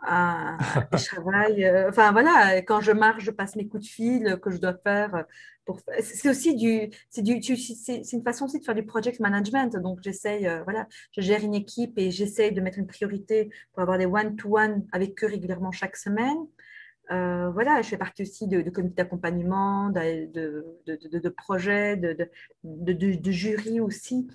Euh, 0.03 0.97
je 0.97 1.05
travaille, 1.05 1.87
enfin 1.87 2.11
voilà, 2.11 2.61
quand 2.63 2.81
je 2.81 2.91
marche, 2.91 3.23
je 3.23 3.31
passe 3.31 3.55
mes 3.55 3.67
coups 3.67 3.83
de 3.83 3.89
fil 3.89 4.39
que 4.41 4.49
je 4.49 4.57
dois 4.57 4.75
faire. 4.83 5.25
Pour... 5.65 5.79
C'est 5.99 6.29
aussi 6.29 6.55
du, 6.55 6.89
c'est 7.09 7.21
du, 7.21 7.41
c'est 7.41 8.11
une 8.11 8.23
façon 8.23 8.45
aussi 8.45 8.59
de 8.59 8.65
faire 8.65 8.75
du 8.75 8.83
project 8.85 9.19
management. 9.19 9.75
Donc 9.77 9.99
j'essaye, 10.01 10.49
voilà, 10.63 10.87
je 11.11 11.21
gère 11.21 11.43
une 11.43 11.53
équipe 11.53 11.93
et 11.97 12.09
j'essaye 12.11 12.51
de 12.51 12.61
mettre 12.61 12.79
une 12.79 12.87
priorité 12.87 13.49
pour 13.73 13.83
avoir 13.83 13.97
des 13.97 14.07
one-to-one 14.07 14.85
avec 14.91 15.23
eux 15.23 15.27
régulièrement 15.27 15.71
chaque 15.71 15.95
semaine. 15.95 16.37
Euh, 17.11 17.49
voilà, 17.51 17.81
je 17.81 17.89
fais 17.89 17.97
partie 17.97 18.21
aussi 18.21 18.47
de, 18.47 18.61
de 18.61 18.69
comités 18.69 18.95
d'accompagnement, 18.95 19.89
de, 19.89 20.31
de, 20.31 21.19
de, 21.19 21.29
projets, 21.29 21.97
de, 21.97 23.31
jury 23.31 23.81
aussi. 23.81 24.27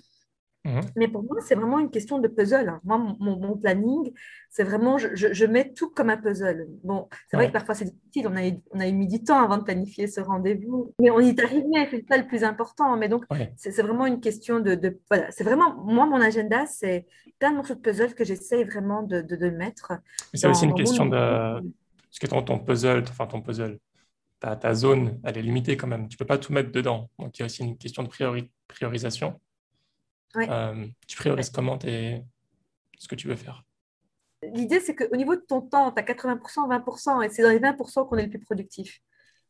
Mhm. 0.67 0.81
Mais 0.97 1.07
pour 1.07 1.23
moi, 1.23 1.37
c'est 1.39 1.55
vraiment 1.55 1.79
une 1.79 1.89
question 1.89 2.19
de 2.19 2.27
puzzle. 2.27 2.67
Hein. 2.67 2.81
Moi, 2.83 2.97
mon, 3.19 3.57
planning, 3.57 4.11
c'est 4.49 4.63
vraiment, 4.63 4.97
je, 4.97 5.07
je, 5.15 5.45
mets 5.45 5.71
tout 5.71 5.89
comme 5.89 6.09
un 6.09 6.17
puzzle. 6.17 6.67
Bon, 6.83 7.07
c'est 7.29 7.37
vrai 7.37 7.47
que 7.47 7.53
parfois 7.53 7.73
c'est 7.73 7.85
difficile, 7.85 8.27
on 8.27 8.35
a, 8.35 8.41
on 8.71 8.79
a 8.81 8.91
mis 8.91 9.07
du 9.07 9.23
temps 9.23 9.41
avant 9.41 9.57
de 9.57 9.63
planifier 9.63 10.07
ce 10.07 10.19
rendez-vous, 10.19 10.93
mais 10.99 11.09
on 11.09 11.21
y 11.21 11.29
est 11.29 11.39
arrivé, 11.41 11.87
c'est 11.89 12.05
ça 12.09 12.17
le 12.17 12.27
plus 12.27 12.43
important. 12.43 12.97
Mais 12.97 13.07
donc, 13.07 13.23
c'est 13.55 13.81
vraiment 13.81 14.05
une 14.05 14.19
question 14.19 14.59
de, 14.59 14.99
voilà, 15.09 15.31
c'est 15.31 15.45
vraiment, 15.45 15.73
moi, 15.85 16.05
mon 16.05 16.19
agenda, 16.19 16.65
c'est 16.65 17.05
plein 17.39 17.51
de 17.51 17.55
morceaux 17.55 17.75
de 17.75 17.79
puzzle 17.79 18.13
que 18.13 18.25
j'essaie 18.25 18.65
vraiment 18.65 19.03
de, 19.03 19.21
de, 19.21 19.49
mettre. 19.49 19.93
C'est 20.33 20.47
aussi 20.47 20.65
une 20.65 20.73
question 20.73 21.05
de 21.05 21.15
parce 21.17 22.19
que 22.19 22.27
ton, 22.27 22.41
ton 22.41 22.59
puzzle, 22.59 23.03
enfin 23.07 23.27
ton 23.27 23.41
puzzle, 23.41 23.79
ta, 24.39 24.55
ta, 24.55 24.73
zone, 24.73 25.19
elle 25.23 25.37
est 25.37 25.41
limitée 25.41 25.77
quand 25.77 25.87
même. 25.87 26.07
Tu 26.09 26.15
ne 26.15 26.17
peux 26.17 26.25
pas 26.25 26.37
tout 26.37 26.51
mettre 26.51 26.71
dedans. 26.71 27.09
Donc 27.19 27.37
il 27.37 27.41
y 27.41 27.43
a 27.43 27.45
aussi 27.45 27.63
une 27.63 27.77
question 27.77 28.03
de 28.03 28.09
priorisation. 28.67 29.39
Euh, 30.35 30.87
tu 31.07 31.17
priorises 31.17 31.49
comment 31.49 31.79
ce 31.79 33.07
que 33.07 33.15
tu 33.15 33.27
veux 33.27 33.35
faire? 33.35 33.63
L'idée, 34.43 34.79
c'est 34.79 34.95
qu'au 34.95 35.15
niveau 35.15 35.35
de 35.35 35.41
ton 35.41 35.61
temps, 35.61 35.91
tu 35.91 35.99
as 35.99 36.05
80%, 36.05 36.67
20%, 36.67 37.23
et 37.23 37.29
c'est 37.29 37.41
dans 37.41 37.49
les 37.49 37.59
20% 37.59 38.07
qu'on 38.07 38.17
est 38.17 38.23
le 38.25 38.29
plus 38.29 38.39
productif. 38.39 39.01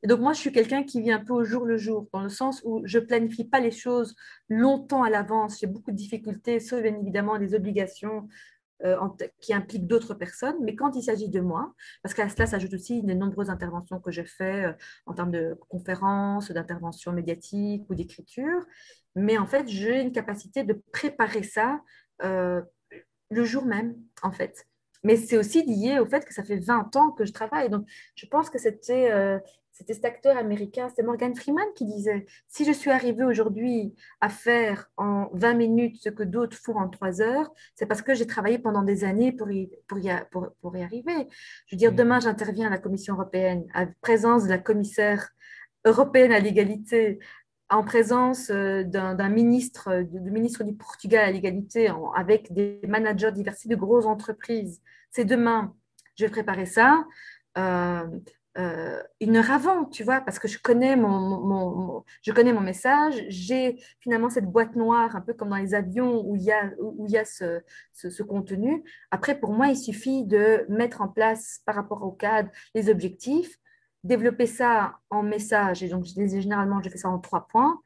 Et 0.04 0.08
donc 0.08 0.20
moi, 0.20 0.34
je 0.34 0.40
suis 0.40 0.52
quelqu'un 0.52 0.84
qui 0.84 1.02
vit 1.02 1.12
un 1.12 1.24
peu 1.24 1.34
au 1.34 1.44
jour 1.44 1.66
le 1.66 1.78
jour, 1.78 2.08
dans 2.14 2.22
le 2.22 2.30
sens 2.30 2.62
où 2.64 2.82
je 2.86 3.00
planifie 3.00 3.46
pas 3.46 3.60
les 3.60 3.72
choses 3.72 4.16
longtemps 4.48 5.04
à 5.04 5.10
l'avance. 5.10 5.60
J'ai 5.60 5.68
beaucoup 5.68 5.92
de 5.92 5.96
difficultés, 5.96 6.60
sauf 6.60 6.82
bien 6.82 6.96
évidemment 6.96 7.38
des 7.40 7.56
obligations 7.56 8.28
euh, 8.86 8.96
qui 9.42 9.56
implique 9.56 9.88
d'autres 9.88 10.14
personnes, 10.14 10.56
mais 10.62 10.76
quand 10.76 10.96
il 10.96 11.02
s'agit 11.02 11.30
de 11.30 11.40
moi, 11.40 11.74
parce 12.04 12.14
qu'à 12.14 12.30
cela 12.30 12.46
s'ajoutent 12.46 12.76
aussi 12.76 13.02
les 13.02 13.16
nombreuses 13.16 13.50
interventions 13.50 14.00
que 14.00 14.12
je 14.12 14.22
fais 14.22 14.66
euh, 14.66 14.74
en 15.08 15.16
termes 15.16 15.32
de 15.32 15.58
conférences, 15.68 16.52
d'interventions 16.52 17.12
médiatiques 17.12 17.86
ou 17.90 17.96
d'écriture, 17.96 18.68
mais 19.18 19.38
en 19.38 19.46
fait, 19.46 19.68
j'ai 19.68 20.02
une 20.02 20.12
capacité 20.12 20.64
de 20.64 20.82
préparer 20.92 21.44
ça 21.44 21.82
euh, 22.24 22.62
le 23.30 23.44
jour 23.44 23.66
même, 23.66 23.96
en 24.22 24.32
fait. 24.32 24.68
Mais 25.04 25.16
c'est 25.16 25.38
aussi 25.38 25.64
lié 25.64 26.00
au 26.00 26.06
fait 26.06 26.26
que 26.26 26.34
ça 26.34 26.44
fait 26.44 26.58
20 26.58 26.96
ans 26.96 27.12
que 27.12 27.26
je 27.26 27.32
travaille. 27.32 27.70
Donc, 27.70 27.86
je 28.16 28.26
pense 28.26 28.50
que 28.50 28.58
c'était 28.58 29.40
c'était 29.78 29.94
cet 29.94 30.06
acteur 30.06 30.38
américain, 30.38 30.90
c'est 30.96 31.04
Morgan 31.04 31.36
Freeman 31.36 31.68
qui 31.76 31.86
disait 31.86 32.26
Si 32.48 32.66
je 32.66 32.72
suis 32.72 32.90
arrivé 32.90 33.24
aujourd'hui 33.24 33.94
à 34.22 34.30
faire 34.30 34.90
en 34.98 35.30
20 35.34 35.54
minutes 35.54 35.98
ce 36.02 36.10
que 36.10 36.24
d'autres 36.24 36.58
font 36.58 36.80
en 36.80 36.90
3 36.90 37.22
heures, 37.22 37.52
c'est 37.76 37.86
parce 37.86 38.02
que 38.02 38.16
j'ai 38.16 38.26
travaillé 38.26 38.58
pendant 38.58 38.82
des 38.82 39.04
années 39.04 39.32
pour 39.32 39.52
y, 39.52 39.70
pour 39.88 40.00
y, 40.00 40.10
pour, 40.32 40.76
y 40.76 40.82
arriver. 40.82 41.28
Je 41.68 41.76
veux 41.76 41.78
dire, 41.78 41.92
mm. 41.92 41.96
demain, 41.96 42.20
j'interviens 42.20 42.68
à 42.68 42.70
la 42.72 42.80
Commission 42.80 43.14
européenne, 43.14 43.68
à 43.76 43.86
présence 44.02 44.46
de 44.46 44.50
la 44.50 44.58
commissaire 44.58 45.30
européenne 45.86 46.32
à 46.32 46.40
l'égalité, 46.40 47.20
en 47.70 47.84
présence 47.84 48.50
euh, 48.50 48.84
d'un 48.84 49.30
ministre, 49.30 50.02
du 50.02 50.32
ministre 50.32 50.64
du 50.64 50.74
Portugal 50.74 51.26
à 51.26 51.32
l'égalité, 51.32 51.92
avec 52.16 52.54
des 52.54 52.80
managers 52.88 53.32
diversifiés 53.32 53.76
de 53.76 53.80
grosses 53.80 54.06
entreprises. 54.06 54.82
C'est 55.12 55.26
demain, 55.26 55.74
je 56.16 56.26
vais 56.26 56.32
préparer 56.32 56.66
ça. 56.66 57.06
Euh, 57.58 58.06
euh, 58.58 59.04
une 59.22 59.38
heure 59.38 59.52
avant, 59.52 59.86
tu 59.86 60.04
vois, 60.04 60.20
parce 60.22 60.40
que 60.40 60.48
je 60.48 60.58
connais 60.58 60.96
mon, 60.96 62.04
je 62.24 62.32
connais 62.32 62.54
mon 62.54 62.62
message. 62.62 63.24
J'ai 63.28 63.80
finalement 64.00 64.32
cette 64.32 64.46
boîte 64.46 64.76
noire, 64.76 65.16
un 65.16 65.22
peu 65.22 65.34
comme 65.34 65.50
dans 65.50 65.58
les 65.58 65.76
avions 65.76 66.26
où 66.26 66.36
il 66.36 66.42
y 66.42 66.52
a, 66.52 66.72
où 66.80 67.06
il 67.08 67.12
y 67.12 67.18
a 67.18 67.26
ce, 67.26 67.62
ce, 67.94 68.24
contenu. 68.24 68.84
Après, 69.12 69.40
pour 69.40 69.54
moi, 69.54 69.68
il 69.68 69.78
suffit 69.78 70.26
de 70.26 70.66
mettre 70.70 71.02
en 71.02 71.08
place 71.08 71.62
par 71.66 71.76
rapport 71.76 72.02
au 72.02 72.12
cadre 72.12 72.50
les 72.74 72.90
objectifs, 72.90 73.60
développer 74.04 74.46
ça 74.46 75.00
en 75.10 75.24
message. 75.24 75.84
Et 75.84 75.90
donc, 75.90 76.06
généralement, 76.06 76.82
je 76.82 76.90
fais 76.90 76.98
ça 76.98 77.10
en 77.10 77.20
trois 77.20 77.48
points. 77.48 77.80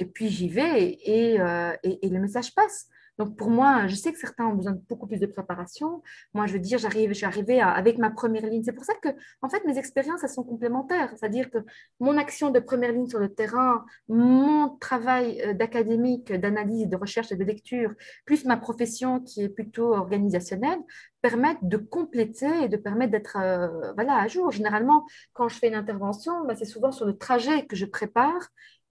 Et 0.00 0.04
puis, 0.04 0.28
j'y 0.28 0.48
vais 0.48 0.82
et, 0.82 1.32
et, 1.32 1.40
euh, 1.40 1.72
et, 1.82 2.08
le 2.08 2.20
message 2.20 2.54
passe. 2.54 2.88
Donc 3.18 3.36
pour 3.36 3.50
moi, 3.50 3.86
je 3.88 3.94
sais 3.96 4.12
que 4.12 4.18
certains 4.18 4.46
ont 4.46 4.54
besoin 4.54 4.72
de 4.72 4.80
beaucoup 4.88 5.06
plus 5.06 5.18
de 5.18 5.26
préparation. 5.26 6.02
Moi, 6.34 6.46
je 6.46 6.52
veux 6.52 6.58
dire, 6.60 6.78
j'arrive, 6.78 7.10
je 7.10 7.14
suis 7.14 7.26
arrivée 7.26 7.60
avec 7.60 7.98
ma 7.98 8.10
première 8.10 8.46
ligne. 8.46 8.62
C'est 8.62 8.72
pour 8.72 8.84
ça 8.84 8.94
que, 9.02 9.08
en 9.42 9.48
fait, 9.48 9.64
mes 9.64 9.78
expériences, 9.78 10.24
sont 10.28 10.44
complémentaires. 10.44 11.10
C'est-à-dire 11.16 11.50
que 11.50 11.58
mon 12.00 12.16
action 12.18 12.50
de 12.50 12.60
première 12.60 12.92
ligne 12.92 13.08
sur 13.08 13.18
le 13.18 13.28
terrain, 13.28 13.84
mon 14.08 14.76
travail 14.76 15.40
euh, 15.42 15.54
d'académique, 15.54 16.32
d'analyse, 16.32 16.88
de 16.88 16.96
recherche 16.96 17.32
et 17.32 17.36
de 17.36 17.44
lecture, 17.44 17.92
plus 18.24 18.44
ma 18.44 18.56
profession 18.56 19.20
qui 19.20 19.42
est 19.42 19.48
plutôt 19.48 19.94
organisationnelle, 19.94 20.78
permettent 21.22 21.62
de 21.62 21.76
compléter 21.76 22.64
et 22.64 22.68
de 22.68 22.76
permettre 22.76 23.12
d'être 23.12 23.36
euh, 23.40 23.92
à 23.96 24.28
jour. 24.28 24.50
Généralement, 24.50 25.06
quand 25.32 25.48
je 25.48 25.56
fais 25.56 25.68
une 25.68 25.74
intervention, 25.74 26.44
bah, 26.46 26.54
c'est 26.56 26.64
souvent 26.64 26.92
sur 26.92 27.06
le 27.06 27.16
trajet 27.16 27.66
que 27.66 27.76
je 27.76 27.86
prépare 27.86 28.48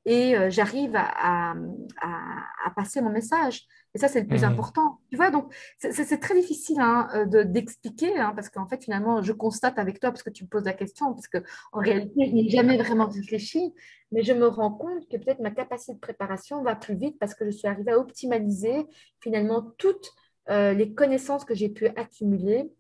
et 0.08 0.38
euh, 0.38 0.50
j'arrive 0.50 0.96
à, 0.96 1.54
à, 2.02 2.72
passer 2.76 3.02
mon 3.02 3.10
message. 3.10 3.66
Et 3.94 3.98
ça, 3.98 4.08
c'est 4.08 4.22
le 4.22 4.28
plus 4.28 4.44
mhm. 4.44 4.52
important. 4.52 5.00
Tu 5.10 5.18
vois, 5.18 5.32
donc 5.32 5.54
c'est 5.80 6.20
très 6.20 6.34
difficile 6.34 6.80
hein, 6.80 7.10
euh, 7.14 7.44
d'expliquer, 7.44 8.18
hein, 8.18 8.32
parce 8.34 8.50
qu'en 8.50 8.68
fait, 8.68 8.82
finalement, 8.82 9.22
je 9.22 9.34
constate 9.34 9.78
avec 9.78 10.00
toi, 10.00 10.12
parce 10.12 10.24
que 10.24 10.30
tu 10.30 10.46
me 10.46 10.50
poses 10.50 10.64
la 10.64 10.74
question, 10.74 11.14
parce 11.14 11.28
qu'en 11.28 11.80
réalité, 11.80 12.26
je 12.26 12.34
n'ai 12.34 12.50
jamais 12.50 12.78
vraiment 12.78 13.08
réfléchi, 13.08 13.74
mais 14.14 14.24
je 14.24 14.32
me 14.32 14.48
rends 14.48 14.72
compte 14.72 15.10
que 15.10 15.18
peut-être 15.18 15.42
ma 15.42 15.52
capacité 15.52 15.94
de 15.94 16.00
préparation 16.00 16.64
va 16.64 16.76
plus 16.76 16.96
vite 16.96 17.18
parce 17.20 17.36
que 17.36 17.44
je 17.44 17.52
suis 17.52 17.68
arrivée 17.68 17.92
à 17.92 18.00
optimaliser 18.00 18.86
finalement 19.20 19.62
toutes 19.78 20.14
euh, 20.50 20.72
les 20.72 20.94
connaissances 20.94 21.44
que 21.44 21.54
j'ai 21.54 21.70
pu 21.70 21.88
accumuler 21.88 22.72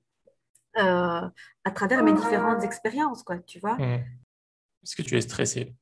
à 0.75 1.71
travers 1.73 2.03
mes 2.03 2.13
différentes 2.13 2.63
expériences, 2.63 3.23
quoi, 3.23 3.39
tu 3.39 3.59
vois. 3.59 3.75
Mhm. 3.77 4.05
Est-ce 4.83 4.95
que 4.95 5.01
tu 5.01 5.17
es 5.17 5.21
stressée? 5.21 5.73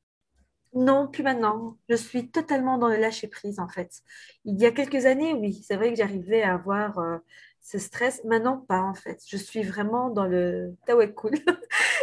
Non, 0.76 1.08
plus 1.08 1.24
maintenant. 1.24 1.78
Je 1.88 1.96
suis 1.96 2.30
totalement 2.30 2.78
dans 2.78 2.90
le 2.90 2.98
lâcher-prise, 2.98 3.60
en 3.60 3.70
fait. 3.70 4.02
Il 4.44 4.60
y 4.60 4.66
a 4.66 4.72
quelques 4.72 5.06
années, 5.06 5.34
oui, 5.34 5.64
c'est 5.66 5.78
vrai 5.78 5.90
que 5.90 5.96
j'arrivais 5.96 6.44
à 6.44 6.54
avoir 6.56 7.00
euh, 7.00 7.18
ce 7.62 7.80
stress. 7.80 8.22
Maintenant, 8.26 8.58
pas, 8.58 8.82
en 8.82 8.94
fait. 8.94 9.22
Je 9.26 9.38
suis 9.38 9.64
vraiment 9.64 10.10
dans 10.10 10.26
le 10.26 10.76
«ouais, 10.90 11.14
cool». 11.14 11.36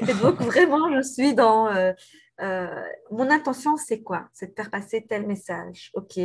Et 0.08 0.14
donc, 0.14 0.36
vraiment, 0.40 0.90
je 0.94 1.02
suis 1.02 1.34
dans... 1.34 1.68
Euh, 1.68 1.92
euh, 2.40 2.82
mon 3.10 3.30
intention, 3.30 3.76
c'est 3.76 4.02
quoi? 4.02 4.28
C'est 4.32 4.48
de 4.48 4.54
faire 4.54 4.70
passer 4.70 5.06
tel 5.06 5.26
message. 5.26 5.90
OK. 5.94 6.18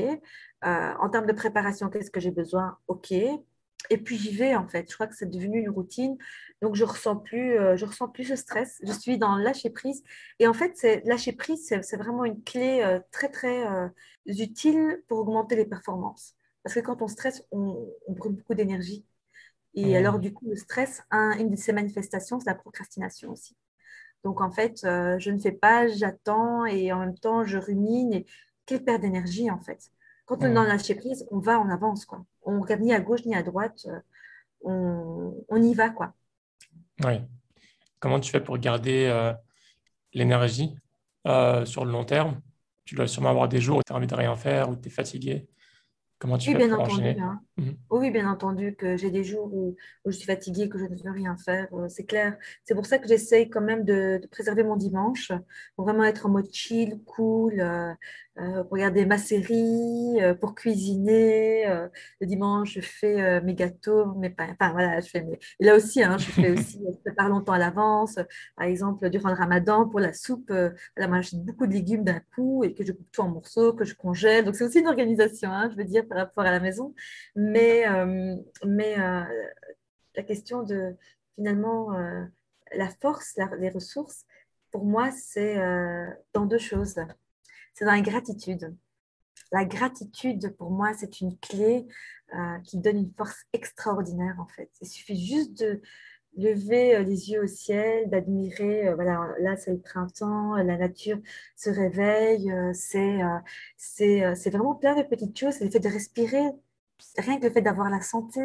en 0.63 1.09
termes 1.09 1.27
de 1.27 1.33
préparation, 1.33 1.89
qu'est-ce 1.89 2.09
que 2.09 2.21
j'ai 2.21 2.31
besoin? 2.31 2.77
OK. 2.87 3.13
Et 3.89 3.97
puis 3.97 4.17
j'y 4.17 4.35
vais 4.35 4.55
en 4.55 4.67
fait. 4.67 4.89
Je 4.89 4.93
crois 4.93 5.07
que 5.07 5.15
c'est 5.15 5.29
devenu 5.29 5.59
une 5.59 5.69
routine. 5.69 6.17
Donc 6.61 6.75
je 6.75 6.83
ressens 6.83 7.17
plus, 7.17 7.57
euh, 7.57 7.77
je 7.77 7.85
ressens 7.85 8.07
plus 8.09 8.25
ce 8.25 8.35
stress. 8.35 8.79
Je 8.83 8.91
suis 8.91 9.17
dans 9.17 9.35
lâcher 9.35 9.69
prise. 9.69 10.03
Et 10.39 10.47
en 10.47 10.53
fait, 10.53 10.73
c'est 10.75 11.03
lâcher 11.05 11.33
prise, 11.33 11.65
c'est 11.67 11.97
vraiment 11.97 12.25
une 12.25 12.43
clé 12.43 12.81
euh, 12.81 12.99
très 13.11 13.29
très 13.29 13.65
euh, 13.67 13.87
utile 14.25 15.03
pour 15.07 15.19
augmenter 15.19 15.55
les 15.55 15.65
performances. 15.65 16.35
Parce 16.63 16.75
que 16.75 16.79
quand 16.79 17.01
on 17.01 17.07
stresse, 17.07 17.43
on, 17.51 17.87
on 18.07 18.13
brûle 18.13 18.33
beaucoup 18.33 18.55
d'énergie. 18.55 19.05
Et 19.73 19.93
mmh. 19.93 19.95
alors 19.95 20.19
du 20.19 20.33
coup, 20.33 20.47
le 20.47 20.55
stress, 20.55 21.03
une 21.11 21.51
de 21.51 21.55
ses 21.55 21.71
manifestations, 21.71 22.39
c'est 22.39 22.49
la 22.49 22.55
procrastination 22.55 23.31
aussi. 23.31 23.55
Donc 24.23 24.41
en 24.41 24.51
fait, 24.51 24.79
je 24.83 25.31
ne 25.31 25.39
fais 25.39 25.51
pas, 25.51 25.87
j'attends 25.87 26.65
et 26.65 26.91
en 26.91 26.99
même 26.99 27.17
temps, 27.17 27.45
je 27.45 27.57
rumine. 27.57 28.11
Et 28.13 28.25
quelle 28.65 28.83
perte 28.83 29.01
d'énergie 29.01 29.51
en 29.51 29.59
fait. 29.59 29.91
Quand 30.27 30.43
on 30.43 30.45
est 30.45 30.53
dans 30.53 30.61
le 30.63 30.69
lâcher 30.69 30.93
prise, 30.93 31.25
on 31.31 31.39
va, 31.39 31.59
on 31.59 31.69
avance 31.69 32.05
quoi 32.05 32.23
on 32.47 32.61
regarde 32.61 32.81
ni 32.81 32.93
à 32.93 32.99
gauche 32.99 33.25
ni 33.25 33.35
à 33.35 33.43
droite, 33.43 33.87
euh, 34.65 35.31
on, 35.49 35.61
y 35.61 35.73
va, 35.73 35.89
quoi. 35.89 36.13
Oui. 37.03 37.21
Comment 37.99 38.19
tu 38.19 38.31
fais 38.31 38.39
pour 38.39 38.57
garder 38.57 39.05
euh, 39.05 39.33
l'énergie 40.13 40.75
euh, 41.27 41.65
sur 41.65 41.85
le 41.85 41.91
long 41.91 42.05
terme? 42.05 42.41
Tu 42.85 42.95
dois 42.95 43.07
sûrement 43.07 43.29
avoir 43.29 43.49
des 43.49 43.59
jours 43.59 43.79
où 43.79 43.81
tu 43.85 43.91
as 43.91 43.95
envie 43.95 44.07
de 44.07 44.15
rien 44.15 44.35
faire, 44.35 44.69
où 44.69 44.75
tu 44.75 44.87
es 44.87 44.91
fatigué. 44.91 45.47
Comment 46.19 46.39
tu 46.39 46.49
oui, 46.49 46.55
fais 46.55 46.67
bien 46.67 46.75
entendu, 46.75 47.09
hein. 47.09 47.39
mhm. 47.57 47.77
Oui, 47.91 48.09
bien 48.09 48.27
entendu 48.27 48.75
que 48.75 48.97
j'ai 48.97 49.11
des 49.11 49.23
jours 49.23 49.53
où, 49.53 49.75
je 50.05 50.11
suis 50.11 50.25
fatiguée, 50.25 50.67
que 50.67 50.79
je 50.79 50.85
ne 50.85 50.95
veux 50.95 51.11
rien 51.11 51.37
faire, 51.37 51.67
c'est 51.89 52.05
clair. 52.05 52.35
C'est 52.63 52.73
pour 52.73 52.87
ça 52.87 52.97
que 52.97 53.07
j'essaye 53.07 53.49
quand 53.51 53.61
même 53.61 53.83
de, 53.83 54.19
préserver 54.31 54.63
mon 54.63 54.77
dimanche, 54.77 55.31
pour 55.75 55.85
vraiment 55.85 56.03
être 56.03 56.25
en 56.25 56.29
mode 56.29 56.51
chill, 56.51 56.99
cool, 57.05 57.59
euh, 57.59 57.93
pour 58.37 58.71
regarder 58.71 59.05
ma 59.05 59.17
série, 59.17 60.21
euh, 60.21 60.35
pour 60.35 60.53
cuisiner. 60.53 61.67
Euh, 61.67 61.87
le 62.21 62.27
dimanche, 62.27 62.73
je 62.73 62.81
fais 62.81 63.41
mes 63.41 63.55
gâteaux, 63.55 64.13
mes 64.15 64.29
pains. 64.29 64.49
Enfin, 64.59 64.71
voilà, 64.71 64.99
je 64.99 65.09
fais 65.09 65.23
mes... 65.23 65.39
Et 65.59 65.65
là 65.65 65.75
aussi, 65.75 66.03
hein, 66.03 66.17
je 66.17 66.31
fais 66.31 66.51
aussi, 66.51 66.79
je 66.91 66.97
prépare 66.99 67.29
longtemps 67.29 67.53
à 67.53 67.57
l'avance. 67.57 68.19
Par 68.55 68.67
exemple, 68.67 69.09
durant 69.09 69.29
le 69.29 69.35
ramadan, 69.35 69.87
pour 69.89 69.99
la 69.99 70.13
soupe, 70.13 70.49
voilà, 70.49 71.07
moi, 71.07 71.21
j'achète 71.21 71.43
beaucoup 71.43 71.67
de 71.67 71.73
légumes 71.73 72.03
d'un 72.03 72.21
coup 72.35 72.63
et 72.63 72.73
que 72.73 72.85
je 72.85 72.91
coupe 72.91 73.11
tout 73.11 73.21
en 73.21 73.29
morceaux, 73.29 73.73
que 73.73 73.85
je 73.85 73.95
congèle. 73.95 74.45
Donc, 74.45 74.55
c'est 74.55 74.65
aussi 74.65 74.79
une 74.79 74.87
organisation, 74.87 75.51
hein, 75.51 75.69
je 75.71 75.77
veux 75.77 75.85
dire, 75.85 76.07
par 76.07 76.19
rapport 76.19 76.45
à 76.45 76.51
la 76.51 76.59
maison. 76.59 76.93
Mais, 77.35 77.85
mais 78.65 78.97
la 80.15 80.23
question 80.23 80.63
de, 80.63 80.95
finalement, 81.35 81.89
la 82.73 82.89
force, 83.01 83.39
les 83.59 83.69
ressources, 83.69 84.25
pour 84.71 84.85
moi, 84.85 85.09
c'est 85.11 85.57
dans 86.33 86.45
deux 86.45 86.59
choses 86.59 86.99
c'est 87.77 87.85
dans 87.85 87.91
la 87.91 88.01
gratitude. 88.01 88.75
La 89.51 89.63
gratitude, 89.63 90.55
pour 90.57 90.71
moi, 90.71 90.93
c'est 90.97 91.21
une 91.21 91.37
clé 91.37 91.85
euh, 92.33 92.59
qui 92.63 92.79
donne 92.79 92.97
une 92.97 93.13
force 93.15 93.45
extraordinaire, 93.53 94.35
en 94.39 94.47
fait. 94.47 94.71
Il 94.81 94.87
suffit 94.87 95.23
juste 95.23 95.59
de 95.59 95.79
lever 96.37 96.95
euh, 96.95 97.03
les 97.03 97.29
yeux 97.29 97.43
au 97.43 97.47
ciel, 97.47 98.09
d'admirer, 98.09 98.87
euh, 98.87 98.95
voilà, 98.95 99.29
là 99.39 99.55
c'est 99.57 99.71
le 99.71 99.79
printemps, 99.79 100.55
la 100.55 100.75
nature 100.75 101.19
se 101.55 101.69
réveille, 101.69 102.51
c'est 102.73 103.21
vraiment 104.49 104.73
plein 104.73 104.95
de 104.95 105.03
petites 105.03 105.37
choses, 105.37 105.53
c'est 105.53 105.65
le 105.65 105.71
fait 105.71 105.79
de 105.79 105.89
respirer, 105.89 106.49
rien 107.17 107.39
que 107.39 107.45
le 107.45 107.51
fait 107.51 107.61
d'avoir 107.61 107.89
la 107.89 108.01
santé, 108.01 108.41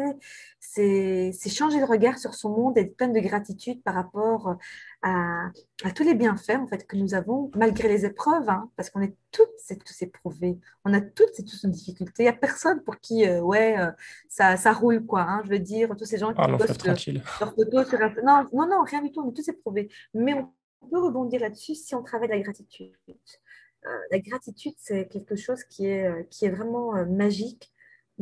c'est 0.59 1.49
changer 1.49 1.79
le 1.79 1.85
regard 1.85 2.17
sur 2.17 2.33
son 2.33 2.49
monde 2.49 2.77
et 2.77 2.81
être 2.81 2.95
plein 2.95 3.09
de 3.09 3.19
gratitude 3.19 3.83
par 3.83 3.93
rapport 3.93 4.57
à, 5.01 5.51
tous 5.95 6.03
les 6.03 6.15
bienfaits 6.15 6.57
en 6.57 6.67
fait, 6.67 6.87
que 6.87 6.95
nous 6.95 7.13
avons 7.13 7.51
malgré 7.55 7.87
les 7.87 8.05
épreuves, 8.05 8.49
hein, 8.49 8.69
parce 8.75 8.89
qu'on 8.89 9.01
est 9.01 9.15
toutes 9.31 9.49
et 9.69 9.77
tous 9.77 10.01
éprouvés. 10.01 10.57
On 10.85 10.93
a 10.93 11.01
toutes 11.01 11.39
et 11.39 11.43
tous 11.43 11.63
nos 11.65 11.71
difficultés. 11.71 12.23
Il 12.23 12.25
n'y 12.25 12.29
a 12.29 12.33
personne 12.33 12.83
pour 12.83 12.99
qui 12.99 13.27
euh, 13.27 13.41
ouais, 13.41 13.77
euh, 13.79 13.91
ça, 14.29 14.57
ça 14.57 14.73
roule. 14.73 15.05
Quoi, 15.05 15.21
hein. 15.21 15.41
Je 15.45 15.49
veux 15.49 15.59
dire, 15.59 15.89
tous 15.97 16.05
ces 16.05 16.17
gens 16.17 16.33
qui 16.33 16.41
ah, 16.41 16.57
postent 16.57 16.85
leurs 16.85 17.53
photos 17.55 17.89
sur 17.89 17.99
Non, 18.23 18.47
non, 18.53 18.67
non, 18.67 18.83
rien 18.83 19.01
du 19.01 19.11
tout. 19.11 19.21
On 19.21 19.29
est 19.29 19.33
tous 19.33 19.47
éprouvés. 19.49 19.89
Mais 20.13 20.33
on 20.33 20.87
peut 20.87 20.99
rebondir 20.99 21.41
là-dessus 21.41 21.75
si 21.75 21.95
on 21.95 22.03
travaille 22.03 22.29
la 22.29 22.39
gratitude. 22.39 22.91
Euh, 23.09 23.89
la 24.11 24.19
gratitude, 24.19 24.73
c'est 24.77 25.07
quelque 25.07 25.35
chose 25.35 25.63
qui 25.65 25.87
est, 25.87 26.29
qui 26.29 26.45
est 26.45 26.49
vraiment 26.49 27.05
magique 27.05 27.72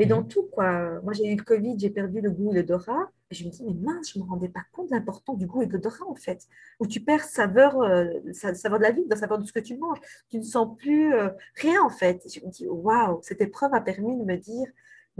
mais 0.01 0.07
dans 0.07 0.21
mhm. 0.21 0.27
tout, 0.29 0.47
quoi. 0.51 0.99
Moi, 1.01 1.13
j'ai 1.13 1.27
eu 1.27 1.35
le 1.35 1.43
Covid, 1.43 1.75
j'ai 1.77 1.91
perdu 1.91 2.21
le 2.21 2.31
goût 2.31 2.51
et 2.51 2.55
l'odorat. 2.55 3.11
Et 3.29 3.35
je 3.35 3.45
me 3.45 3.51
dis, 3.51 3.63
mais 3.63 3.75
mince, 3.75 4.11
je 4.11 4.17
ne 4.17 4.23
me 4.23 4.29
rendais 4.29 4.49
pas 4.49 4.63
compte 4.71 4.89
de 4.89 4.95
l'importance 4.95 5.37
du 5.37 5.45
goût 5.45 5.61
et 5.61 5.67
de 5.67 5.73
l'odorat, 5.73 6.07
en 6.07 6.15
fait. 6.15 6.47
Où 6.79 6.87
tu 6.87 7.01
perds 7.01 7.23
saveur, 7.23 7.79
euh, 7.83 8.07
saveur 8.33 8.79
de 8.79 8.83
la 8.83 8.89
vie, 8.89 9.03
la 9.07 9.15
saveur 9.15 9.37
de 9.37 9.45
ce 9.45 9.53
que 9.53 9.59
tu 9.59 9.77
manges. 9.77 9.99
Tu 10.29 10.39
ne 10.39 10.43
sens 10.43 10.75
plus 10.75 11.13
euh, 11.13 11.29
rien, 11.53 11.83
en 11.83 11.91
fait. 11.91 12.25
Et 12.25 12.29
je 12.29 12.43
me 12.43 12.49
dis, 12.49 12.67
waouh, 12.67 13.19
cette 13.21 13.41
épreuve 13.41 13.75
a 13.75 13.81
permis 13.81 14.17
de 14.17 14.23
me 14.23 14.37
dire, 14.37 14.65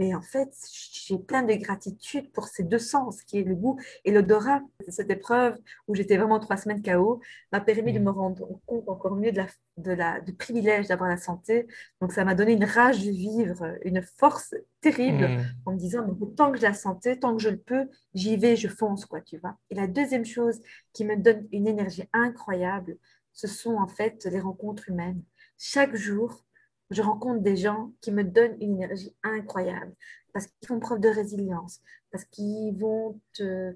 mais 0.02 0.14
en 0.14 0.20
fait, 0.20 0.52
j'ai 0.72 1.16
plein 1.16 1.44
de 1.44 1.54
gratitude 1.54 2.32
pour 2.32 2.48
ces 2.48 2.64
deux 2.64 2.80
sens, 2.80 3.22
qui 3.22 3.38
est 3.38 3.44
le 3.44 3.54
goût 3.54 3.78
et 4.04 4.10
l'odorat. 4.10 4.60
Cette 4.88 5.10
épreuve 5.10 5.56
où 5.86 5.94
j'étais 5.94 6.16
vraiment 6.16 6.40
trois 6.40 6.56
semaines 6.56 6.82
KO 6.82 7.20
m'a 7.52 7.60
permis 7.60 7.92
de 7.92 8.00
mm. 8.00 8.02
me 8.02 8.10
rendre 8.10 8.48
compte 8.66 8.88
encore 8.88 9.14
mieux 9.14 9.30
de 9.30 9.36
la, 9.36 9.46
de 9.76 9.92
la, 9.92 10.20
du 10.20 10.34
privilège 10.34 10.88
d'avoir 10.88 11.08
la 11.08 11.18
santé. 11.18 11.68
Donc, 12.00 12.10
ça 12.10 12.24
m'a 12.24 12.34
donné 12.34 12.54
une 12.54 12.64
rage 12.64 13.04
de 13.04 13.12
vivre, 13.12 13.76
une 13.84 14.02
force 14.02 14.56
terrible 14.80 15.28
mm. 15.28 15.44
en 15.66 15.72
me 15.72 15.78
disant, 15.78 16.04
tant 16.36 16.50
que 16.50 16.58
j'ai 16.58 16.66
la 16.66 16.74
santé, 16.74 17.20
tant 17.20 17.36
que 17.36 17.42
je 17.42 17.50
le 17.50 17.58
peux, 17.58 17.88
j'y 18.12 18.36
vais, 18.36 18.56
je 18.56 18.66
fonce, 18.66 19.06
quoi, 19.06 19.20
tu 19.20 19.38
vois. 19.38 19.56
Et 19.70 19.76
la 19.76 19.86
deuxième 19.86 20.24
chose 20.24 20.60
qui 20.92 21.04
me 21.04 21.16
donne 21.16 21.46
une 21.52 21.68
énergie 21.68 22.08
incroyable, 22.12 22.96
ce 23.32 23.46
sont 23.46 23.76
en 23.76 23.86
fait 23.86 24.24
les 24.24 24.40
rencontres 24.40 24.88
humaines. 24.88 25.22
Chaque 25.58 25.94
jour, 25.94 26.44
je 26.92 27.02
rencontre 27.02 27.40
des 27.40 27.56
gens 27.56 27.92
qui 28.00 28.12
me 28.12 28.24
donnent 28.24 28.56
une 28.60 28.76
énergie 28.76 29.14
incroyable 29.22 29.94
parce 30.32 30.46
qu'ils 30.46 30.68
font 30.68 30.80
preuve 30.80 31.00
de 31.00 31.08
résilience, 31.08 31.80
parce 32.10 32.24
qu'ils 32.24 32.76
vont 32.78 33.20
te 33.34 33.74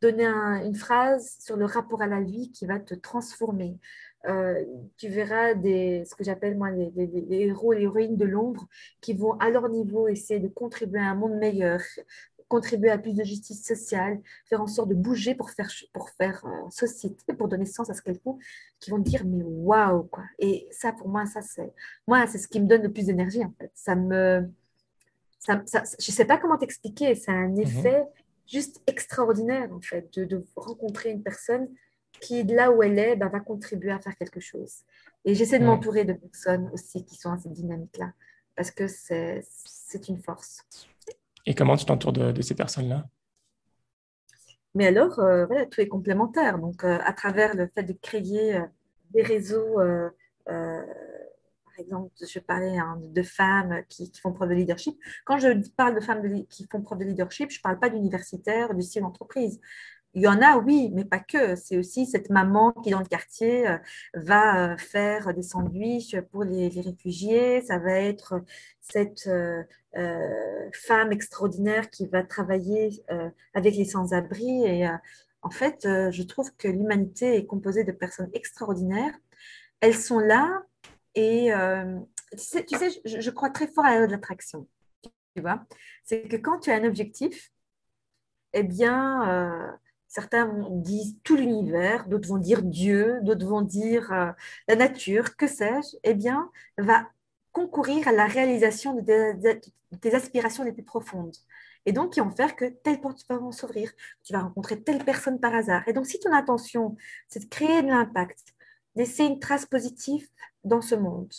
donner 0.00 0.26
une 0.26 0.74
phrase 0.74 1.36
sur 1.40 1.56
le 1.56 1.64
rapport 1.64 2.02
à 2.02 2.06
la 2.06 2.20
vie 2.20 2.50
qui 2.50 2.66
va 2.66 2.80
te 2.80 2.94
transformer. 2.94 3.78
Euh, 4.28 4.64
tu 4.96 5.08
verras 5.08 5.54
ce 5.54 6.14
que 6.14 6.24
j'appelle 6.24 6.56
moi 6.56 6.70
les, 6.70 6.92
héros, 7.30 7.72
les 7.72 7.82
héroïnes 7.82 8.16
de 8.16 8.24
l'ombre 8.24 8.68
qui 9.00 9.14
vont 9.14 9.32
à 9.38 9.50
leur 9.50 9.68
niveau 9.68 10.06
essayer 10.06 10.38
de 10.38 10.48
contribuer 10.48 11.00
à 11.00 11.10
un 11.10 11.14
monde 11.14 11.38
meilleur, 11.38 11.80
contribuer 12.52 12.90
à 12.90 12.98
plus 12.98 13.14
de 13.14 13.24
justice 13.24 13.64
sociale, 13.66 14.20
faire 14.44 14.60
en 14.60 14.66
sorte 14.66 14.90
de 14.90 14.94
bouger 14.94 15.34
pour 15.34 15.50
faire, 15.50 15.70
pour 15.94 16.10
faire 16.10 16.44
euh, 16.44 16.68
société, 16.68 17.32
pour 17.32 17.48
donner 17.48 17.64
sens 17.64 17.88
à 17.88 17.94
ce 17.94 18.02
qu'elles 18.02 18.20
font, 18.20 18.38
qui 18.78 18.90
vont 18.90 18.98
dire 18.98 19.22
mais 19.24 19.42
waouh 19.42 20.02
quoi. 20.02 20.24
Et 20.38 20.68
ça 20.70 20.92
pour 20.92 21.08
moi, 21.08 21.24
ça 21.24 21.40
c'est 21.40 21.72
moi 22.06 22.26
c'est 22.26 22.36
ce 22.36 22.46
qui 22.46 22.60
me 22.60 22.66
donne 22.66 22.82
le 22.82 22.92
plus 22.92 23.06
d'énergie 23.06 23.42
en 23.42 23.54
fait. 23.58 23.70
Ça 23.74 23.94
me 23.94 24.50
ça, 25.38 25.62
je 25.98 26.10
sais 26.12 26.26
pas 26.26 26.36
comment 26.36 26.58
t'expliquer, 26.58 27.14
c'est 27.14 27.32
un 27.32 27.48
mhm. 27.48 27.60
effet 27.60 28.04
juste 28.46 28.82
extraordinaire 28.86 29.72
en 29.72 29.80
fait 29.80 30.12
de, 30.18 30.24
de, 30.26 30.44
rencontrer 30.54 31.10
une 31.10 31.22
personne 31.22 31.68
qui 32.20 32.42
là 32.44 32.70
où 32.70 32.82
elle 32.82 32.98
est 32.98 33.16
bah, 33.16 33.28
va 33.28 33.40
contribuer 33.40 33.92
à 33.92 33.98
faire 33.98 34.16
quelque 34.16 34.40
chose. 34.40 34.74
Et 35.24 35.34
j'essaie 35.34 35.58
de 35.58 35.64
m'entourer 35.64 36.04
de 36.04 36.12
personnes 36.12 36.68
aussi 36.74 37.02
qui 37.06 37.16
sont 37.16 37.32
à 37.32 37.38
cette 37.38 37.54
dynamique 37.54 37.96
là 37.96 38.12
parce 38.56 38.70
que 38.70 38.86
c'est 38.88 40.08
une 40.08 40.18
force. 40.18 40.66
Et 41.46 41.54
comment 41.54 41.76
tu 41.76 41.84
t'entoures 41.84 42.12
de, 42.12 42.40
ces 42.42 42.54
personnes-là? 42.54 43.06
Mais 44.74 44.86
alors, 44.86 45.18
euh, 45.18 45.46
tout 45.70 45.80
est 45.80 45.88
complémentaire. 45.88 46.58
Donc, 46.58 46.84
euh, 46.84 46.98
à 47.04 47.12
travers 47.12 47.54
le 47.54 47.68
fait 47.74 47.82
de 47.82 47.92
créer 47.92 48.58
des 49.10 49.22
réseaux, 49.22 49.78
par 51.72 51.80
exemple, 51.80 52.12
je 52.20 52.38
parlais 52.38 52.76
hein, 52.78 52.98
de 53.00 53.22
femmes 53.22 53.82
qui, 53.88 54.12
font 54.20 54.32
preuve 54.32 54.50
de 54.50 54.54
leadership. 54.54 54.98
Quand 55.24 55.38
je 55.38 55.48
parle 55.70 55.94
de 55.94 56.00
femmes 56.00 56.22
qui 56.48 56.66
font 56.70 56.82
preuve 56.82 56.98
de 56.98 57.04
leadership, 57.04 57.50
je 57.50 57.58
ne 57.58 57.62
parle 57.62 57.78
pas 57.78 57.88
d'universitaires, 57.88 58.74
du 58.74 58.82
style 58.82 59.04
entreprise. 59.04 59.58
Il 60.14 60.22
y 60.22 60.28
en 60.28 60.42
a, 60.42 60.58
oui, 60.58 60.90
mais 60.92 61.04
pas 61.04 61.20
que. 61.20 61.56
C'est 61.56 61.78
aussi 61.78 62.04
cette 62.04 62.28
maman 62.28 62.72
qui, 62.72 62.90
dans 62.90 62.98
le 63.00 63.06
quartier, 63.06 63.66
euh, 63.66 63.78
va 64.14 64.72
euh, 64.72 64.76
faire 64.76 65.32
des 65.32 65.42
sandwichs 65.42 66.20
pour 66.30 66.44
les, 66.44 66.68
réfugiés. 66.68 67.62
Ça 67.62 67.78
va 67.78 67.92
être 67.92 68.42
cette 68.80 69.26
euh, 69.26 69.62
femme 70.74 71.12
extraordinaire 71.12 71.88
qui 71.90 72.06
va 72.06 72.22
travailler 72.22 73.04
avec 73.54 73.74
les 73.74 73.84
sans-abri. 73.84 74.64
Et 74.64 74.88
en 75.42 75.50
fait, 75.50 75.80
je 75.84 76.22
trouve 76.22 76.54
que 76.56 76.68
l'humanité 76.68 77.36
est 77.36 77.46
composée 77.46 77.84
de 77.84 77.92
personnes 77.92 78.30
extraordinaires. 78.34 79.14
Elles 79.80 79.96
sont 79.96 80.18
là 80.18 80.62
et 81.14 81.50
tu 82.32 82.38
sais, 82.38 82.64
je, 83.04 83.30
crois 83.30 83.50
très 83.50 83.66
fort 83.66 83.84
à 83.84 83.98
la 83.98 84.06
l'attraction. 84.06 84.66
Tu 85.36 85.42
vois, 85.42 85.64
c'est 86.04 86.22
que 86.22 86.36
quand 86.36 86.60
tu 86.60 86.70
as 86.70 86.76
un 86.76 86.84
objectif, 86.84 87.50
eh 88.54 88.62
bien, 88.62 89.78
Certains 90.12 90.46
disent 90.68 91.16
tout 91.24 91.36
l'univers, 91.36 92.06
d'autres 92.06 92.28
vont 92.28 92.36
dire 92.36 92.62
Dieu, 92.62 93.20
d'autres 93.22 93.46
vont 93.46 93.62
dire 93.62 94.12
euh, 94.12 94.30
la 94.68 94.76
nature, 94.76 95.36
que 95.38 95.46
sais-je, 95.46 95.96
eh 96.04 96.12
bien, 96.12 96.50
va 96.76 97.08
concourir 97.50 98.06
à 98.08 98.12
la 98.12 98.26
réalisation 98.26 98.94
de 98.94 99.58
tes 100.02 100.14
aspirations 100.14 100.64
les 100.64 100.72
plus 100.72 100.82
profondes. 100.82 101.34
Et 101.86 101.92
donc, 101.92 102.12
qui 102.12 102.20
vont 102.20 102.30
faire 102.30 102.56
que 102.56 102.66
telle 102.66 103.00
porte 103.00 103.24
va 103.26 103.38
s'ouvrir, 103.52 103.90
tu 104.22 104.34
vas 104.34 104.40
rencontrer 104.40 104.82
telle 104.82 105.02
personne 105.02 105.40
par 105.40 105.54
hasard. 105.54 105.88
Et 105.88 105.94
donc, 105.94 106.04
si 106.04 106.20
ton 106.20 106.34
intention, 106.34 106.94
c'est 107.28 107.44
de 107.44 107.48
créer 107.48 107.80
de 107.80 107.88
l'impact, 107.88 108.52
laisser 108.96 109.24
une 109.24 109.40
trace 109.40 109.64
positive 109.64 110.28
dans 110.62 110.82
ce 110.82 110.94
monde, 110.94 111.32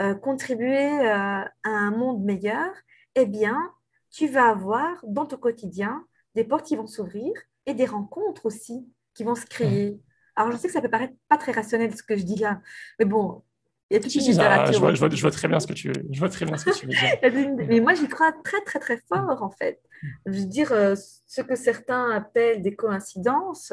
euh, 0.00 0.14
contribuer 0.14 0.86
euh, 1.00 1.44
à 1.44 1.50
un 1.64 1.92
monde 1.92 2.22
meilleur, 2.22 2.74
eh 3.14 3.24
bien, 3.24 3.72
tu 4.10 4.28
vas 4.28 4.50
avoir 4.50 5.02
dans 5.04 5.24
ton 5.24 5.38
quotidien 5.38 6.04
des 6.34 6.44
portes 6.44 6.66
qui 6.66 6.76
vont 6.76 6.86
s'ouvrir 6.86 7.32
et 7.68 7.74
des 7.74 7.84
rencontres 7.84 8.46
aussi 8.46 8.88
qui 9.14 9.22
vont 9.22 9.34
se 9.34 9.46
créer. 9.46 9.90
Mmh. 9.90 10.00
Alors, 10.36 10.52
je 10.52 10.56
sais 10.56 10.68
que 10.68 10.72
ça 10.72 10.80
peut 10.80 10.90
paraître 10.90 11.14
pas 11.28 11.36
très 11.36 11.52
rationnel 11.52 11.94
ce 11.94 12.02
que 12.02 12.16
je 12.16 12.22
dis 12.22 12.36
là, 12.36 12.60
mais 12.98 13.04
bon, 13.04 13.42
il 13.90 13.94
y 13.94 13.96
a 13.96 14.00
toute 14.00 14.14
une 14.14 14.22
littérature. 14.22 14.72
Je 14.72 14.78
vois, 14.78 14.94
je, 14.94 14.98
vois, 14.98 15.08
je 15.10 15.20
vois, 15.20 15.30
très 15.30 15.48
bien 15.48 15.60
ce 15.60 15.66
que 15.66 15.72
tu, 15.72 15.92
je 16.10 16.18
vois 16.18 16.28
très 16.28 16.44
bien 16.46 16.56
ce 16.56 16.64
que 16.64 16.78
tu 16.78 16.86
veux 16.86 16.92
dire. 16.92 17.56
mais 17.68 17.80
moi, 17.80 17.94
j'y 17.94 18.08
crois 18.08 18.32
très, 18.44 18.60
très, 18.62 18.78
très 18.78 18.98
fort, 19.08 19.42
en 19.42 19.50
fait. 19.50 19.80
Je 20.26 20.32
veux 20.32 20.46
dire, 20.46 20.72
euh, 20.72 20.94
ce 21.26 21.42
que 21.42 21.56
certains 21.56 22.10
appellent 22.10 22.62
des 22.62 22.74
coïncidences, 22.76 23.72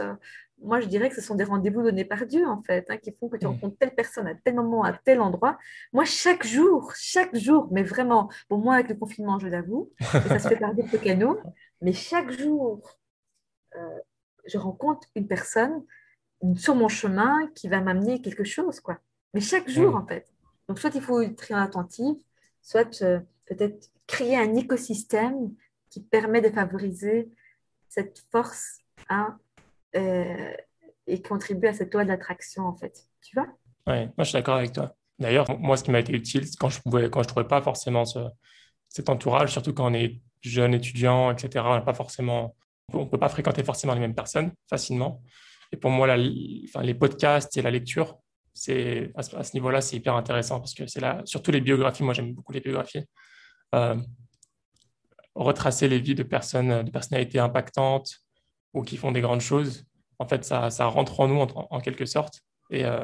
moi, 0.61 0.79
je 0.79 0.87
dirais 0.87 1.09
que 1.09 1.15
ce 1.15 1.21
sont 1.21 1.35
des 1.35 1.43
rendez-vous 1.43 1.83
donnés 1.83 2.05
par 2.05 2.25
Dieu, 2.25 2.47
en 2.47 2.61
fait, 2.63 2.85
hein, 2.89 2.97
qui 2.97 3.11
font 3.11 3.29
que 3.29 3.37
tu 3.37 3.45
mmh. 3.45 3.49
rencontres 3.49 3.77
telle 3.77 3.93
personne 3.93 4.27
à 4.27 4.35
tel 4.35 4.55
moment, 4.55 4.83
à 4.83 4.93
tel 4.93 5.19
endroit. 5.19 5.57
Moi, 5.93 6.05
chaque 6.05 6.47
jour, 6.47 6.93
chaque 6.95 7.35
jour, 7.35 7.67
mais 7.71 7.83
vraiment, 7.83 8.29
pour 8.47 8.57
moi, 8.59 8.75
avec 8.75 8.89
le 8.89 8.95
confinement, 8.95 9.37
je 9.37 9.47
l'avoue, 9.47 9.91
ça 9.99 10.39
se 10.39 10.47
fait 10.47 10.55
par 10.55 10.73
d'autres 10.73 10.97
canaux, 10.97 11.39
mais 11.81 11.93
chaque 11.93 12.31
jour, 12.31 12.97
je 14.45 14.57
rencontre 14.57 15.07
une 15.15 15.27
personne 15.27 15.83
sur 16.55 16.75
mon 16.75 16.87
chemin 16.87 17.47
qui 17.55 17.67
va 17.67 17.81
m'amener 17.81 18.21
quelque 18.21 18.43
chose, 18.43 18.79
quoi. 18.79 18.99
Mais 19.33 19.41
chaque 19.41 19.69
jour, 19.69 19.95
en 19.95 20.05
fait. 20.05 20.31
Donc, 20.67 20.79
soit 20.79 20.93
il 20.95 21.01
faut 21.01 21.21
être 21.21 21.51
attentif, 21.53 22.17
soit 22.61 23.01
euh, 23.01 23.19
peut-être 23.45 23.91
créer 24.07 24.37
un 24.37 24.55
écosystème 24.55 25.53
qui 25.89 26.01
permet 26.01 26.41
de 26.41 26.49
favoriser 26.49 27.29
cette 27.89 28.23
force 28.31 28.79
hein, 29.09 29.37
euh, 29.95 30.53
et 31.07 31.21
contribuer 31.21 31.69
à 31.69 31.73
cette 31.73 31.93
loi 31.93 32.03
de 32.03 32.09
l'attraction, 32.09 32.65
en 32.65 32.75
fait. 32.75 33.07
Tu 33.21 33.35
vois? 33.35 33.47
Oui, 33.87 34.05
moi, 34.05 34.13
je 34.19 34.23
suis 34.23 34.33
d'accord 34.33 34.55
avec 34.55 34.73
toi. 34.73 34.95
D'ailleurs, 35.19 35.45
moi, 35.59 35.77
ce 35.77 35.83
qui 35.83 35.91
m'a 35.91 35.99
été 35.99 36.13
utile, 36.13 36.45
quand 36.59 36.69
je 36.69 36.79
ne 36.85 37.07
quand 37.07 37.23
je 37.23 37.27
trouvais 37.27 37.47
pas 37.47 37.61
forcément 37.61 38.03
cet 38.89 39.09
entourage, 39.09 39.51
surtout 39.51 39.73
quand 39.73 39.91
on 39.91 39.93
est 39.93 40.19
jeune 40.41 40.73
étudiant, 40.73 41.31
etc., 41.31 41.63
on 41.67 41.75
n'a 41.75 41.81
pas 41.81 41.93
forcément 41.93 42.55
on 42.93 43.01
ne 43.01 43.05
peut 43.05 43.19
pas 43.19 43.29
fréquenter 43.29 43.63
forcément 43.63 43.93
les 43.93 43.99
mêmes 43.99 44.15
personnes 44.15 44.51
facilement. 44.69 45.21
Et 45.71 45.77
pour 45.77 45.91
moi, 45.91 46.15
les 46.15 46.93
podcasts 46.93 47.55
et 47.57 47.61
la 47.61 47.71
lecture, 47.71 48.17
à 49.15 49.23
ce, 49.23 49.53
niveau-là, 49.53 49.81
c'est 49.81 49.97
hyper 49.97 50.15
intéressant 50.15 50.59
parce 50.59 50.73
que 50.73 50.87
c'est 50.87 51.01
là, 51.01 51.21
surtout 51.25 51.51
les 51.51 51.61
biographies. 51.61 52.03
Moi, 52.03 52.13
j'aime 52.13 52.33
beaucoup 52.33 52.53
les 52.53 52.61
biographies. 52.61 53.03
Euh, 53.73 53.95
retracer 55.35 55.89
les 55.89 55.99
vies 55.99 56.15
de 56.15 56.23
personnes, 56.23 56.83
de 56.83 56.89
personnalités 56.89 57.39
impactantes 57.39 58.19
ou 58.73 58.83
qui 58.83 58.95
font 58.95 59.11
des 59.11 59.21
grandes 59.21 59.41
choses. 59.41 59.85
En 60.19 60.27
fait, 60.27 60.45
ça, 60.45 60.69
rentre 60.85 61.19
en 61.19 61.27
nous 61.27 61.39
en, 61.41 61.79
quelque 61.81 62.05
sorte. 62.05 62.39
Euh, 62.71 63.03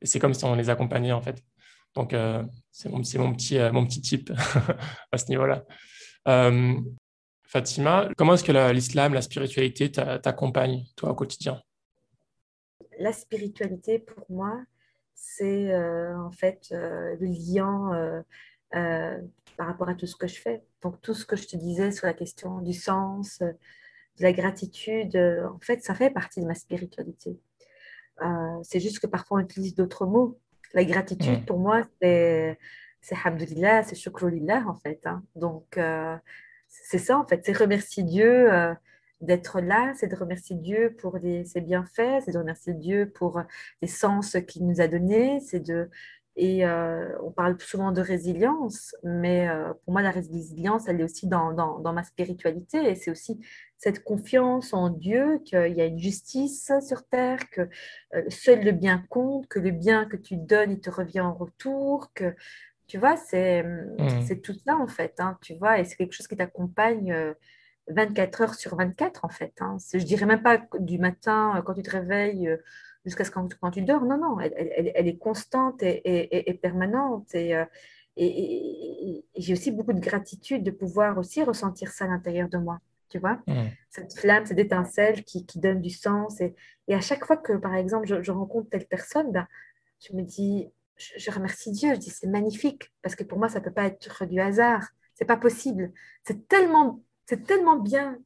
et, 0.00 0.06
c'est 0.06 0.20
comme 0.20 0.34
si 0.34 0.44
on 0.44 0.54
les 0.54 0.70
accompagnait, 0.70 1.12
en 1.12 1.20
fait. 1.20 1.42
Donc, 1.94 2.12
euh, 2.12 2.44
c'est 2.70 2.88
mon, 2.88 2.98
mon, 2.98 3.32
petit, 3.32 3.58
mon 3.72 3.84
petit 3.84 4.00
type 4.00 4.30
à 5.12 5.18
ce 5.18 5.28
niveau-là. 5.28 5.64
Fatima, 7.52 8.08
comment 8.16 8.32
est-ce 8.32 8.44
que 8.44 8.72
l'islam, 8.72 9.12
la 9.12 9.20
spiritualité 9.20 9.92
t'accompagne, 9.92 10.86
toi, 10.96 11.10
au 11.10 11.14
quotidien? 11.14 11.60
La 12.98 13.12
spiritualité, 13.12 13.98
pour 13.98 14.24
moi, 14.30 14.58
c'est 15.14 15.70
euh, 15.70 16.18
en 16.18 16.30
fait 16.30 16.68
euh, 16.72 17.14
le 17.20 17.26
lien 17.26 18.22
euh, 18.72 19.18
par 19.58 19.66
rapport 19.66 19.90
à 19.90 19.94
tout 19.94 20.06
ce 20.06 20.16
que 20.16 20.26
je 20.26 20.40
fais. 20.40 20.64
Donc, 20.80 21.02
tout 21.02 21.12
ce 21.12 21.26
que 21.26 21.36
je 21.36 21.46
te 21.46 21.58
disais 21.58 21.92
sur 21.92 22.06
la 22.06 22.14
question 22.14 22.62
du 22.62 22.72
sens, 22.72 23.40
de 23.40 24.22
la 24.22 24.32
gratitude, 24.32 25.14
en 25.14 25.60
fait, 25.60 25.84
ça 25.84 25.94
fait 25.94 26.08
partie 26.08 26.40
de 26.40 26.46
ma 26.46 26.54
spiritualité. 26.54 27.38
c'est 28.62 28.80
juste 28.80 28.98
que 28.98 29.06
parfois, 29.06 29.40
on 29.40 29.42
utilise 29.42 29.74
d'autres 29.74 30.06
mots. 30.06 30.40
La 30.72 30.86
gratitude, 30.86 31.42
mm. 31.42 31.44
pour 31.44 31.58
moi, 31.58 31.82
c'est 32.00 32.58
c'est 33.02 33.16
hamdulillah, 33.22 33.82
c'est 33.82 33.96
shukrulillah, 33.96 34.64
en 34.66 34.76
fait. 34.76 35.00
Hein. 35.04 35.22
Donc, 35.36 35.76
c'est 36.72 36.98
ça 36.98 37.18
en 37.18 37.26
fait, 37.26 37.42
c'est 37.44 37.56
remercier 37.56 38.02
Dieu 38.02 38.52
euh, 38.52 38.74
d'être 39.20 39.60
là, 39.60 39.92
c'est 39.94 40.08
de 40.08 40.16
remercier 40.16 40.56
Dieu 40.56 40.96
pour 40.98 41.18
ses 41.20 41.60
bienfaits, 41.60 42.22
c'est 42.24 42.32
de 42.32 42.38
remercier 42.38 42.74
Dieu 42.74 43.10
pour 43.14 43.42
les 43.82 43.88
sens 43.88 44.36
qu'il 44.48 44.66
nous 44.66 44.80
a 44.80 44.88
donnés, 44.88 45.40
c'est 45.40 45.60
de 45.60 45.90
et 46.34 46.64
euh, 46.64 47.08
on 47.22 47.30
parle 47.30 47.60
souvent 47.60 47.92
de 47.92 48.00
résilience, 48.00 48.96
mais 49.02 49.48
euh, 49.48 49.74
pour 49.84 49.92
moi, 49.92 50.00
la 50.00 50.10
résilience, 50.10 50.88
elle 50.88 51.00
est 51.00 51.04
aussi 51.04 51.26
dans, 51.26 51.52
dans, 51.52 51.92
ma 51.92 52.02
spiritualité. 52.04 52.78
Et 52.90 52.94
c'est 52.94 53.10
aussi 53.10 53.38
cette 53.76 54.02
confiance 54.02 54.72
en 54.72 54.88
Dieu, 54.88 55.40
qu'il 55.44 55.74
y 55.74 55.80
a 55.82 55.84
une 55.84 55.98
justice 55.98 56.72
sur 56.88 57.06
terre, 57.06 57.50
que 57.50 57.68
seul 58.28 58.64
le 58.64 58.72
bien 58.72 59.04
compte, 59.10 59.46
que 59.48 59.58
le 59.58 59.72
bien 59.72 60.06
que 60.06 60.16
tu 60.16 60.36
donnes, 60.36 60.72
il 60.72 60.80
te 60.80 60.88
revient 60.88 61.20
en 61.20 61.34
retour, 61.34 62.10
que 62.14 62.34
tu 62.92 62.98
vois, 62.98 63.16
c'est 63.16 63.62
mmh. 63.62 64.42
tout 64.42 64.52
ça 64.52 64.76
en 64.76 64.86
fait, 64.86 65.14
hein, 65.18 65.38
tu 65.40 65.54
vois, 65.54 65.78
et 65.78 65.84
c'est 65.84 65.96
quelque 65.96 66.12
chose 66.12 66.26
qui 66.26 66.36
t'accompagne 66.36 67.34
24 67.88 68.40
euh, 68.40 68.44
heures 68.44 68.54
sur 68.54 68.76
24 68.76 69.24
en 69.24 69.30
fait. 69.30 69.54
Hein. 69.60 69.78
Je 69.94 70.04
dirais 70.04 70.26
même 70.26 70.42
pas 70.42 70.60
du 70.78 70.98
matin 70.98 71.54
euh, 71.56 71.62
quand 71.62 71.72
tu 71.72 71.82
te 71.82 71.88
réveilles 71.88 72.48
euh, 72.48 72.58
jusqu'à 73.06 73.24
ce 73.24 73.30
quand, 73.30 73.48
quand, 73.58 73.70
tu 73.70 73.80
dors, 73.80 74.04
non, 74.04 74.18
non, 74.18 74.38
elle, 74.40 74.92
elle, 74.94 75.08
est 75.08 75.16
constante 75.16 75.82
et, 75.82 76.50
et, 76.50 76.52
permanente. 76.52 77.34
Et, 77.34 77.56
et, 78.18 79.24
j'ai 79.38 79.54
aussi 79.54 79.70
beaucoup 79.70 79.94
de 79.94 80.00
gratitude 80.00 80.62
de 80.62 80.70
pouvoir 80.70 81.16
aussi 81.16 81.42
ressentir 81.42 81.92
ça 81.92 82.04
à 82.04 82.08
l'intérieur 82.08 82.50
de 82.50 82.58
moi, 82.58 82.78
tu 83.08 83.18
vois, 83.18 83.40
mmh. 83.46 83.62
cette 83.88 84.18
flamme, 84.18 84.44
cette 84.44 84.58
étincelle 84.58 85.24
qui, 85.24 85.46
qui, 85.46 85.60
donne 85.60 85.80
du 85.80 85.88
sens. 85.88 86.42
Et, 86.42 86.54
à 86.90 87.00
chaque 87.00 87.24
fois 87.24 87.38
que, 87.38 87.54
par 87.54 87.74
exemple, 87.74 88.22
je, 88.22 88.30
rencontre 88.32 88.68
telle 88.68 88.84
personne, 88.84 89.32
ben, 89.32 89.48
je 89.98 90.14
me 90.14 90.20
dis, 90.20 90.68
je, 91.16 91.30
remercie 91.30 91.72
Dieu. 91.72 91.94
Je 91.94 91.98
dis 91.98 92.10
c'est 92.10 92.26
magnifique 92.26 92.92
parce 93.02 93.14
que 93.14 93.24
pour 93.24 93.38
moi 93.38 93.48
ça 93.48 93.60
peut 93.60 93.72
pas 93.72 93.84
être 93.84 94.26
du 94.26 94.40
hasard. 94.40 94.88
C'est 95.14 95.24
pas 95.24 95.36
possible. 95.36 95.92
C'est 96.24 96.48
tellement, 96.48 97.02
c'est 97.26 97.44
tellement 97.44 97.76
bien 97.76 98.18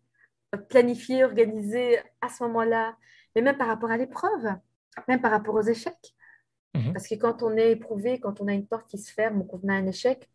planifié, 0.68 1.24
organisé 1.24 1.98
à 2.20 2.28
ce 2.28 2.42
moment-là, 2.44 2.96
mais 3.34 3.42
même 3.42 3.56
par 3.56 3.66
rapport 3.66 3.90
à 3.90 3.96
l'épreuve, 3.96 4.54
même 5.08 5.20
par 5.20 5.30
rapport 5.30 5.54
aux 5.54 5.62
échecs. 5.62 6.14
Mhm. 6.74 6.92
Parce 6.92 7.08
que 7.08 7.14
quand 7.14 7.42
on 7.42 7.56
est 7.56 7.72
éprouvé, 7.72 8.20
quand 8.20 8.40
on 8.40 8.48
a 8.48 8.52
une 8.52 8.66
porte 8.66 8.88
qui 8.88 8.98
se 8.98 9.12
ferme 9.12 9.40
ou 9.40 9.44
qu'on 9.44 9.68
a 9.68 9.72
un 9.72 9.86
échec, 9.86 10.28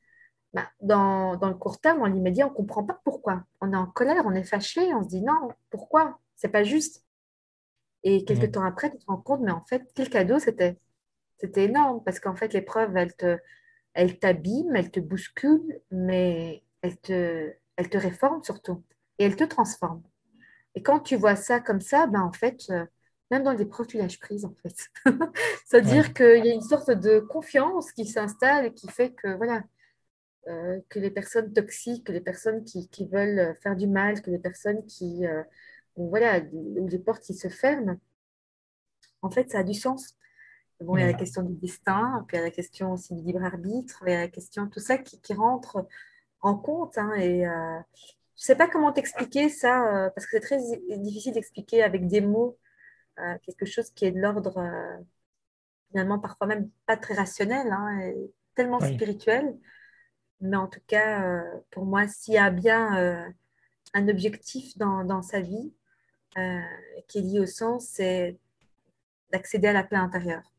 bah, 0.53 0.69
dans, 0.81 1.37
dans, 1.37 1.47
le 1.47 1.55
court 1.55 1.79
terme, 1.79 2.01
en 2.01 2.07
l'immédiat, 2.07 2.47
on 2.47 2.49
ne 2.49 2.55
comprend 2.55 2.83
pas 2.83 2.99
pourquoi. 3.05 3.43
On 3.61 3.71
est 3.71 3.77
en 3.77 3.85
colère, 3.85 4.23
on 4.25 4.33
est 4.33 4.43
fâché, 4.43 4.93
on 4.93 5.03
se 5.03 5.07
dit 5.07 5.21
non, 5.21 5.49
pourquoi? 5.69 6.19
C'est 6.35 6.49
pas 6.49 6.63
juste. 6.63 7.05
Et 8.03 8.25
quelques 8.25 8.45
mhm. 8.45 8.51
temps 8.51 8.63
après, 8.63 8.91
tu 8.91 8.97
te 8.97 9.05
rends 9.05 9.17
compte, 9.17 9.41
mais 9.41 9.51
en 9.51 9.63
fait, 9.65 9.89
quel 9.95 10.09
cadeau 10.09 10.39
c'était 10.39 10.77
c'était 11.41 11.65
énorme 11.65 12.03
parce 12.03 12.19
qu'en 12.19 12.35
fait, 12.35 12.53
l'épreuve, 12.53 12.95
elle 12.95 13.15
te, 13.15 13.37
elle 13.93 14.19
t'abîme, 14.19 14.75
elle 14.75 14.91
te 14.91 14.99
bouscule, 14.99 15.81
mais 15.91 16.63
elle 16.81 16.97
te, 16.97 17.51
elle 17.77 17.89
te 17.89 17.97
réforme 17.97 18.43
surtout 18.43 18.83
et 19.19 19.25
elle 19.25 19.35
te 19.35 19.43
transforme. 19.43 20.03
Et 20.75 20.83
quand 20.83 20.99
tu 21.01 21.15
vois 21.15 21.35
ça 21.35 21.59
comme 21.59 21.81
ça, 21.81 22.07
ben 22.07 22.21
en 22.21 22.31
fait, 22.31 22.63
euh, 22.69 22.85
même 23.31 23.43
dans 23.43 23.53
l'épreuve, 23.53 23.87
tu 23.87 23.97
lâches 23.97 24.19
prise 24.19 24.45
en 24.45 24.55
fait. 24.63 24.75
C'est-à-dire 25.65 26.13
qu'il 26.13 26.45
y 26.45 26.51
a 26.51 26.53
une 26.53 26.61
sorte 26.61 26.91
de 26.91 27.19
confiance 27.19 27.91
qui 27.91 28.05
s'installe 28.05 28.67
et 28.67 28.73
qui 28.73 28.87
fait 28.89 29.11
que 29.13 29.35
voilà, 29.35 29.63
que 30.89 30.99
les 30.99 31.11
personnes 31.11 31.53
toxiques, 31.53 32.05
que 32.07 32.11
les 32.11 32.21
personnes 32.21 32.63
qui, 32.63 32.89
qui, 32.89 33.07
veulent 33.07 33.55
faire 33.61 33.75
du 33.75 33.87
mal, 33.87 34.21
que 34.21 34.31
les 34.31 34.39
personnes 34.39 34.85
qui, 34.87 35.23
voilà, 35.95 36.41
où 36.51 36.87
les 36.87 36.99
portes 36.99 37.23
qui 37.23 37.33
se 37.33 37.47
ferment, 37.47 37.97
en 39.21 39.29
fait, 39.29 39.51
ça 39.51 39.59
a 39.59 39.63
du 39.63 39.73
sens. 39.73 40.15
Bon, 40.81 40.97
il 40.97 41.01
y 41.01 41.03
a 41.03 41.07
la 41.07 41.13
question 41.13 41.43
du 41.43 41.53
destin, 41.55 42.25
puis 42.27 42.37
il 42.37 42.39
y 42.39 42.41
a 42.41 42.45
la 42.45 42.51
question 42.51 42.93
aussi 42.93 43.13
du 43.13 43.23
libre 43.23 43.43
arbitre, 43.43 44.03
il 44.07 44.13
y 44.13 44.15
a 44.15 44.21
la 44.21 44.27
question, 44.27 44.67
tout 44.67 44.79
ça 44.79 44.97
qui, 44.97 45.21
qui 45.21 45.33
rentre 45.33 45.85
en 46.41 46.55
compte. 46.57 46.97
Hein, 46.97 47.13
et 47.13 47.47
euh, 47.47 47.79
je 48.35 48.41
ne 48.41 48.45
sais 48.45 48.55
pas 48.55 48.67
comment 48.67 48.91
t'expliquer 48.91 49.49
ça, 49.49 49.87
euh, 49.87 50.09
parce 50.09 50.25
que 50.25 50.31
c'est 50.31 50.39
très 50.39 50.57
difficile 50.97 51.33
d'expliquer 51.33 51.83
avec 51.83 52.07
des 52.07 52.21
mots 52.21 52.57
euh, 53.19 53.37
quelque 53.45 53.65
chose 53.65 53.91
qui 53.91 54.05
est 54.05 54.11
de 54.11 54.19
l'ordre, 54.19 54.59
finalement, 55.91 56.19
parfois 56.19 56.47
même 56.47 56.69
pas 56.87 56.97
très 56.97 57.13
rationnel, 57.13 57.67
hein, 57.71 57.99
et 57.99 58.31
tellement 58.55 58.79
spirituel. 58.79 59.55
Mais 60.39 60.57
en 60.57 60.67
tout 60.67 60.81
cas, 60.87 61.43
pour 61.69 61.85
moi, 61.85 62.07
s'il 62.07 62.33
y 62.33 62.37
a 62.39 62.49
bien 62.49 63.31
un 63.93 64.07
objectif 64.07 64.75
dans, 64.77 65.03
dans 65.03 65.21
sa 65.21 65.41
vie 65.41 65.71
qui 67.07 67.19
est 67.19 67.21
lié 67.21 67.39
au 67.39 67.45
sens, 67.45 67.85
c'est 67.85 68.39
d'accéder 69.31 69.67
à 69.67 69.73
la 69.73 69.83
paix 69.83 69.97
intérieure. 69.97 70.51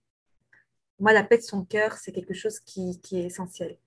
Moi, 0.99 1.12
la 1.12 1.24
paix 1.24 1.38
de 1.38 1.43
son 1.43 1.64
cœur, 1.64 1.97
c'est 1.97 2.12
quelque 2.12 2.34
chose 2.34 2.61
qui, 2.61 3.01
qui, 3.01 3.18
est 3.18 3.26
essentiel. 3.26 3.78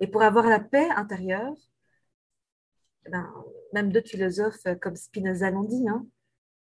Et 0.00 0.06
pour 0.06 0.22
avoir 0.22 0.46
la 0.48 0.60
paix 0.60 0.88
intérieure, 0.96 1.54
eh 3.06 3.10
ben, 3.10 3.32
même 3.72 3.92
d'autres 3.92 4.08
philosophes 4.08 4.66
comme 4.80 4.96
Spinoza 4.96 5.50
l'ont 5.50 5.64
dit, 5.64 5.88
hein, 5.88 6.06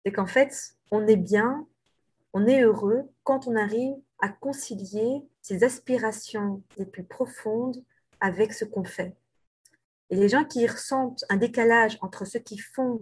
c'est 0.04 0.12
qu'en 0.12 0.26
fait, 0.26 0.74
on 0.90 1.06
est 1.06 1.16
bien, 1.16 1.66
on 2.32 2.46
est 2.46 2.62
heureux 2.62 3.08
quand 3.24 3.46
on 3.46 3.56
arrive 3.56 3.94
à 4.20 4.28
concilier 4.28 5.22
ses 5.42 5.64
aspirations 5.64 6.62
les 6.76 6.86
plus 6.86 7.04
profondes 7.04 7.82
avec 8.20 8.52
ce 8.52 8.64
qu'on 8.64 8.84
fait. 8.84 9.16
Et 10.10 10.16
les 10.16 10.28
gens 10.28 10.44
qui 10.44 10.66
ressentent 10.66 11.24
un 11.28 11.36
décalage 11.36 11.98
entre 12.00 12.24
ce 12.24 12.38
qu'ils 12.38 12.62
font 12.62 13.00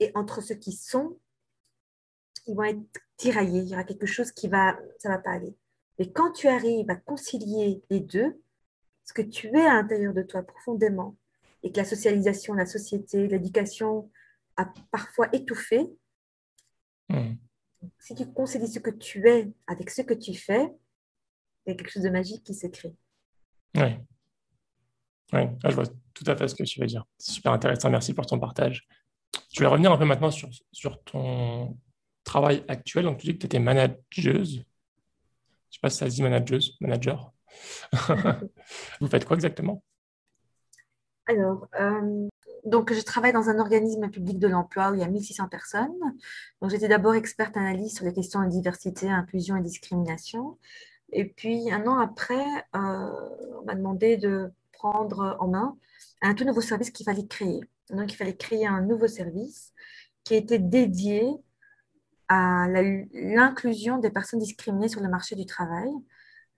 et 0.00 0.10
entre 0.14 0.40
ce 0.40 0.52
qu'ils 0.52 0.76
sont, 0.76 1.18
ils 2.46 2.56
vont 2.56 2.64
être 2.64 2.80
tiraillés. 3.16 3.60
Il 3.60 3.68
y 3.68 3.74
aura 3.74 3.84
quelque 3.84 4.06
chose 4.06 4.32
qui 4.32 4.48
va, 4.48 4.78
ça 4.98 5.08
va 5.08 5.18
pas 5.18 5.30
aller. 5.32 5.54
Et 5.98 6.12
quand 6.12 6.32
tu 6.32 6.48
arrives 6.48 6.90
à 6.90 6.96
concilier 6.96 7.82
les 7.90 8.00
deux, 8.00 8.40
ce 9.04 9.12
que 9.12 9.22
tu 9.22 9.48
es 9.48 9.66
à 9.66 9.74
l'intérieur 9.74 10.14
de 10.14 10.22
toi 10.22 10.42
profondément, 10.42 11.16
et 11.62 11.72
que 11.72 11.78
la 11.78 11.84
socialisation, 11.84 12.54
la 12.54 12.66
société, 12.66 13.26
l'éducation 13.26 14.10
a 14.56 14.72
parfois 14.90 15.28
étouffé, 15.32 15.86
hmm. 17.08 17.34
si 17.98 18.14
tu 18.14 18.30
concilies 18.32 18.68
ce 18.68 18.78
que 18.78 18.90
tu 18.90 19.28
es 19.28 19.52
avec 19.66 19.90
ce 19.90 20.02
que 20.02 20.14
tu 20.14 20.34
fais, 20.34 20.70
il 21.66 21.70
y 21.70 21.72
a 21.72 21.76
quelque 21.76 21.90
chose 21.90 22.02
de 22.02 22.10
magique 22.10 22.44
qui 22.44 22.54
s'écrit. 22.54 22.94
Oui. 23.76 23.96
Oui, 25.32 25.40
je 25.64 25.74
vois 25.74 25.86
tout 26.12 26.24
à 26.26 26.36
fait 26.36 26.46
ce 26.48 26.54
que 26.54 26.62
tu 26.62 26.80
veux 26.80 26.86
dire. 26.86 27.04
C'est 27.18 27.32
super 27.32 27.52
intéressant. 27.52 27.90
Merci 27.90 28.14
pour 28.14 28.26
ton 28.26 28.38
partage. 28.38 28.86
Je 29.52 29.60
vais 29.60 29.66
revenir 29.66 29.90
un 29.90 29.96
peu 29.96 30.04
maintenant 30.04 30.30
sur, 30.30 30.48
sur 30.70 31.02
ton 31.04 31.76
travail 32.24 32.64
actuel. 32.68 33.04
Donc, 33.04 33.18
tu 33.18 33.26
dis 33.26 33.32
que 33.32 33.38
tu 33.38 33.46
étais 33.46 33.58
manageuse. 33.58 34.64
Je 35.74 35.78
ne 35.78 35.80
sais 35.80 35.80
pas 35.80 35.90
si 35.90 35.96
ça 35.96 36.08
se 36.08 36.14
dit 36.14 36.22
manageuse, 36.22 36.76
manager. 36.80 37.32
Vous 39.00 39.08
faites 39.08 39.24
quoi 39.24 39.34
exactement? 39.34 39.82
Alors, 41.26 41.66
euh, 41.80 42.28
donc 42.64 42.92
je 42.92 43.00
travaille 43.00 43.32
dans 43.32 43.48
un 43.48 43.58
organisme 43.58 44.08
public 44.08 44.38
de 44.38 44.46
l'emploi 44.46 44.92
où 44.92 44.94
il 44.94 45.00
y 45.00 45.02
a 45.02 45.08
1600 45.08 45.48
personnes. 45.48 45.98
Donc, 46.62 46.70
j'étais 46.70 46.86
d'abord 46.86 47.16
experte 47.16 47.56
analyse 47.56 47.96
sur 47.96 48.04
les 48.04 48.12
questions 48.12 48.40
de 48.44 48.50
diversité, 48.50 49.10
inclusion 49.10 49.56
et 49.56 49.62
discrimination. 49.62 50.58
Et 51.10 51.24
puis, 51.24 51.72
un 51.72 51.84
an 51.88 51.98
après, 51.98 52.46
euh, 52.76 53.10
on 53.60 53.64
m'a 53.64 53.74
demandé 53.74 54.16
de 54.16 54.52
prendre 54.70 55.36
en 55.40 55.48
main 55.48 55.76
un 56.22 56.34
tout 56.34 56.44
nouveau 56.44 56.60
service 56.60 56.92
qu'il 56.92 57.04
fallait 57.04 57.26
créer. 57.26 57.58
Donc, 57.90 58.12
il 58.12 58.16
fallait 58.16 58.36
créer 58.36 58.68
un 58.68 58.80
nouveau 58.80 59.08
service 59.08 59.72
qui 60.22 60.36
était 60.36 60.60
dédié 60.60 61.26
à 62.28 62.66
l'inclusion 63.12 63.98
des 63.98 64.10
personnes 64.10 64.40
discriminées 64.40 64.88
sur 64.88 65.00
le 65.00 65.08
marché 65.08 65.36
du 65.36 65.46
travail. 65.46 65.90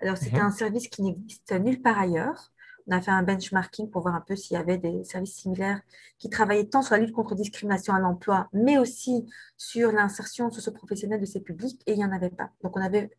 Alors, 0.00 0.16
c'était 0.16 0.38
mhm. 0.38 0.46
un 0.46 0.50
service 0.50 0.88
qui 0.88 1.02
n'existe 1.02 1.52
nulle 1.52 1.80
part 1.80 1.98
ailleurs. 1.98 2.52
On 2.88 2.96
a 2.96 3.00
fait 3.00 3.10
un 3.10 3.22
benchmarking 3.22 3.90
pour 3.90 4.02
voir 4.02 4.14
un 4.14 4.20
peu 4.20 4.36
s'il 4.36 4.56
y 4.56 4.60
avait 4.60 4.78
des 4.78 5.02
services 5.02 5.34
similaires 5.34 5.80
qui 6.18 6.30
travaillaient 6.30 6.68
tant 6.68 6.82
sur 6.82 6.94
la 6.94 7.00
lutte 7.00 7.12
contre 7.12 7.30
la 7.30 7.38
discrimination 7.38 7.94
à 7.94 7.98
l'emploi, 7.98 8.48
mais 8.52 8.78
aussi 8.78 9.28
sur 9.56 9.90
l'insertion 9.90 10.50
socio-professionnelle 10.50 11.20
de 11.20 11.26
ces 11.26 11.40
publics, 11.40 11.82
et 11.86 11.92
il 11.92 11.98
n'y 11.98 12.04
en 12.04 12.12
avait 12.12 12.30
pas. 12.30 12.50
Donc, 12.62 12.76
on 12.76 12.80
avait 12.80 13.10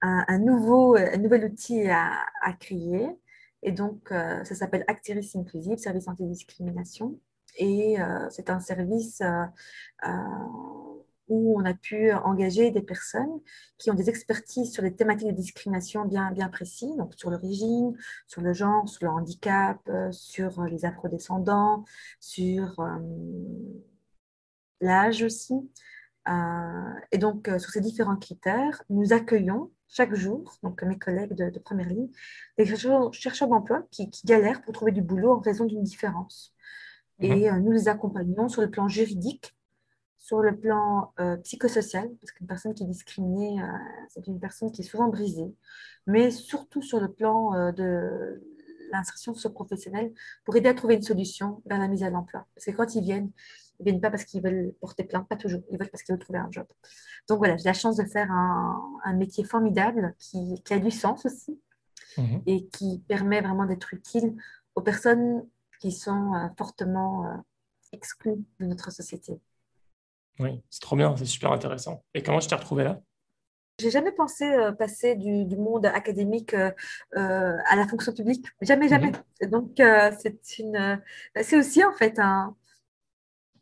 un, 0.00 0.38
nouveau, 0.38 0.96
un 0.96 1.16
nouvel 1.16 1.44
outil 1.44 1.86
à, 1.88 2.52
créer, 2.58 3.08
et 3.62 3.72
donc, 3.72 4.10
euh, 4.10 4.42
ça 4.44 4.54
s'appelle 4.54 4.84
Actiris 4.86 5.32
Inclusive, 5.34 5.78
service 5.78 6.08
anti-discrimination, 6.08 7.18
et 7.56 8.00
euh, 8.00 8.28
c'est 8.30 8.50
un 8.50 8.60
service 8.60 9.20
euh, 9.20 9.44
où 11.28 11.58
on 11.58 11.64
a 11.64 11.74
pu 11.74 12.12
engager 12.12 12.70
des 12.70 12.82
personnes 12.82 13.40
qui 13.78 13.90
ont 13.90 13.94
des 13.94 14.08
expertises 14.08 14.72
sur 14.72 14.82
des 14.82 14.94
thématiques 14.94 15.28
de 15.28 15.32
discrimination 15.32 16.04
bien, 16.04 16.30
bien 16.32 16.48
précises, 16.48 16.96
donc 16.96 17.14
sur 17.16 17.30
l'origine, 17.30 17.96
sur 18.26 18.42
le 18.42 18.52
genre, 18.52 18.88
sur 18.88 19.04
le 19.04 19.10
handicap, 19.10 19.78
euh, 19.88 20.12
sur 20.12 20.62
les 20.64 20.84
afrodescendants, 20.84 21.84
sur 22.20 22.78
euh, 22.80 22.98
l'âge 24.80 25.22
aussi. 25.22 25.54
Euh, 26.28 26.92
et 27.12 27.18
donc, 27.18 27.50
sur 27.58 27.70
ces 27.70 27.80
différents 27.80 28.16
critères, 28.16 28.82
nous 28.90 29.12
accueillons 29.12 29.70
chaque 29.88 30.14
jour, 30.14 30.58
donc 30.62 30.82
mes 30.82 30.98
collègues 30.98 31.34
de, 31.34 31.58
première 31.58 31.88
ligne, 31.88 32.08
des 32.58 32.66
chercheurs, 32.66 33.48
d'emploi 33.48 33.86
qui, 33.90 34.10
galèrent 34.24 34.62
pour 34.62 34.72
trouver 34.72 34.92
du 34.92 35.02
boulot 35.02 35.32
en 35.32 35.40
raison 35.40 35.64
d'une 35.64 35.82
différence. 35.82 36.54
Et 37.20 37.48
mmh. 37.48 37.58
nous 37.60 37.70
les 37.70 37.88
accompagnons 37.88 38.48
sur 38.48 38.60
le 38.60 38.70
plan 38.70 38.88
juridique 38.88 39.53
sur 40.24 40.40
le 40.40 40.56
plan 40.56 41.12
euh, 41.20 41.36
psychosocial, 41.36 42.08
parce 42.18 42.32
qu'une 42.32 42.46
personne 42.46 42.72
qui 42.72 42.82
est 42.82 42.86
discriminée, 42.86 43.60
euh, 43.60 43.66
c'est 44.08 44.26
une 44.26 44.40
personne 44.40 44.72
qui 44.72 44.80
est 44.80 44.84
souvent 44.84 45.08
brisée, 45.08 45.54
mais 46.06 46.30
surtout 46.30 46.80
sur 46.80 46.98
le 46.98 47.12
plan 47.12 47.54
euh, 47.54 47.72
de 47.72 48.42
l'insertion 48.90 49.34
socio-professionnelle 49.34 50.14
pour 50.46 50.56
aider 50.56 50.70
à 50.70 50.74
trouver 50.74 50.94
une 50.94 51.02
solution 51.02 51.60
vers 51.66 51.78
la 51.78 51.88
mise 51.88 52.02
à 52.02 52.08
l'emploi. 52.08 52.46
Parce 52.54 52.64
que 52.64 52.70
quand 52.70 52.94
ils 52.94 53.02
viennent, 53.02 53.32
ils 53.78 53.82
ne 53.84 53.90
viennent 53.90 54.00
pas 54.00 54.10
parce 54.10 54.24
qu'ils 54.24 54.42
veulent 54.42 54.72
porter 54.80 55.04
plainte, 55.04 55.28
pas 55.28 55.36
toujours, 55.36 55.60
ils 55.70 55.78
veulent 55.78 55.90
parce 55.90 56.02
qu'ils 56.02 56.14
veulent 56.14 56.24
trouver 56.24 56.38
un 56.38 56.48
job. 56.50 56.66
Donc 57.28 57.36
voilà, 57.36 57.58
j'ai 57.58 57.64
la 57.64 57.74
chance 57.74 57.96
de 57.96 58.04
faire 58.04 58.32
un, 58.32 59.12
métier 59.12 59.44
formidable 59.44 60.14
qui, 60.18 60.62
a 60.70 60.78
du 60.78 60.90
sens 60.90 61.26
aussi 61.26 61.60
mhm. 62.16 62.42
et 62.46 62.66
qui 62.68 63.04
permet 63.08 63.42
vraiment 63.42 63.66
d'être 63.66 63.92
utile 63.92 64.34
aux 64.74 64.80
personnes 64.80 65.46
qui 65.80 65.92
sont 65.92 66.32
fortement 66.56 67.44
exclues 67.92 68.42
de 68.58 68.64
notre 68.64 68.90
société. 68.90 69.38
Oui, 70.40 70.62
c'est 70.70 70.80
trop 70.80 70.96
bien, 70.96 71.16
c'est 71.16 71.26
super 71.26 71.52
intéressant. 71.52 72.02
Et 72.14 72.22
comment 72.22 72.40
je 72.40 72.48
t'ai 72.48 72.54
retrouvé 72.54 72.84
là? 72.84 73.00
J'ai 73.80 73.90
jamais 73.90 74.12
pensé 74.12 74.44
euh, 74.44 74.70
passer 74.70 75.16
du, 75.16 75.56
monde 75.56 75.86
académique 75.86 76.54
euh, 76.54 76.70
euh, 77.16 77.56
à 77.66 77.74
la 77.74 77.88
fonction 77.88 78.12
publique. 78.12 78.46
Jamais, 78.60 78.88
jamais. 78.88 79.12
Mhm. 79.42 79.50
Donc, 79.50 79.72
c'est 79.76 80.58
une, 80.58 81.02
c'est 81.42 81.56
aussi 81.56 81.84
en 81.84 81.92
fait 81.92 82.20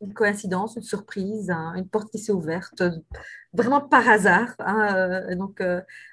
une 0.01 0.13
coïncidence, 0.13 0.75
une 0.75 0.83
surprise, 0.83 1.49
une 1.49 1.87
porte 1.87 2.11
qui 2.11 2.19
s'est 2.19 2.31
ouverte, 2.31 2.83
vraiment 3.53 3.81
par 3.81 4.07
hasard. 4.07 4.53
Hein, 4.59 5.35
donc, 5.35 5.63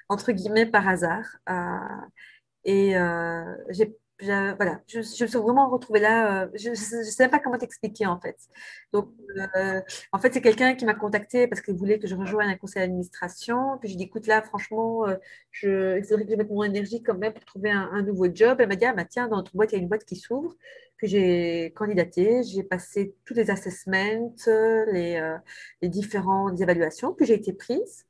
entre 0.09 0.31
guillemets, 0.31 0.65
par 0.65 0.87
hasard. 0.87 1.37
et 2.65 2.95
j'ai 3.69 3.95
voilà, 4.21 4.81
je, 4.87 4.99
me 4.99 5.03
suis 5.03 5.25
vraiment 5.25 5.69
retrouvée 5.69 5.99
là. 5.99 6.43
Euh, 6.43 6.47
je 6.55 6.69
ne 6.69 7.03
sais 7.03 7.27
pas 7.27 7.39
comment 7.39 7.57
t'expliquer 7.57 8.05
en 8.05 8.19
fait. 8.19 8.37
Donc, 8.93 9.09
euh, 9.55 9.81
en 10.11 10.19
fait, 10.19 10.33
c'est 10.33 10.41
quelqu'un 10.41 10.75
qui 10.75 10.85
m'a 10.85 10.93
contacté 10.93 11.47
parce 11.47 11.61
qu'il 11.61 11.75
voulait 11.75 11.99
que 11.99 12.07
je 12.07 12.15
rejoigne 12.15 12.49
un 12.49 12.57
conseil 12.57 12.83
d'administration. 12.83 13.77
Puis 13.79 13.89
j'ai 13.89 13.95
dit, 13.95 14.03
écoute, 14.03 14.27
là, 14.27 14.41
franchement, 14.41 15.07
euh, 15.07 15.15
je, 15.51 15.97
il 15.97 16.03
faudrait 16.03 16.25
que 16.25 16.31
je 16.31 16.35
mette 16.35 16.49
mon 16.49 16.63
énergie 16.63 17.01
quand 17.01 17.17
même 17.17 17.33
pour 17.33 17.45
trouver 17.45 17.71
un, 17.71 18.01
nouveau 18.03 18.27
job. 18.33 18.57
Elle 18.59 18.69
m'a 18.69 18.75
dit, 18.75 18.85
ah, 18.85 18.93
bah, 18.93 19.05
tiens, 19.05 19.27
dans 19.27 19.37
notre 19.37 19.55
boîte, 19.55 19.71
il 19.71 19.75
y 19.75 19.79
a 19.79 19.81
une 19.81 19.89
boîte 19.89 20.05
qui 20.05 20.15
s'ouvre. 20.15 20.55
Puis 20.97 21.07
j'ai 21.07 21.73
candidaté, 21.75 22.43
j'ai 22.43 22.63
passé 22.63 23.15
tous 23.25 23.33
les 23.33 23.49
assessments, 23.49 24.35
les, 24.91 25.35
les 25.81 25.89
différentes 25.89 26.61
évaluations. 26.61 27.13
Puis 27.13 27.25
j'ai 27.25 27.33
été 27.35 27.53
prise. 27.53 28.05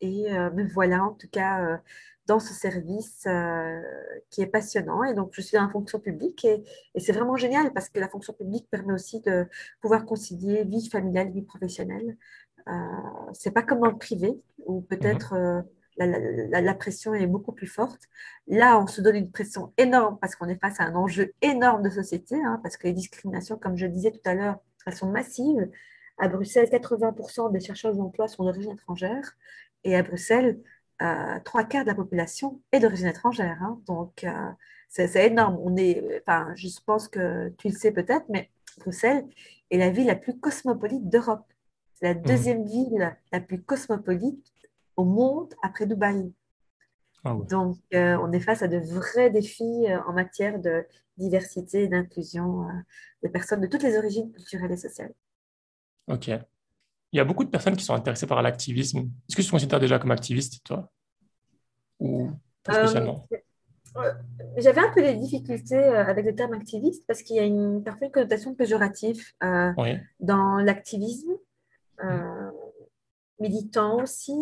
et 0.00 0.26
voilà, 0.72 1.04
en 1.04 1.12
tout 1.12 1.28
cas 1.30 1.80
dans 2.26 2.40
ce 2.40 2.52
service 2.52 3.24
euh, 3.26 3.80
qui 4.30 4.42
est 4.42 4.46
passionnant. 4.46 5.04
Et 5.04 5.14
donc, 5.14 5.30
je 5.32 5.40
suis 5.40 5.56
dans 5.56 5.64
la 5.64 5.70
fonction 5.70 6.00
publique 6.00 6.44
et, 6.44 6.64
c'est 6.98 7.12
vraiment 7.12 7.36
génial 7.36 7.72
parce 7.72 7.88
que 7.88 8.00
la 8.00 8.08
fonction 8.08 8.32
publique 8.32 8.68
permet 8.70 8.92
aussi 8.92 9.20
de 9.20 9.46
pouvoir 9.80 10.04
concilier 10.04 10.64
vie 10.64 10.88
familiale, 10.88 11.30
vie 11.30 11.42
professionnelle. 11.42 12.16
Euh, 12.68 12.72
c'est 13.32 13.52
pas 13.52 13.62
comme 13.62 13.80
dans 13.80 13.90
le 13.90 13.98
privé 13.98 14.40
où 14.64 14.80
peut-être 14.80 15.34
mhm. 15.34 15.64
euh, 16.00 16.60
la, 16.60 16.74
pression 16.74 17.14
est 17.14 17.26
beaucoup 17.26 17.52
plus 17.52 17.68
forte. 17.68 18.02
Là, 18.48 18.78
on 18.80 18.86
se 18.86 19.00
donne 19.00 19.16
une 19.16 19.30
pression 19.30 19.72
énorme 19.78 20.18
parce 20.20 20.34
qu'on 20.34 20.48
est 20.48 20.60
face 20.60 20.80
à 20.80 20.84
un 20.84 20.94
enjeu 20.94 21.32
énorme 21.42 21.82
de 21.82 21.90
société, 21.90 22.34
hein, 22.34 22.60
parce 22.62 22.76
que 22.76 22.88
les 22.88 22.92
discriminations, 22.92 23.56
comme 23.56 23.76
je 23.76 23.86
disais 23.86 24.10
tout 24.10 24.20
à 24.24 24.34
l'heure, 24.34 24.58
elles 24.86 24.94
sont 24.94 25.10
massives. 25.10 25.70
À 26.18 26.28
Bruxelles, 26.28 26.68
80% 26.70 27.52
des 27.52 27.60
chercheurs 27.60 27.94
d'emploi 27.94 28.26
sont 28.26 28.44
d'origine 28.44 28.72
étrangère. 28.72 29.36
Et 29.84 29.94
à 29.94 30.02
Bruxelles, 30.02 30.58
trois 31.44 31.64
quarts 31.64 31.84
de 31.84 31.90
la 31.90 31.94
population 31.94 32.60
est 32.72 32.80
d'origine 32.80 33.08
étrangère. 33.08 33.58
Hein. 33.62 33.80
donc, 33.86 34.24
euh, 34.24 34.50
C'est 34.88 35.26
énorme. 35.26 35.58
On 35.62 35.76
est, 35.76 36.22
enfin, 36.22 36.52
je 36.54 36.68
pense 36.84 37.08
que 37.08 37.50
tu 37.58 37.68
le 37.68 37.74
sais 37.74 37.92
peut-être, 37.92 38.26
mais 38.28 38.50
Bruxelles 38.78 39.26
est 39.70 39.78
la 39.78 39.90
ville 39.90 40.06
la 40.06 40.16
plus 40.16 40.38
cosmopolite 40.38 41.08
d'Europe. 41.08 41.46
C'est 41.94 42.06
la 42.06 42.14
mmh. 42.14 42.22
deuxième 42.22 42.64
ville 42.64 43.16
la 43.32 43.40
plus 43.40 43.62
cosmopolite 43.62 44.52
au 44.96 45.04
monde 45.04 45.54
après 45.62 45.86
Dubaï. 45.86 46.32
Ah 47.24 47.36
Donc, 47.48 47.76
euh, 47.94 48.16
on 48.22 48.30
est 48.32 48.40
face 48.40 48.62
à 48.62 48.68
de 48.68 48.78
vrais 48.78 49.30
défis 49.30 49.86
euh, 49.88 50.00
en 50.06 50.12
matière 50.12 50.60
de 50.60 50.86
diversité 51.16 51.84
et 51.84 51.88
d'inclusion 51.88 52.68
euh, 52.68 52.72
des 53.22 53.28
personnes 53.28 53.60
de 53.60 53.66
toutes 53.66 53.82
les 53.82 53.96
origines 53.96 54.30
culturelles 54.32 54.72
et 54.72 54.76
sociales. 54.76 55.12
Ok. 56.06 56.30
Il 57.16 57.20
y 57.20 57.22
a 57.22 57.24
beaucoup 57.24 57.44
de 57.44 57.48
personnes 57.48 57.76
qui 57.76 57.84
sont 57.86 57.94
intéressées 57.94 58.26
par 58.26 58.42
l'activisme. 58.42 58.98
Est-ce 58.98 59.36
que 59.36 59.40
tu 59.40 59.46
te 59.46 59.50
considères 59.50 59.80
déjà 59.80 59.98
comme 59.98 60.10
activiste, 60.10 60.62
toi? 60.62 60.90
Ou 61.98 62.28
pas 62.62 62.74
spécialement? 62.74 63.26
J'avais 64.58 64.82
un 64.82 64.92
peu 64.92 65.00
des 65.00 65.14
difficultés 65.14 65.82
avec 65.82 66.26
le 66.26 66.34
terme 66.34 66.52
activiste 66.52 67.06
parce 67.06 67.22
qu'il 67.22 67.36
y 67.36 67.38
a 67.38 67.44
une 67.44 67.82
parfaite 67.82 68.12
connotation 68.12 68.54
péjorative 68.54 69.24
dans 69.40 70.58
l'activisme. 70.58 71.32
Militant 73.40 74.02
aussi. 74.02 74.34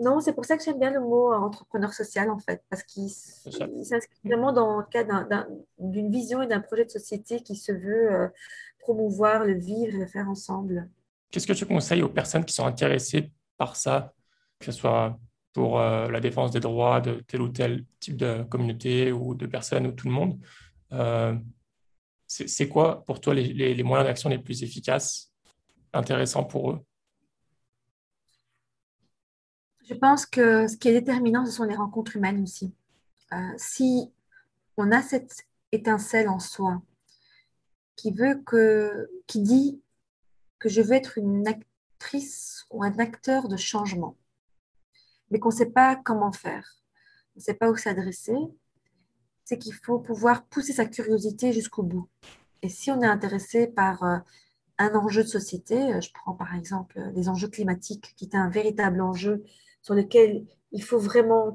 Non, 0.00 0.20
c'est 0.20 0.32
pour 0.32 0.44
ça 0.44 0.56
que 0.56 0.64
j'aime 0.64 0.78
bien 0.78 0.90
le 0.90 1.00
mot 1.00 1.32
euh, 1.32 1.36
entrepreneur 1.36 1.92
social, 1.92 2.28
en 2.28 2.38
fait, 2.38 2.64
parce 2.68 2.82
qu'il 2.82 3.08
s'inscrit 3.10 4.18
vraiment 4.24 4.52
dans 4.52 4.78
le 4.78 4.84
cadre 4.84 5.26
d'une 5.78 6.10
vision 6.10 6.42
et 6.42 6.48
d'un 6.48 6.60
projet 6.60 6.84
de 6.84 6.90
société 6.90 7.40
qui 7.40 7.54
se 7.54 7.70
veut 7.70 8.12
euh, 8.12 8.28
promouvoir 8.84 9.44
le 9.44 9.54
vivre 9.54 9.94
et 9.94 9.98
le 9.98 10.06
faire 10.06 10.28
ensemble. 10.28 10.88
Qu'est-ce 11.30 11.46
que 11.46 11.52
tu 11.52 11.66
conseilles 11.66 12.02
aux 12.02 12.08
personnes 12.08 12.44
qui 12.44 12.54
sont 12.54 12.66
intéressées 12.66 13.32
par 13.56 13.76
ça, 13.76 14.12
que 14.58 14.66
ce 14.66 14.72
soit 14.72 15.18
pour 15.52 15.80
euh, 15.80 16.10
la 16.10 16.20
défense 16.20 16.50
des 16.50 16.60
droits 16.60 17.00
de 17.00 17.22
tel 17.26 17.40
ou 17.42 17.48
tel 17.48 17.84
type 18.00 18.16
de 18.16 18.42
communauté 18.44 19.12
ou 19.12 19.34
de 19.34 19.46
personnes 19.46 19.86
ou 19.86 19.92
tout 19.92 20.08
le 20.08 20.14
monde 20.14 20.38
C'est 22.26 22.68
quoi 22.68 23.04
pour 23.06 23.20
toi 23.20 23.34
les 23.34 23.82
moyens 23.82 24.08
d'action 24.08 24.28
les 24.28 24.38
plus 24.38 24.62
efficaces, 24.62 25.32
intéressants 25.92 26.44
pour 26.44 26.72
eux? 26.72 26.80
Je 29.86 29.94
pense 29.94 30.24
que 30.24 30.66
ce 30.66 30.76
qui 30.76 30.88
est 30.88 30.92
déterminant, 30.92 31.44
ce 31.44 31.52
sont 31.52 31.64
les 31.64 31.76
rencontres 31.76 32.16
humaines 32.16 32.42
aussi. 32.42 32.72
Euh, 33.32 33.36
si 33.56 34.10
on 34.76 34.90
a 34.92 35.02
cette 35.02 35.46
étincelle 35.72 36.28
en 36.28 36.38
soi 36.38 36.80
qui 37.96 38.12
veut 38.12 38.42
que, 38.44 39.10
qui 39.26 39.40
dit 39.40 39.80
que 40.58 40.68
je 40.68 40.80
veux 40.80 40.92
être 40.92 41.18
une 41.18 41.46
actrice 41.46 42.66
ou 42.70 42.82
un 42.82 42.98
acteur 42.98 43.48
de 43.48 43.56
changement, 43.56 44.16
mais 45.30 45.38
qu'on 45.38 45.50
ne 45.50 45.54
sait 45.54 45.70
pas 45.70 45.96
comment 45.96 46.32
faire, 46.32 46.82
on 47.36 47.40
ne 47.40 47.42
sait 47.42 47.54
pas 47.54 47.70
où 47.70 47.76
s'adresser, 47.76 48.36
c'est 49.44 49.58
qu'il 49.58 49.74
faut 49.74 49.98
pouvoir 49.98 50.46
pousser 50.46 50.72
sa 50.72 50.86
curiosité 50.86 51.52
jusqu'au 51.52 51.82
bout. 51.82 52.08
Et 52.62 52.68
si 52.68 52.90
on 52.90 53.02
est 53.02 53.06
intéressé 53.06 53.66
par 53.66 54.02
euh, 54.02 54.18
un 54.78 54.94
enjeu 54.94 55.22
de 55.22 55.28
société, 55.28 55.76
euh, 55.92 56.00
je 56.00 56.10
prends 56.12 56.34
par 56.34 56.54
exemple 56.54 57.00
les 57.14 57.28
enjeux 57.28 57.48
climatiques, 57.48 58.14
qui 58.16 58.24
est 58.24 58.34
un 58.34 58.48
véritable 58.48 59.00
enjeu 59.02 59.44
sur 59.82 59.94
lequel 59.94 60.46
il 60.72 60.82
faut 60.82 60.98
vraiment 60.98 61.52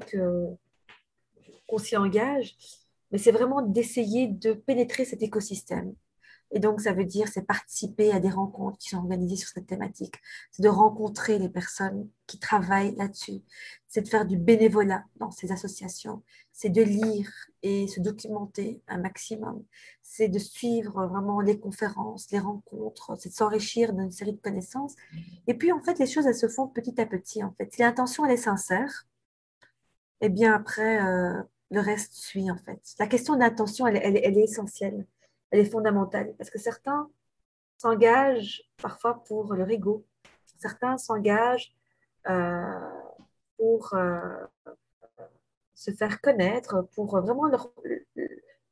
qu'on 1.66 1.78
s'y 1.78 1.96
engage, 1.96 2.56
mais 3.10 3.18
c'est 3.18 3.32
vraiment 3.32 3.60
d'essayer 3.62 4.28
de 4.28 4.52
pénétrer 4.52 5.04
cet 5.04 5.22
écosystème. 5.22 5.94
Et 6.52 6.58
donc, 6.58 6.80
ça 6.80 6.92
veut 6.92 7.04
dire, 7.04 7.28
c'est 7.28 7.46
participer 7.46 8.10
à 8.12 8.18
des 8.18 8.30
rencontres 8.30 8.78
qui 8.78 8.88
sont 8.88 8.98
organisées 8.98 9.36
sur 9.36 9.48
cette 9.50 9.66
thématique. 9.66 10.16
C'est 10.50 10.62
de 10.62 10.68
rencontrer 10.68 11.38
les 11.38 11.48
personnes 11.48 12.08
qui 12.26 12.38
travaillent 12.38 12.94
là-dessus. 12.96 13.42
C'est 13.86 14.02
de 14.02 14.08
faire 14.08 14.26
du 14.26 14.36
bénévolat 14.36 15.04
dans 15.16 15.30
ces 15.30 15.52
associations. 15.52 16.22
C'est 16.52 16.68
de 16.68 16.82
lire 16.82 17.30
et 17.62 17.86
se 17.86 18.00
documenter 18.00 18.82
un 18.88 18.98
maximum. 18.98 19.64
C'est 20.02 20.28
de 20.28 20.38
suivre 20.40 21.06
vraiment 21.06 21.40
les 21.40 21.58
conférences, 21.58 22.30
les 22.32 22.40
rencontres. 22.40 23.16
C'est 23.18 23.28
de 23.28 23.34
s'enrichir 23.34 23.92
d'une 23.92 24.10
série 24.10 24.32
de 24.32 24.40
connaissances. 24.40 24.96
Et 25.46 25.54
puis, 25.54 25.70
en 25.70 25.80
fait, 25.80 25.98
les 26.00 26.06
choses, 26.06 26.26
elles 26.26 26.34
se 26.34 26.48
font 26.48 26.66
petit 26.66 27.00
à 27.00 27.06
petit. 27.06 27.44
En 27.44 27.52
fait, 27.52 27.72
si 27.72 27.80
l'intention, 27.80 28.26
elle 28.26 28.32
est 28.32 28.36
sincère, 28.36 29.06
eh 30.20 30.28
bien, 30.28 30.52
après, 30.52 31.00
euh, 31.00 31.40
le 31.70 31.80
reste 31.80 32.12
suit, 32.14 32.50
en 32.50 32.58
fait. 32.58 32.80
La 32.98 33.06
question 33.06 33.36
d'intention, 33.36 33.86
elle, 33.86 34.00
elle, 34.02 34.20
elle 34.22 34.36
est 34.36 34.44
essentielle 34.44 35.06
elle 35.50 35.60
est 35.60 35.70
fondamentale 35.70 36.34
parce 36.36 36.50
que 36.50 36.58
certains 36.58 37.10
s'engagent 37.78 38.62
parfois 38.80 39.22
pour 39.24 39.54
leur 39.54 39.68
ego, 39.70 40.04
certains 40.58 40.98
s'engagent 40.98 41.74
euh, 42.28 42.90
pour 43.56 43.94
euh, 43.94 44.20
se 45.74 45.90
faire 45.90 46.20
connaître, 46.20 46.82
pour 46.94 47.18
vraiment 47.20 47.46
leur, 47.46 47.72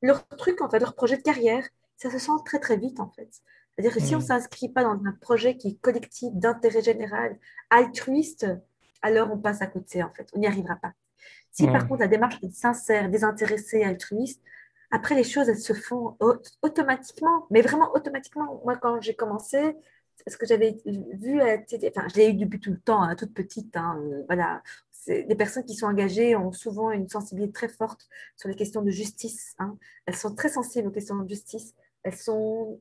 leur 0.02 0.26
truc, 0.28 0.60
en 0.60 0.68
fait, 0.68 0.78
leur 0.78 0.94
projet 0.94 1.16
de 1.16 1.22
carrière. 1.22 1.66
Ça 1.96 2.10
se 2.10 2.18
sent 2.18 2.32
très 2.44 2.60
très 2.60 2.76
vite 2.76 3.00
en 3.00 3.10
fait. 3.10 3.28
C'est-à-dire 3.74 3.94
que 3.94 4.00
si 4.00 4.14
on 4.14 4.18
ne 4.18 4.22
mmh. 4.22 4.26
s'inscrit 4.26 4.68
pas 4.68 4.82
dans 4.82 5.00
un 5.04 5.12
projet 5.20 5.56
qui 5.56 5.68
est 5.68 5.80
collectif, 5.80 6.32
d'intérêt 6.34 6.82
général, 6.82 7.38
altruiste, 7.70 8.46
alors 9.02 9.30
on 9.32 9.38
passe 9.38 9.62
à 9.62 9.66
côté 9.66 10.02
en 10.02 10.10
fait. 10.12 10.28
On 10.34 10.38
n'y 10.38 10.46
arrivera 10.46 10.76
pas. 10.76 10.92
Si 11.50 11.66
par 11.66 11.88
contre 11.88 12.00
la 12.00 12.08
démarche 12.08 12.38
est 12.42 12.52
sincère, 12.52 13.08
désintéressée, 13.08 13.82
altruiste, 13.82 14.42
après, 14.90 15.14
les 15.14 15.24
choses, 15.24 15.48
elles 15.48 15.58
se 15.58 15.74
font 15.74 16.16
automatiquement, 16.62 17.46
mais 17.50 17.60
vraiment 17.60 17.92
automatiquement. 17.94 18.60
Moi, 18.64 18.76
quand 18.76 19.00
j'ai 19.00 19.14
commencé, 19.14 19.76
parce 20.24 20.36
que 20.36 20.46
j'avais 20.46 20.78
vu 20.84 21.40
enfin, 21.40 22.08
je 22.08 22.16
l'ai 22.16 22.30
eu 22.30 22.34
depuis 22.34 22.60
tout 22.60 22.70
le 22.70 22.80
temps, 22.80 23.02
hein, 23.02 23.14
toute 23.14 23.34
petite, 23.34 23.76
hein, 23.76 24.00
euh, 24.02 24.24
voilà. 24.26 24.62
Les 25.06 25.36
personnes 25.36 25.64
qui 25.64 25.74
sont 25.74 25.86
engagées 25.86 26.36
ont 26.36 26.52
souvent 26.52 26.90
une 26.90 27.08
sensibilité 27.08 27.52
très 27.52 27.68
forte 27.68 28.08
sur 28.36 28.46
les 28.50 28.54
questions 28.54 28.82
de 28.82 28.90
justice. 28.90 29.54
Hein. 29.58 29.78
Elles 30.04 30.16
sont 30.16 30.34
très 30.34 30.50
sensibles 30.50 30.88
aux 30.88 30.90
questions 30.90 31.16
de 31.16 31.26
justice. 31.26 31.74
Elles, 32.02 32.16
sont, 32.16 32.78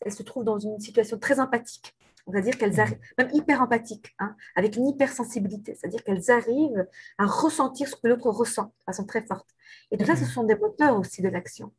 elles 0.00 0.12
se 0.12 0.22
trouvent 0.22 0.44
dans 0.44 0.58
une 0.58 0.80
situation 0.80 1.18
très 1.18 1.40
empathique 1.40 1.94
on 2.28 2.32
va 2.32 2.42
dire 2.42 2.56
qu'elles 2.58 2.76
mmh. 2.76 2.80
arrivent, 2.80 3.00
même 3.16 3.30
hyper 3.32 3.62
empathiques, 3.62 4.14
hein, 4.18 4.36
avec 4.54 4.76
une 4.76 4.86
hypersensibilité, 4.86 5.74
c'est-à-dire 5.74 6.04
qu'elles 6.04 6.30
arrivent 6.30 6.86
à 7.16 7.26
ressentir 7.26 7.88
ce 7.88 7.96
que 7.96 8.06
l'autre 8.06 8.30
ressent 8.30 8.64
de 8.64 8.84
façon 8.84 9.04
très 9.04 9.22
forte. 9.22 9.48
Et 9.90 9.96
tout 9.96 10.04
ça, 10.04 10.14
ce 10.14 10.24
mmh. 10.24 10.26
sont 10.26 10.44
des 10.44 10.54
moteurs 10.54 10.98
aussi 10.98 11.22
de 11.22 11.28
l'action. 11.28 11.72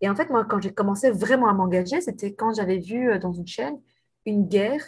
Et 0.00 0.08
en 0.08 0.14
fait, 0.14 0.30
moi, 0.30 0.44
quand 0.44 0.62
j'ai 0.62 0.72
commencé 0.72 1.10
vraiment 1.10 1.48
à 1.48 1.52
m'engager, 1.52 2.00
c'était 2.00 2.32
quand 2.32 2.54
j'avais 2.54 2.78
vu 2.78 3.10
euh, 3.10 3.18
dans 3.18 3.32
une 3.32 3.46
chaîne 3.46 3.78
une 4.26 4.46
guerre, 4.46 4.84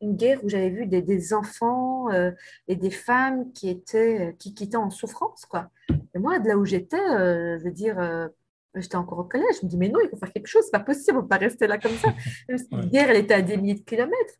une 0.00 0.16
guerre 0.16 0.44
où 0.44 0.48
j'avais 0.48 0.70
vu 0.70 0.86
des, 0.86 1.32
enfants 1.32 2.10
euh, 2.10 2.32
et 2.66 2.76
des 2.76 2.90
femmes 2.90 3.52
qui 3.52 3.68
étaient, 3.68 4.34
qui, 4.38 4.52
qui, 4.52 4.64
étaient 4.64 4.76
en 4.76 4.90
souffrance, 4.90 5.46
quoi. 5.46 5.70
Et 6.14 6.18
moi, 6.18 6.38
de 6.38 6.48
là 6.48 6.56
où 6.58 6.64
j'étais, 6.64 7.00
euh, 7.00 7.58
je 7.58 7.64
veux 7.64 7.70
dire, 7.70 7.98
J'étais 8.74 8.96
encore 8.96 9.18
au 9.18 9.24
collège. 9.24 9.56
Je 9.60 9.66
me 9.66 9.70
dis, 9.70 9.76
mais 9.76 9.88
non, 9.88 10.00
il 10.02 10.08
faut 10.08 10.16
faire 10.16 10.32
quelque 10.32 10.46
chose. 10.46 10.62
C'est 10.64 10.72
pas 10.72 10.80
possible. 10.80 11.18
On 11.18 11.22
peut 11.22 11.28
pas 11.28 11.38
rester 11.38 11.66
là 11.66 11.78
comme 11.78 11.96
ça. 11.96 12.14
Guerre, 12.86 13.10
elle 13.10 13.16
était 13.16 13.34
à 13.34 13.42
des 13.42 13.56
milliers 13.56 13.74
de 13.74 13.84
kilomètres. 13.84 14.34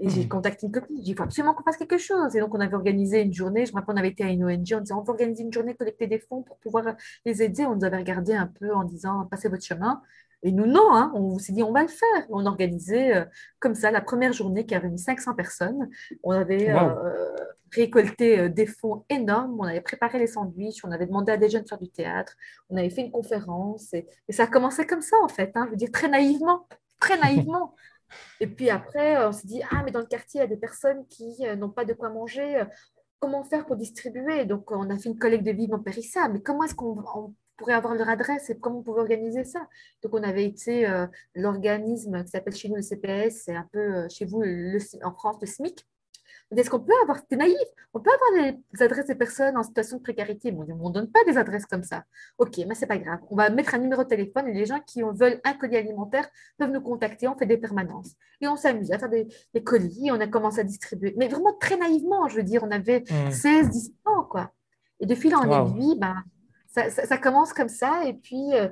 Et 0.00 0.08
j'ai 0.08 0.24
mmh. 0.24 0.28
contacté 0.28 0.66
une 0.66 0.72
copine. 0.72 0.96
J'ai 0.96 1.02
dit, 1.02 1.10
il 1.10 1.16
faut 1.16 1.24
absolument 1.24 1.54
qu'on 1.54 1.64
fasse 1.64 1.76
quelque 1.76 1.98
chose. 1.98 2.34
Et 2.36 2.40
donc, 2.40 2.54
on 2.54 2.60
avait 2.60 2.74
organisé 2.74 3.20
une 3.20 3.32
journée. 3.32 3.66
Je 3.66 3.72
me 3.72 3.76
rappelle, 3.76 3.94
on 3.94 3.98
avait 3.98 4.08
été 4.08 4.24
à 4.24 4.30
une 4.30 4.44
ONG 4.44 4.72
en 4.72 4.80
disant, 4.80 5.00
on 5.00 5.02
va 5.02 5.10
organiser 5.10 5.42
une 5.42 5.52
journée, 5.52 5.74
collecter 5.74 6.06
des 6.06 6.20
fonds 6.20 6.42
pour 6.42 6.58
pouvoir 6.58 6.94
les 7.24 7.42
aider. 7.42 7.66
On 7.66 7.74
nous 7.74 7.84
avait 7.84 7.96
regardé 7.96 8.34
un 8.34 8.46
peu 8.46 8.72
en 8.72 8.84
disant, 8.84 9.26
passez 9.30 9.48
votre 9.48 9.64
chemin. 9.64 10.00
Et 10.42 10.52
nous, 10.52 10.66
non, 10.66 10.94
hein, 10.94 11.10
on 11.14 11.38
s'est 11.38 11.52
dit, 11.52 11.62
on 11.62 11.72
va 11.72 11.82
le 11.82 11.88
faire. 11.88 12.26
On 12.30 12.46
organisait 12.46 13.16
euh, 13.16 13.24
comme 13.58 13.74
ça 13.74 13.90
la 13.90 14.00
première 14.00 14.32
journée 14.32 14.66
qui 14.66 14.74
avait 14.74 14.88
mis 14.88 14.98
500 14.98 15.34
personnes. 15.34 15.88
On 16.22 16.30
avait 16.30 16.70
euh, 16.70 17.34
récolté 17.72 18.38
euh, 18.38 18.48
des 18.48 18.66
fonds 18.66 19.04
énormes, 19.08 19.58
on 19.58 19.64
avait 19.64 19.80
préparé 19.80 20.18
les 20.18 20.28
sandwichs, 20.28 20.84
on 20.84 20.92
avait 20.92 21.06
demandé 21.06 21.32
à 21.32 21.36
des 21.36 21.48
jeunes 21.48 21.64
de 21.64 21.68
faire 21.68 21.78
du 21.78 21.90
théâtre, 21.90 22.36
on 22.70 22.76
avait 22.76 22.90
fait 22.90 23.02
une 23.02 23.10
conférence. 23.10 23.92
Et, 23.94 24.06
ça 24.30 24.44
a 24.44 24.46
commencé 24.46 24.86
comme 24.86 25.02
ça, 25.02 25.16
en 25.22 25.28
fait. 25.28 25.50
Hein, 25.54 25.64
je 25.66 25.70
veux 25.70 25.76
dire, 25.76 25.90
très 25.90 26.08
naïvement, 26.08 26.68
très 27.00 27.18
naïvement. 27.18 27.74
et 28.40 28.46
puis 28.46 28.70
après, 28.70 29.24
on 29.26 29.32
s'est 29.32 29.46
dit, 29.46 29.62
ah, 29.70 29.82
mais 29.84 29.90
dans 29.90 30.00
le 30.00 30.06
quartier, 30.06 30.38
il 30.38 30.42
y 30.42 30.46
a 30.46 30.48
des 30.48 30.56
personnes 30.56 31.04
qui 31.08 31.44
n'ont 31.56 31.70
pas 31.70 31.84
de 31.84 31.94
quoi 31.94 32.10
manger 32.10 32.64
comment 33.20 33.42
faire 33.42 33.66
pour 33.66 33.76
distribuer? 33.76 34.44
Donc, 34.44 34.70
on 34.70 34.88
a 34.90 34.96
fait 34.96 35.08
une 35.08 35.18
collecte 35.18 35.44
de 35.44 35.50
vivres 35.50 35.76
non 35.76 35.82
périssables. 35.82 36.34
Mais 36.34 36.40
comment 36.40 36.62
est-ce 36.62 36.74
qu'on 36.76 36.94
pourrait 37.58 37.74
avoir 37.74 37.94
leur 37.94 38.08
adresse 38.08 38.48
et 38.48 38.58
comment 38.58 38.78
on 38.78 38.82
pouvait 38.82 39.00
organiser 39.00 39.44
ça. 39.44 39.68
Donc, 40.02 40.14
on 40.14 40.22
avait 40.22 40.44
été 40.44 40.88
euh, 40.88 41.06
l'organisme 41.34 42.24
qui 42.24 42.30
s'appelle 42.30 42.54
chez 42.54 42.68
nous 42.68 42.76
le 42.76 42.82
CPS, 42.82 43.42
c'est 43.44 43.54
un 43.54 43.68
peu 43.70 43.78
euh, 43.78 44.08
chez 44.08 44.24
vous 44.24 44.42
en 45.02 45.12
France 45.12 45.36
le 45.42 45.46
SMIC. 45.46 45.86
Est-ce 46.56 46.70
qu'on 46.70 46.80
peut 46.80 46.94
avoir, 47.02 47.18
c'est 47.28 47.36
naïf, 47.36 47.56
on 47.92 48.00
peut 48.00 48.10
avoir 48.10 48.46
les 48.46 48.82
adresses 48.82 49.06
des 49.06 49.14
personnes 49.14 49.58
en 49.58 49.62
situation 49.62 49.98
de 49.98 50.02
précarité. 50.02 50.50
Bon, 50.50 50.66
on 50.80 50.88
ne 50.88 50.94
donne 50.94 51.10
pas 51.10 51.22
des 51.26 51.36
adresses 51.36 51.66
comme 51.66 51.82
ça. 51.82 52.04
Ok, 52.38 52.56
mais 52.66 52.74
c'est 52.74 52.86
pas 52.86 52.96
grave. 52.96 53.18
On 53.30 53.36
va 53.36 53.50
mettre 53.50 53.74
un 53.74 53.78
numéro 53.78 54.02
de 54.02 54.08
téléphone 54.08 54.48
et 54.48 54.54
les 54.54 54.64
gens 54.64 54.80
qui 54.80 55.02
veulent 55.02 55.40
un 55.44 55.52
colis 55.52 55.76
alimentaire 55.76 56.26
peuvent 56.56 56.70
nous 56.70 56.80
contacter. 56.80 57.28
On 57.28 57.36
fait 57.36 57.44
des 57.44 57.58
permanences. 57.58 58.12
Et 58.40 58.48
on 58.48 58.56
s'amuse 58.56 58.90
à 58.92 58.98
faire 58.98 59.10
des, 59.10 59.28
colis. 59.62 60.10
On 60.10 60.20
a 60.20 60.26
commencé 60.26 60.60
à 60.60 60.64
distribuer. 60.64 61.14
Mais 61.18 61.28
vraiment 61.28 61.52
très 61.60 61.76
naïvement, 61.76 62.28
je 62.28 62.36
veux 62.36 62.44
dire, 62.44 62.62
on 62.64 62.70
avait 62.70 63.04
16, 63.30 63.66
mmh. 63.66 63.70
17 63.70 63.94
ans, 64.06 64.24
quoi. 64.24 64.50
Et 65.00 65.06
de 65.06 65.14
fil 65.14 65.34
en 65.34 65.42
aiguille, 65.42 65.98
ben, 65.98 66.16
ça, 66.68 67.18
commence 67.18 67.52
comme 67.52 67.68
ça, 67.68 68.04
et 68.04 68.14
puis 68.14 68.54
euh, 68.54 68.68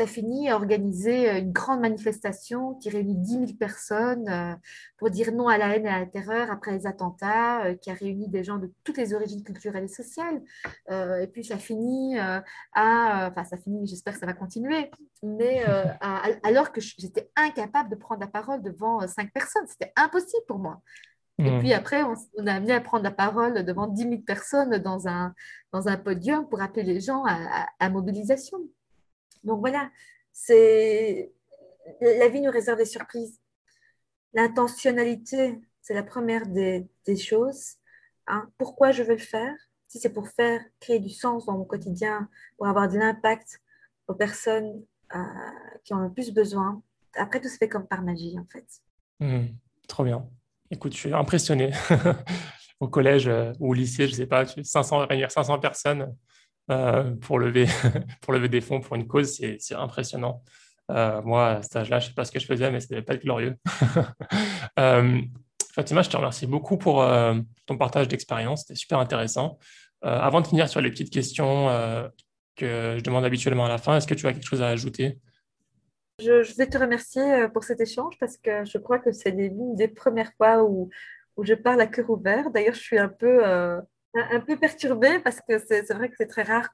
ça 0.00 0.06
finit 0.06 0.48
à 0.48 0.54
organiser 0.54 1.28
une 1.38 1.52
grande 1.52 1.80
manifestation 1.80 2.74
qui 2.76 2.90
réunit 2.90 3.16
10 3.16 3.32
000 3.32 3.44
personnes 3.58 4.28
euh, 4.28 4.54
pour 4.98 5.10
dire 5.10 5.32
non 5.32 5.48
à 5.48 5.58
la 5.58 5.76
haine 5.76 5.84
et 5.84 5.90
à 5.90 5.98
la 5.98 6.06
terreur 6.06 6.50
après 6.50 6.72
les 6.72 6.86
attentats, 6.86 7.66
euh, 7.66 7.74
qui 7.74 7.90
a 7.90 7.94
réuni 7.94 8.28
des 8.28 8.44
gens 8.44 8.58
de 8.58 8.72
toutes 8.84 8.96
les 8.96 9.12
origines 9.14 9.42
culturelles 9.42 9.84
et 9.84 9.88
sociales. 9.88 10.40
Euh, 10.90 11.20
et 11.20 11.26
puis 11.26 11.44
ça 11.44 11.58
finit 11.58 12.18
à, 12.18 13.28
enfin 13.30 13.44
ça 13.44 13.56
finit, 13.58 13.86
j'espère 13.86 14.14
que 14.14 14.20
ça 14.20 14.26
va 14.26 14.32
continuer, 14.32 14.90
mais 15.22 15.64
alors 16.42 16.72
que 16.72 16.80
j'étais 16.80 17.30
incapable 17.36 17.90
de 17.90 17.96
prendre 17.96 18.20
la 18.20 18.28
parole 18.28 18.62
devant 18.62 19.06
cinq 19.06 19.32
personnes, 19.32 19.66
c'était 19.66 19.92
impossible 19.96 20.44
pour 20.46 20.58
moi. 20.58 20.80
Et 21.46 21.58
puis 21.58 21.72
après, 21.72 22.02
on, 22.02 22.46
a 22.46 22.54
amené 22.54 22.72
à 22.72 22.80
prendre 22.80 23.04
la 23.04 23.10
parole 23.10 23.64
devant 23.64 23.86
10 23.86 24.02
000 24.02 24.18
personnes 24.22 24.78
dans 24.78 25.08
un, 25.08 25.34
dans 25.72 25.88
un 25.88 25.96
podium 25.96 26.48
pour 26.48 26.60
appeler 26.60 26.82
les 26.82 27.00
gens 27.00 27.24
à, 27.26 27.88
mobilisation. 27.90 28.58
Donc 29.44 29.60
voilà, 29.60 29.90
c'est 30.32 31.32
la 32.00 32.28
vie 32.28 32.40
nous 32.40 32.50
réserve 32.50 32.78
des 32.78 32.84
surprises. 32.84 33.40
L'intentionnalité, 34.32 35.60
c'est 35.80 35.94
la 35.94 36.02
première 36.02 36.46
des, 36.46 36.86
des 37.06 37.16
choses. 37.16 37.76
Hein. 38.26 38.48
Pourquoi 38.58 38.92
je 38.92 39.02
veux 39.02 39.14
le 39.14 39.18
faire? 39.18 39.54
Si 39.88 39.98
c'est 39.98 40.12
pour 40.12 40.28
faire 40.28 40.60
créer 40.78 41.00
du 41.00 41.10
sens 41.10 41.46
dans 41.46 41.58
mon 41.58 41.64
quotidien, 41.64 42.28
pour 42.56 42.68
avoir 42.68 42.88
de 42.88 42.96
l'impact 42.96 43.60
aux 44.06 44.14
personnes 44.14 44.84
euh, 45.14 45.22
qui 45.82 45.94
en 45.94 46.00
ont 46.00 46.08
le 46.08 46.12
plus 46.12 46.32
besoin, 46.32 46.82
après 47.14 47.40
tout 47.40 47.48
se 47.48 47.56
fait 47.56 47.68
comme 47.68 47.86
par 47.86 48.02
magie 48.02 48.38
en 48.38 48.44
fait. 48.44 48.66
Mmh, 49.18 49.46
trop 49.88 50.04
bien. 50.04 50.28
Écoute, 50.70 50.92
je 50.92 50.98
suis 50.98 51.12
impressionné. 51.12 51.72
au 52.80 52.88
collège 52.88 53.28
euh, 53.28 53.52
ou 53.60 53.70
au 53.70 53.74
lycée, 53.74 54.06
je 54.06 54.12
ne 54.12 54.16
sais 54.16 54.26
pas, 54.26 54.44
500, 54.46 55.06
500 55.28 55.58
personnes 55.58 56.14
euh, 56.70 57.14
pour, 57.16 57.38
lever, 57.38 57.66
pour 58.22 58.32
lever 58.32 58.48
des 58.48 58.60
fonds 58.60 58.80
pour 58.80 58.96
une 58.96 59.06
cause, 59.06 59.38
c'est 59.58 59.74
impressionnant. 59.74 60.42
Euh, 60.90 61.22
moi, 61.22 61.48
à 61.48 61.62
cet 61.62 61.76
âge-là, 61.76 62.00
je 62.00 62.06
ne 62.06 62.08
sais 62.08 62.14
pas 62.14 62.24
ce 62.24 62.32
que 62.32 62.40
je 62.40 62.46
faisais, 62.46 62.70
mais 62.70 62.80
ce 62.80 62.92
n'était 62.92 63.04
pas 63.04 63.16
glorieux. 63.16 63.56
Fatima, 65.72 66.02
je 66.02 66.10
te 66.10 66.16
remercie 66.16 66.48
beaucoup 66.48 66.78
pour 66.78 67.06
ton 67.66 67.78
partage 67.78 68.08
d'expérience. 68.08 68.62
C'était 68.62 68.74
super 68.74 68.98
intéressant. 68.98 69.58
avant 70.02 70.40
de 70.40 70.48
finir 70.48 70.68
sur 70.68 70.80
les 70.80 70.90
petites 70.90 71.12
questions 71.12 71.68
que 72.56 72.96
je 72.98 73.02
demande 73.04 73.24
habituellement 73.24 73.66
à 73.66 73.68
la 73.68 73.78
fin, 73.78 73.96
est-ce 73.96 74.08
que 74.08 74.14
tu 74.14 74.26
as 74.26 74.32
quelque 74.32 74.48
chose 74.48 74.62
à 74.62 74.66
ajouter? 74.66 75.20
Je, 76.20 76.56
vais 76.56 76.66
te 76.66 76.78
remercier 76.78 77.22
euh, 77.22 77.48
pour 77.48 77.64
cet 77.64 77.80
échange 77.80 78.14
parce 78.18 78.36
que 78.36 78.64
je 78.64 78.78
crois 78.78 78.98
que 78.98 79.12
c'est 79.12 79.30
l'une 79.30 79.74
des 79.74 79.88
premières 79.88 80.32
fois 80.36 80.62
où, 80.62 80.90
où 81.36 81.44
je 81.44 81.54
parle 81.54 81.80
à 81.80 81.86
cœur 81.86 82.08
ouvert. 82.10 82.50
D'ailleurs, 82.50 82.74
je 82.74 82.80
suis 82.80 82.98
un 82.98 83.08
peu, 83.08 83.46
euh, 83.46 83.80
un 84.14 84.40
peu 84.40 84.56
perturbée 84.56 85.18
parce 85.20 85.40
que 85.40 85.58
c'est 85.58 85.92
vrai 85.92 86.08
que 86.08 86.14
c'est 86.18 86.26
très 86.26 86.42
rare 86.42 86.70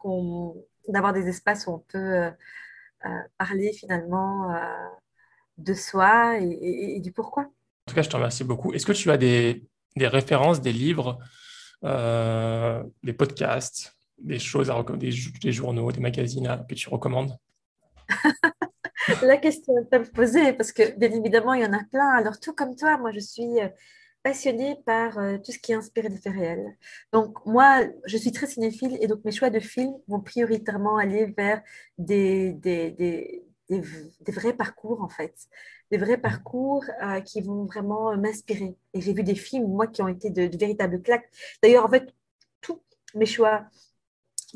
d'avoir 0.89 1.13
des 1.13 1.29
espaces 1.29 1.67
où 1.67 1.73
on 1.73 1.79
peut 1.79 1.99
euh, 1.99 2.31
parler 3.39 3.73
finalement 3.73 4.55
de 5.59 5.75
soi 5.75 6.39
et, 6.39 7.01
du 7.01 7.13
pourquoi. 7.13 7.45
En 7.45 7.89
tout 7.91 7.95
cas, 7.95 8.03
je 8.03 8.09
te 8.09 8.17
remercie 8.17 8.45
beaucoup. 8.45 8.73
Est-ce 8.73 8.87
que 8.87 8.93
tu 8.93 9.11
as 9.11 9.17
des, 9.17 9.65
des 9.97 10.09
références, 10.09 10.61
des 10.61 10.73
livres, 10.73 11.19
des 11.83 13.13
podcasts, 13.13 13.97
des 14.19 14.39
choses 14.39 14.71
à 14.71 14.83
des, 14.97 15.13
des 15.41 15.53
journaux, 15.53 15.93
des 15.93 16.01
magazines 16.01 16.65
que 16.69 16.75
tu 16.75 16.89
recommandes? 16.89 17.37
la 19.23 19.37
question 19.37 19.75
est 19.79 19.99
me 19.99 20.05
poser 20.05 20.53
parce 20.53 20.73
que 20.73 20.97
bien 20.97 21.11
évidemment, 21.11 21.55
il 21.55 21.63
y 21.63 21.67
en 21.67 21.73
a 21.73 21.85
plein. 21.85 22.09
Alors, 22.11 22.41
tout 22.41 22.53
comme 22.53 22.77
toi, 22.77 22.97
moi, 22.99 23.13
je 23.13 23.21
suis 23.21 23.61
euh, 23.61 23.69
passionnée 24.23 24.77
par 24.85 25.19
euh, 25.19 25.39
tout 25.39 25.53
ce 25.53 25.59
qui 25.59 25.73
est 25.73 25.77
inspiré 25.77 26.09
de 26.09 26.17
faits 26.17 26.33
réels. 26.33 26.77
Donc, 27.13 27.45
moi, 27.47 27.85
je 28.07 28.17
suis 28.17 28.33
très 28.33 28.47
cinéphile 28.47 28.99
et 29.01 29.07
donc 29.07 29.25
mes 29.25 29.33
choix 29.33 29.51
de 29.51 29.61
films 29.61 29.95
vont 30.09 30.21
prioritairement 30.21 30.97
aller 30.97 31.27
vers 31.27 31.63
des, 31.99 32.53
des, 32.53 32.91
des, 32.91 33.45
des, 33.69 34.33
vrais 34.33 34.55
parcours, 34.55 35.03
en 35.03 35.09
fait. 35.09 35.35
Des 35.91 35.99
vrais 35.99 36.19
parcours 36.19 36.85
euh, 37.03 37.21
qui 37.21 37.41
vont 37.41 37.65
vraiment 37.65 38.17
m'inspirer. 38.17 38.77
Et 38.95 39.01
j'ai 39.01 39.13
vu 39.13 39.23
des 39.23 39.37
films, 39.37 39.69
moi, 39.69 39.87
qui 39.87 40.03
ont 40.03 40.09
été 40.09 40.31
de, 40.31 40.47
de 40.47 40.59
véritables 40.59 41.01
claques. 41.03 41.31
D'ailleurs, 41.63 41.85
en 41.85 41.89
fait, 41.89 42.13
tous 42.61 42.83
mes 43.15 43.27
choix 43.27 43.67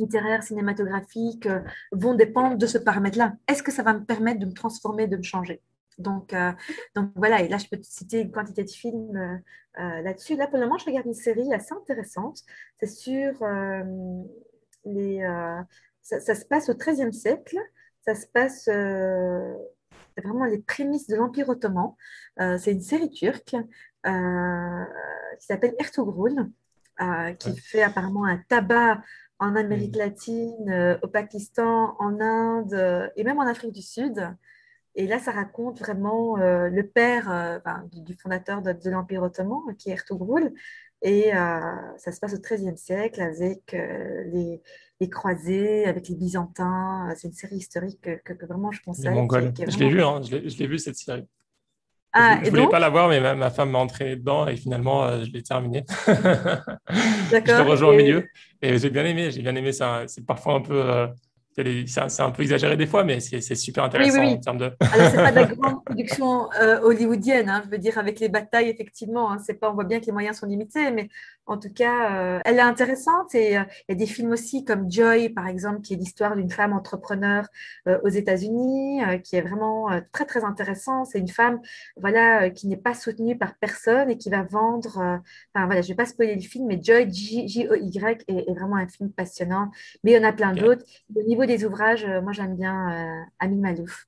littéraires, 0.00 0.42
cinématographiques 0.42 1.46
euh, 1.46 1.60
vont 1.92 2.14
dépendre 2.14 2.56
de 2.56 2.66
ce 2.66 2.78
paramètre-là. 2.78 3.34
Est-ce 3.46 3.62
que 3.62 3.70
ça 3.70 3.82
va 3.82 3.92
me 3.94 4.04
permettre 4.04 4.40
de 4.40 4.46
me 4.46 4.52
transformer, 4.52 5.06
de 5.06 5.16
me 5.16 5.22
changer? 5.22 5.62
Donc, 5.98 6.32
euh, 6.32 6.52
donc 6.94 7.10
voilà, 7.14 7.42
et 7.42 7.48
là, 7.48 7.58
je 7.58 7.66
peux 7.68 7.76
te 7.76 7.86
citer 7.86 8.20
une 8.20 8.32
quantité 8.32 8.64
de 8.64 8.70
films 8.70 9.42
euh, 9.78 10.02
là-dessus. 10.02 10.36
Là, 10.36 10.46
pour 10.46 10.58
le 10.58 10.64
moment, 10.64 10.78
je 10.78 10.86
regarde 10.86 11.06
une 11.06 11.14
série 11.14 11.52
assez 11.52 11.74
intéressante. 11.74 12.40
C'est 12.78 12.88
sur 12.88 13.44
les... 14.84 15.20
Ça, 16.02 16.18
ça, 16.18 16.34
se 16.34 16.44
passe 16.46 16.70
au 16.70 16.74
XIIIe 16.74 17.12
siècle. 17.12 17.58
Ça 18.06 18.14
se 18.14 18.26
passe... 18.26 18.64
c'est 18.64 20.24
vraiment 20.24 20.46
les 20.46 20.58
prémices 20.58 21.06
de 21.06 21.16
l'Empire 21.16 21.50
ottoman. 21.50 21.94
c'est 22.38 22.72
une 22.72 22.80
série 22.80 23.10
turque 23.10 23.54
qui 23.54 25.46
s'appelle 25.46 25.74
Ertugrul, 25.78 26.50
qui 27.38 27.56
fait 27.58 27.82
apparemment 27.82 28.24
un 28.24 28.38
tabac 28.48 29.02
en 29.40 29.56
Amérique 29.56 29.96
latine, 29.96 30.68
euh, 30.68 30.98
au 31.02 31.08
Pakistan, 31.08 31.96
en 31.98 32.20
Inde 32.20 32.74
euh, 32.74 33.08
et 33.16 33.24
même 33.24 33.38
en 33.38 33.46
Afrique 33.46 33.72
du 33.72 33.82
Sud. 33.82 34.28
Et 34.94 35.06
là, 35.06 35.18
ça 35.18 35.32
raconte 35.32 35.78
vraiment 35.78 36.38
euh, 36.38 36.68
le 36.68 36.86
père 36.86 37.60
du, 37.92 38.14
fondateur 38.14 38.60
de, 38.60 38.90
l'Empire 38.90 39.22
ottoman, 39.22 39.74
qui 39.78 39.88
est 39.88 39.94
Ertugrul. 39.94 40.52
Et 41.02 41.30
ça 41.30 42.12
se 42.12 42.20
passe 42.20 42.34
au 42.34 42.38
XIIIe 42.38 42.76
siècle 42.76 43.22
avec 43.22 43.72
les, 43.72 44.60
les, 45.00 45.08
croisés, 45.08 45.86
avec 45.86 46.08
les 46.08 46.16
Byzantins. 46.16 47.14
C'est 47.16 47.28
une 47.28 47.34
série 47.34 47.56
historique 47.56 48.00
que, 48.22 48.46
vraiment 48.46 48.70
je 48.70 48.82
conseille. 48.82 49.14
Je 49.14 49.78
l'ai 49.78 49.88
vu, 49.88 50.02
hein, 50.02 50.20
je 50.22 50.58
l'ai 50.58 50.66
vu 50.66 50.78
cette 50.78 50.96
série. 50.96 51.26
Ah, 52.12 52.38
je 52.40 52.46
ne 52.46 52.50
voulais 52.50 52.68
pas 52.68 52.78
la 52.80 52.88
voir, 52.88 53.08
mais 53.08 53.20
ma, 53.20 53.50
femme 53.50 53.70
m'a 53.70 53.78
entraîné 53.78 54.16
dedans 54.16 54.46
et 54.48 54.56
finalement, 54.56 55.04
euh, 55.04 55.24
je 55.24 55.30
l'ai 55.30 55.42
terminé. 55.42 55.84
je 56.08 57.38
te 57.38 57.62
rejoins 57.62 57.90
au 57.90 57.96
milieu. 57.96 58.26
Et 58.62 58.78
j'ai 58.78 58.90
bien 58.90 59.04
aimé, 59.04 59.30
j'ai 59.30 59.42
bien 59.42 59.54
aimé. 59.54 59.70
C'est 59.72 60.26
parfois 60.26 60.54
un 60.54 60.60
peu 60.60 60.82
euh, 60.84 61.06
c'est 61.86 62.20
un 62.20 62.30
peu 62.30 62.42
exagéré 62.42 62.76
des 62.76 62.86
fois, 62.86 63.04
mais 63.04 63.20
c'est 63.20 63.54
super 63.54 63.84
intéressant 63.84 64.22
en 64.22 64.36
termes 64.38 64.58
de. 64.58 64.72
Alors, 64.80 65.10
c'est 65.10 65.16
pas 65.16 65.30
de 65.30 65.36
la 65.36 65.44
grande 65.54 65.84
production 65.84 66.48
euh, 66.60 66.80
hollywoodienne, 66.80 67.48
hein, 67.48 67.62
je 67.64 67.70
veux 67.70 67.78
dire, 67.78 67.98
avec 67.98 68.20
les 68.20 68.28
batailles, 68.28 68.68
effectivement. 68.68 69.32
Hein, 69.32 69.38
pas, 69.60 69.70
on 69.70 69.74
voit 69.74 69.84
bien 69.84 70.00
que 70.00 70.06
les 70.06 70.12
moyens 70.12 70.38
sont 70.38 70.46
limités, 70.46 70.90
mais 70.90 71.08
en 71.46 71.58
tout 71.58 71.72
cas, 71.72 72.12
euh, 72.12 72.40
elle 72.44 72.56
est 72.56 72.60
intéressante. 72.60 73.34
Et 73.34 73.58
euh, 73.58 73.62
il 73.88 73.92
y 73.92 73.96
a 73.96 73.98
des 73.98 74.06
films 74.06 74.30
aussi 74.32 74.64
comme 74.64 74.90
Joy, 74.90 75.30
par 75.30 75.46
exemple, 75.46 75.80
qui 75.80 75.94
est 75.94 75.96
l'histoire 75.96 76.36
d'une 76.36 76.50
femme 76.50 76.72
entrepreneur 76.72 77.46
aux 78.04 78.08
États-Unis, 78.08 79.00
qui 79.24 79.36
est 79.36 79.40
vraiment 79.40 79.88
très, 80.12 80.24
très 80.26 80.44
intéressant. 80.44 81.04
C'est 81.04 81.18
une 81.18 81.28
femme 81.28 81.60
voilà, 81.96 82.50
qui 82.50 82.68
n'est 82.68 82.76
pas 82.76 82.94
soutenue 82.94 83.36
par 83.36 83.56
personne 83.58 84.10
et 84.10 84.18
qui 84.18 84.30
va 84.30 84.42
vendre. 84.42 85.20
enfin, 85.54 85.66
voilà, 85.66 85.82
je 85.82 85.88
vais 85.88 85.94
pas 85.94 86.06
spoiler 86.06 86.34
le 86.34 86.40
film, 86.40 86.66
mais 86.66 86.80
Joy, 86.82 87.10
J-O-Y, 87.12 88.24
est, 88.28 88.54
vraiment 88.54 88.76
un 88.76 88.88
film 88.88 89.10
passionnant. 89.12 89.70
Mais 90.04 90.12
il 90.12 90.14
y 90.14 90.18
en 90.18 90.28
a 90.28 90.32
plein 90.32 90.52
d'autres. 90.52 90.84
Au 91.14 91.22
niveau 91.22 91.46
des 91.46 91.64
ouvrages, 91.64 92.04
euh, 92.04 92.20
moi 92.22 92.32
j'aime 92.32 92.56
bien 92.56 93.20
euh, 93.20 93.24
Amin 93.38 93.60
Malouf. 93.60 94.06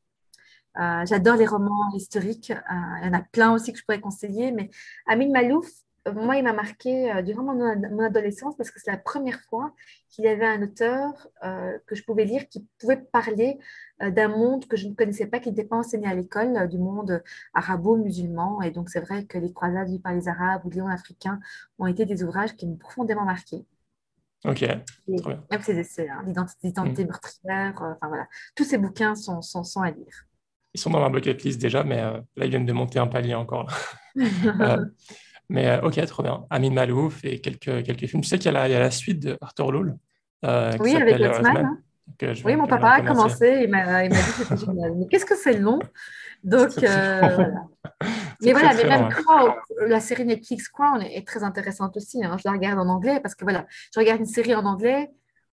Euh, 0.79 1.05
j'adore 1.07 1.37
les 1.37 1.47
romans 1.47 1.91
historiques. 1.95 2.51
il 2.51 3.07
y 3.07 3.09
en 3.09 3.13
a 3.13 3.21
plein 3.21 3.53
aussi 3.53 3.73
que 3.73 3.79
je 3.79 3.85
pourrais 3.85 4.01
conseiller, 4.01 4.53
mais 4.53 4.71
Amin 5.07 5.31
Malouf, 5.31 5.69
moi, 6.15 6.37
il 6.37 6.43
m'a 6.43 6.53
marqué 6.53 7.13
durant 7.23 7.43
mon, 7.43 7.99
adolescence 8.01 8.57
parce 8.57 8.71
que 8.71 8.81
c'est 8.81 8.91
la 8.91 8.99
première 8.99 9.41
fois 9.43 9.73
qu'il 10.09 10.25
y 10.25 10.29
avait 10.29 10.47
un 10.47 10.63
auteur 10.63 11.29
que 11.87 11.95
je 11.95 12.03
pouvais 12.03 12.25
lire 12.25 12.49
qui 12.49 12.67
pouvait 12.79 12.97
parler 12.97 13.59
d'un 14.01 14.29
monde 14.29 14.67
que 14.67 14.77
je 14.77 14.89
ne 14.89 14.95
connaissais 14.95 15.27
pas, 15.27 15.39
qui 15.39 15.51
n'était 15.51 15.65
pas 15.65 15.77
enseigné 15.77 16.09
à 16.09 16.15
l'école, 16.15 16.69
du 16.69 16.79
monde 16.79 17.23
arabo-musulman. 17.55 18.63
Et 18.63 18.73
donc, 18.73 18.89
c'est 18.89 19.01
vrai 19.01 19.27
que 19.27 19.39
Les 19.39 19.53
croisades 19.53 19.91
vues 19.91 20.01
par 20.01 20.13
les 20.13 20.29
Arabes 20.29 20.63
ou 20.65 20.71
Lions 20.71 20.89
africains 20.89 21.39
ont 21.79 21.87
été 21.87 22.05
des 22.05 22.25
ouvrages 22.25 22.57
qui 22.57 22.67
m'ont 22.67 22.77
profondément 22.77 23.25
marqué. 23.25 23.65
Ok. 24.45 24.63
Même 24.63 25.63
ses 25.63 25.79
essais, 25.79 26.09
hein, 26.09 26.23
l'identité 26.27 27.05
mm. 27.05 27.07
meurtrière, 27.07 27.83
euh, 27.83 27.93
enfin 27.93 28.09
voilà. 28.09 28.27
Tous 28.57 28.65
ces 28.65 28.79
bouquins 28.79 29.15
sont, 29.15 29.41
sont, 29.41 29.63
sont, 29.63 29.83
à 29.83 29.91
lire. 29.91 30.27
Ils 30.75 30.81
sont 30.81 30.91
dans 30.91 31.01
ma 31.01 31.11
bucket 31.11 31.43
list 31.45 31.61
déjà, 31.61 31.85
mais 31.85 32.01
euh, 32.01 32.21
là, 32.37 32.47
ils 32.47 32.51
viennent 32.51 32.67
de 32.67 32.73
monter 32.73 32.99
un 32.99 33.07
palier 33.07 33.35
encore. 33.35 33.71
Euh, 35.57 35.81
mais 35.81 35.81
ok, 35.83 36.05
trop 36.07 36.23
bien. 36.23 36.45
Amin 36.51 36.71
Malouf 36.71 37.25
et 37.25 37.41
quelques, 37.41 37.85
quelques 37.85 38.07
films. 38.07 38.23
Tu 38.23 38.29
sais 38.29 38.39
qu'il 38.39 38.51
y, 38.51 38.55
y, 38.55 38.57
a 38.57 38.81
la 38.81 38.91
suite 38.91 39.21
de 39.21 39.39
Arthur 39.41 39.73
Loul. 39.73 39.97
oui, 40.43 40.97
avec 40.97 41.21
Othman. 41.21 41.57
Hein. 41.57 41.79
Oui, 42.45 42.57
mon 42.57 42.67
papa 42.67 42.89
a 42.89 43.03
commencé, 43.03 43.63
il 43.65 43.71
m'a 43.71 44.09
dit 44.09 44.15
que 44.15 44.45
c'était 44.45 44.57
génial. 44.57 44.95
Mais 44.97 45.07
qu'est-ce 45.07 45.25
que 45.25 45.37
c'est 45.37 45.59
long? 45.59 45.79
Donc, 46.45 46.71
voilà. 46.79 47.65
Mais 48.43 48.53
voilà, 48.53 48.75
mais 48.75 48.85
même 48.85 49.09
Crown, 49.09 49.53
la 49.87 50.01
série 50.01 50.25
Netflix 50.25 50.69
Crown 50.69 51.01
est, 51.03 51.27
très 51.27 51.45
intéressante 51.45 51.97
aussi. 51.97 52.25
Hein. 52.25 52.37
Je 52.39 52.43
la 52.49 52.53
regarde 52.53 52.79
en 52.79 52.89
anglais 52.89 53.21
parce 53.21 53.35
que 53.35 53.45
voilà, 53.45 53.67
je 53.95 54.01
regarde 54.01 54.21
une 54.21 54.27
série 54.27 54.55
en 54.55 54.65
anglais 54.65 55.11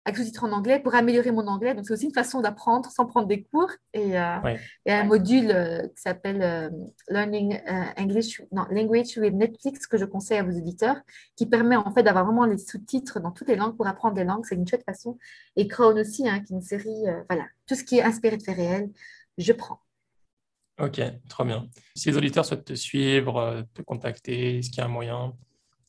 avec 0.07 0.17
sous-titres 0.17 0.45
en 0.45 0.53
anglais 0.53 0.79
pour 0.79 0.95
améliorer 0.95 1.31
mon 1.31 1.45
anglais. 1.47 1.75
Donc, 1.75 1.85
c'est 1.85 1.91
aussi 1.91 2.05
une 2.05 2.13
façon 2.13 2.39
d'apprendre 2.39 2.89
sans 2.89 3.05
prendre 3.05 3.27
des 3.27 3.43
cours. 3.43 3.71
Et, 3.93 4.17
euh, 4.17 4.55
et 4.85 4.93
un 4.93 5.03
module 5.03 5.51
euh, 5.51 5.85
qui 5.89 6.01
s'appelle 6.01 6.41
euh, 6.41 6.69
Learning 7.09 7.59
English, 7.97 8.41
non, 8.53 8.65
Language 8.71 9.17
with 9.17 9.33
Netflix 9.33 9.85
que 9.85 9.97
je 9.97 10.05
conseille 10.05 10.37
à 10.37 10.43
vos 10.43 10.57
auditeurs, 10.57 10.95
qui 11.35 11.45
permet 11.45 11.75
en 11.75 11.93
fait 11.93 12.03
d'avoir 12.03 12.23
vraiment 12.23 12.45
les 12.45 12.57
sous-titres 12.57 13.19
dans 13.19 13.31
toutes 13.31 13.49
les 13.49 13.57
langues 13.57 13.75
pour 13.75 13.85
apprendre 13.85 14.15
des 14.15 14.23
langues. 14.23 14.45
C'est 14.47 14.55
une 14.55 14.65
chouette 14.65 14.85
façon. 14.85 15.17
Et 15.57 15.67
Crown 15.67 15.99
aussi, 15.99 16.27
hein, 16.27 16.39
qui 16.39 16.53
est 16.53 16.55
une 16.55 16.61
série, 16.61 17.03
voilà, 17.29 17.43
tout 17.65 17.75
ce 17.75 17.83
qui 17.83 17.97
est 17.97 18.03
inspiré 18.03 18.37
de 18.37 18.43
faits 18.43 18.55
réels, 18.55 18.89
je 19.37 19.51
prends. 19.51 19.81
Ok, 20.79 21.01
trop 21.27 21.43
bien. 21.43 21.67
Si 21.95 22.09
les 22.09 22.17
auditeurs 22.17 22.45
souhaitent 22.45 22.63
te 22.63 22.75
suivre, 22.75 23.65
te 23.73 23.81
contacter, 23.81 24.59
est-ce 24.59 24.69
qu'il 24.69 24.77
y 24.77 24.81
a 24.81 24.85
un 24.85 24.89
moyen? 24.89 25.33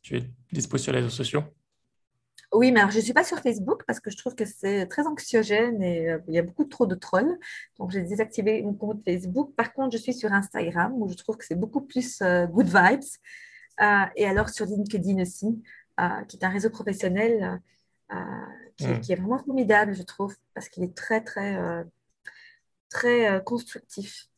Tu 0.02 0.16
es 0.16 0.24
dispo 0.50 0.76
sur 0.76 0.92
les 0.92 0.98
réseaux 0.98 1.10
sociaux? 1.10 1.44
Oui, 2.52 2.72
mais 2.72 2.80
alors 2.80 2.90
je 2.90 2.96
ne 2.96 3.02
suis 3.02 3.12
pas 3.12 3.24
sur 3.24 3.38
Facebook 3.40 3.84
parce 3.86 4.00
que 4.00 4.10
je 4.10 4.16
trouve 4.16 4.34
que 4.34 4.46
c'est 4.46 4.86
très 4.86 5.06
anxiogène 5.06 5.82
et 5.82 6.08
euh, 6.08 6.18
il 6.28 6.34
y 6.34 6.38
a 6.38 6.42
beaucoup 6.42 6.64
trop 6.64 6.86
de 6.86 6.94
trolls. 6.94 7.38
Donc, 7.78 7.90
j'ai 7.90 8.02
désactivé 8.02 8.62
mon 8.62 8.72
compte 8.72 9.02
Facebook. 9.04 9.54
Par 9.54 9.74
contre, 9.74 9.92
je 9.96 10.02
suis 10.02 10.14
sur 10.14 10.32
Instagram 10.32 10.94
où 10.94 11.08
je 11.08 11.14
trouve 11.14 11.36
que 11.36 11.44
c'est 11.44 11.58
beaucoup 11.58 11.82
plus 11.82 12.22
euh, 12.22 12.46
good 12.46 12.66
vibes. 12.66 13.02
Euh, 13.80 14.04
et 14.16 14.26
alors 14.26 14.48
sur 14.48 14.64
LinkedIn 14.64 15.20
aussi, 15.20 15.62
qui 16.28 16.36
est 16.36 16.44
un 16.44 16.48
réseau 16.48 16.70
professionnel 16.70 17.60
qui, 18.76 18.86
hmm. 18.86 19.00
qui, 19.00 19.12
est 19.12 19.16
vraiment 19.16 19.38
formidable, 19.38 19.94
je 19.94 20.02
trouve, 20.02 20.34
parce 20.54 20.68
qu'il 20.68 20.84
est 20.84 20.96
très, 20.96 21.20
très, 21.22 21.84
très 22.88 23.42
constructif. 23.44 24.28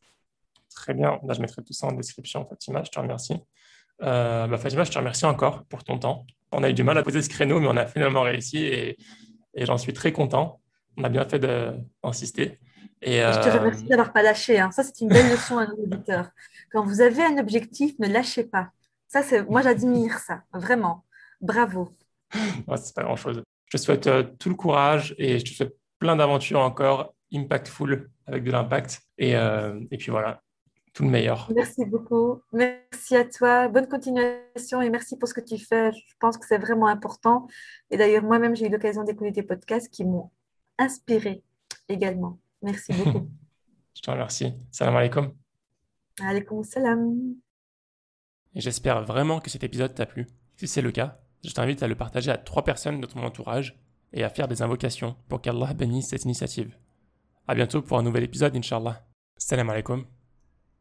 Très 0.74 0.94
bien. 0.94 1.20
Là, 1.24 1.34
je 1.34 1.40
mettrai 1.40 1.62
tout 1.62 1.74
ça 1.74 1.86
en 1.86 1.92
description, 1.92 2.44
Fatima. 2.46 2.82
Je 2.82 2.90
te 2.90 2.98
remercie. 2.98 3.40
Bah, 3.98 4.58
Fatima, 4.58 4.84
je 4.84 4.90
te 4.90 4.98
remercie 4.98 5.26
encore 5.26 5.64
pour 5.64 5.84
ton 5.84 5.98
temps. 5.98 6.26
On 6.52 6.62
a 6.62 6.70
eu 6.70 6.74
du 6.74 6.82
mal 6.82 6.98
à 6.98 7.02
poser 7.02 7.22
ce 7.22 7.28
créneau, 7.28 7.60
mais 7.60 7.68
on 7.68 7.76
a 7.76 7.86
finalement 7.86 8.22
réussi 8.22 8.58
et, 8.58 8.96
j'en 9.56 9.78
suis 9.78 9.92
très 9.92 10.12
content. 10.12 10.60
On 10.96 11.04
a 11.04 11.08
bien 11.08 11.24
fait 11.24 11.38
d'insister. 11.38 12.58
Et, 13.02 13.18
Je 13.18 13.40
te 13.40 13.48
euh, 13.48 13.58
remercie 13.58 13.84
d'avoir 13.84 14.12
pas 14.12 14.22
lâché. 14.22 14.58
Hein. 14.58 14.70
Ça, 14.70 14.82
c'est 14.82 15.00
une 15.00 15.08
belle 15.08 15.30
leçon 15.30 15.58
à 15.58 15.66
nos 15.66 15.74
auditeurs. 15.74 16.30
Quand 16.72 16.84
vous 16.84 17.00
avez 17.00 17.24
un 17.24 17.38
objectif, 17.38 17.98
ne 17.98 18.08
lâchez 18.08 18.44
pas. 18.44 18.70
Ça, 19.08 19.22
c'est 19.22 19.48
moi, 19.48 19.62
j'admire 19.62 20.18
ça, 20.18 20.42
vraiment. 20.52 21.04
Bravo. 21.40 21.96
ouais, 22.34 22.76
c'est 22.76 22.94
pas 22.94 23.02
grand-chose. 23.02 23.42
Je 23.66 23.76
te 23.76 23.82
souhaite 23.82 24.06
euh, 24.06 24.22
tout 24.38 24.48
le 24.48 24.54
courage 24.54 25.14
et 25.18 25.38
je 25.38 25.44
te 25.44 25.50
souhaite 25.50 25.76
plein 25.98 26.16
d'aventures 26.16 26.60
encore, 26.60 27.14
impactful, 27.32 28.10
avec 28.26 28.44
de 28.44 28.50
l'impact. 28.50 29.00
Et, 29.18 29.36
euh, 29.36 29.80
et 29.90 29.96
puis 29.96 30.10
voilà, 30.10 30.42
tout 30.92 31.04
le 31.04 31.10
meilleur. 31.10 31.50
Merci 31.54 31.84
beaucoup. 31.84 32.42
Merci 32.52 33.16
à 33.16 33.24
toi. 33.24 33.68
Bonne 33.68 33.86
continuation 33.86 34.80
et 34.82 34.90
merci 34.90 35.16
pour 35.16 35.28
ce 35.28 35.34
que 35.34 35.40
tu 35.40 35.58
fais. 35.58 35.92
Je 35.92 36.14
pense 36.18 36.36
que 36.36 36.46
c'est 36.46 36.58
vraiment 36.58 36.86
important. 36.86 37.46
Et 37.90 37.96
d'ailleurs, 37.96 38.24
moi-même, 38.24 38.56
j'ai 38.56 38.66
eu 38.66 38.70
l'occasion 38.70 39.04
d'écouter 39.04 39.32
tes 39.32 39.42
podcasts 39.42 39.88
qui 39.88 40.04
m'ont 40.04 40.30
inspiré 40.78 41.42
également. 41.88 42.38
Merci 42.62 42.92
beaucoup. 42.92 43.28
Je 43.94 44.02
te 44.02 44.10
remercie. 44.10 44.54
Salam 44.70 44.96
alaikum. 44.96 45.32
Alaikum 46.22 46.64
salam. 46.64 47.34
J'espère 48.54 49.02
vraiment 49.04 49.40
que 49.40 49.50
cet 49.50 49.62
épisode 49.64 49.94
t'a 49.94 50.06
plu. 50.06 50.26
Si 50.56 50.68
c'est 50.68 50.82
le 50.82 50.90
cas, 50.90 51.20
je 51.44 51.52
t'invite 51.52 51.82
à 51.82 51.88
le 51.88 51.94
partager 51.94 52.30
à 52.30 52.38
trois 52.38 52.64
personnes 52.64 53.00
de 53.00 53.06
ton 53.06 53.22
entourage 53.22 53.78
et 54.12 54.24
à 54.24 54.30
faire 54.30 54.48
des 54.48 54.62
invocations 54.62 55.16
pour 55.28 55.40
qu'Allah 55.40 55.74
bénisse 55.74 56.08
cette 56.08 56.24
initiative. 56.24 56.76
À 57.46 57.54
bientôt 57.54 57.82
pour 57.82 57.98
un 57.98 58.02
nouvel 58.02 58.24
épisode, 58.24 58.56
Inch'Allah. 58.56 59.04
Salam 59.36 59.70
alaikum. 59.70 60.04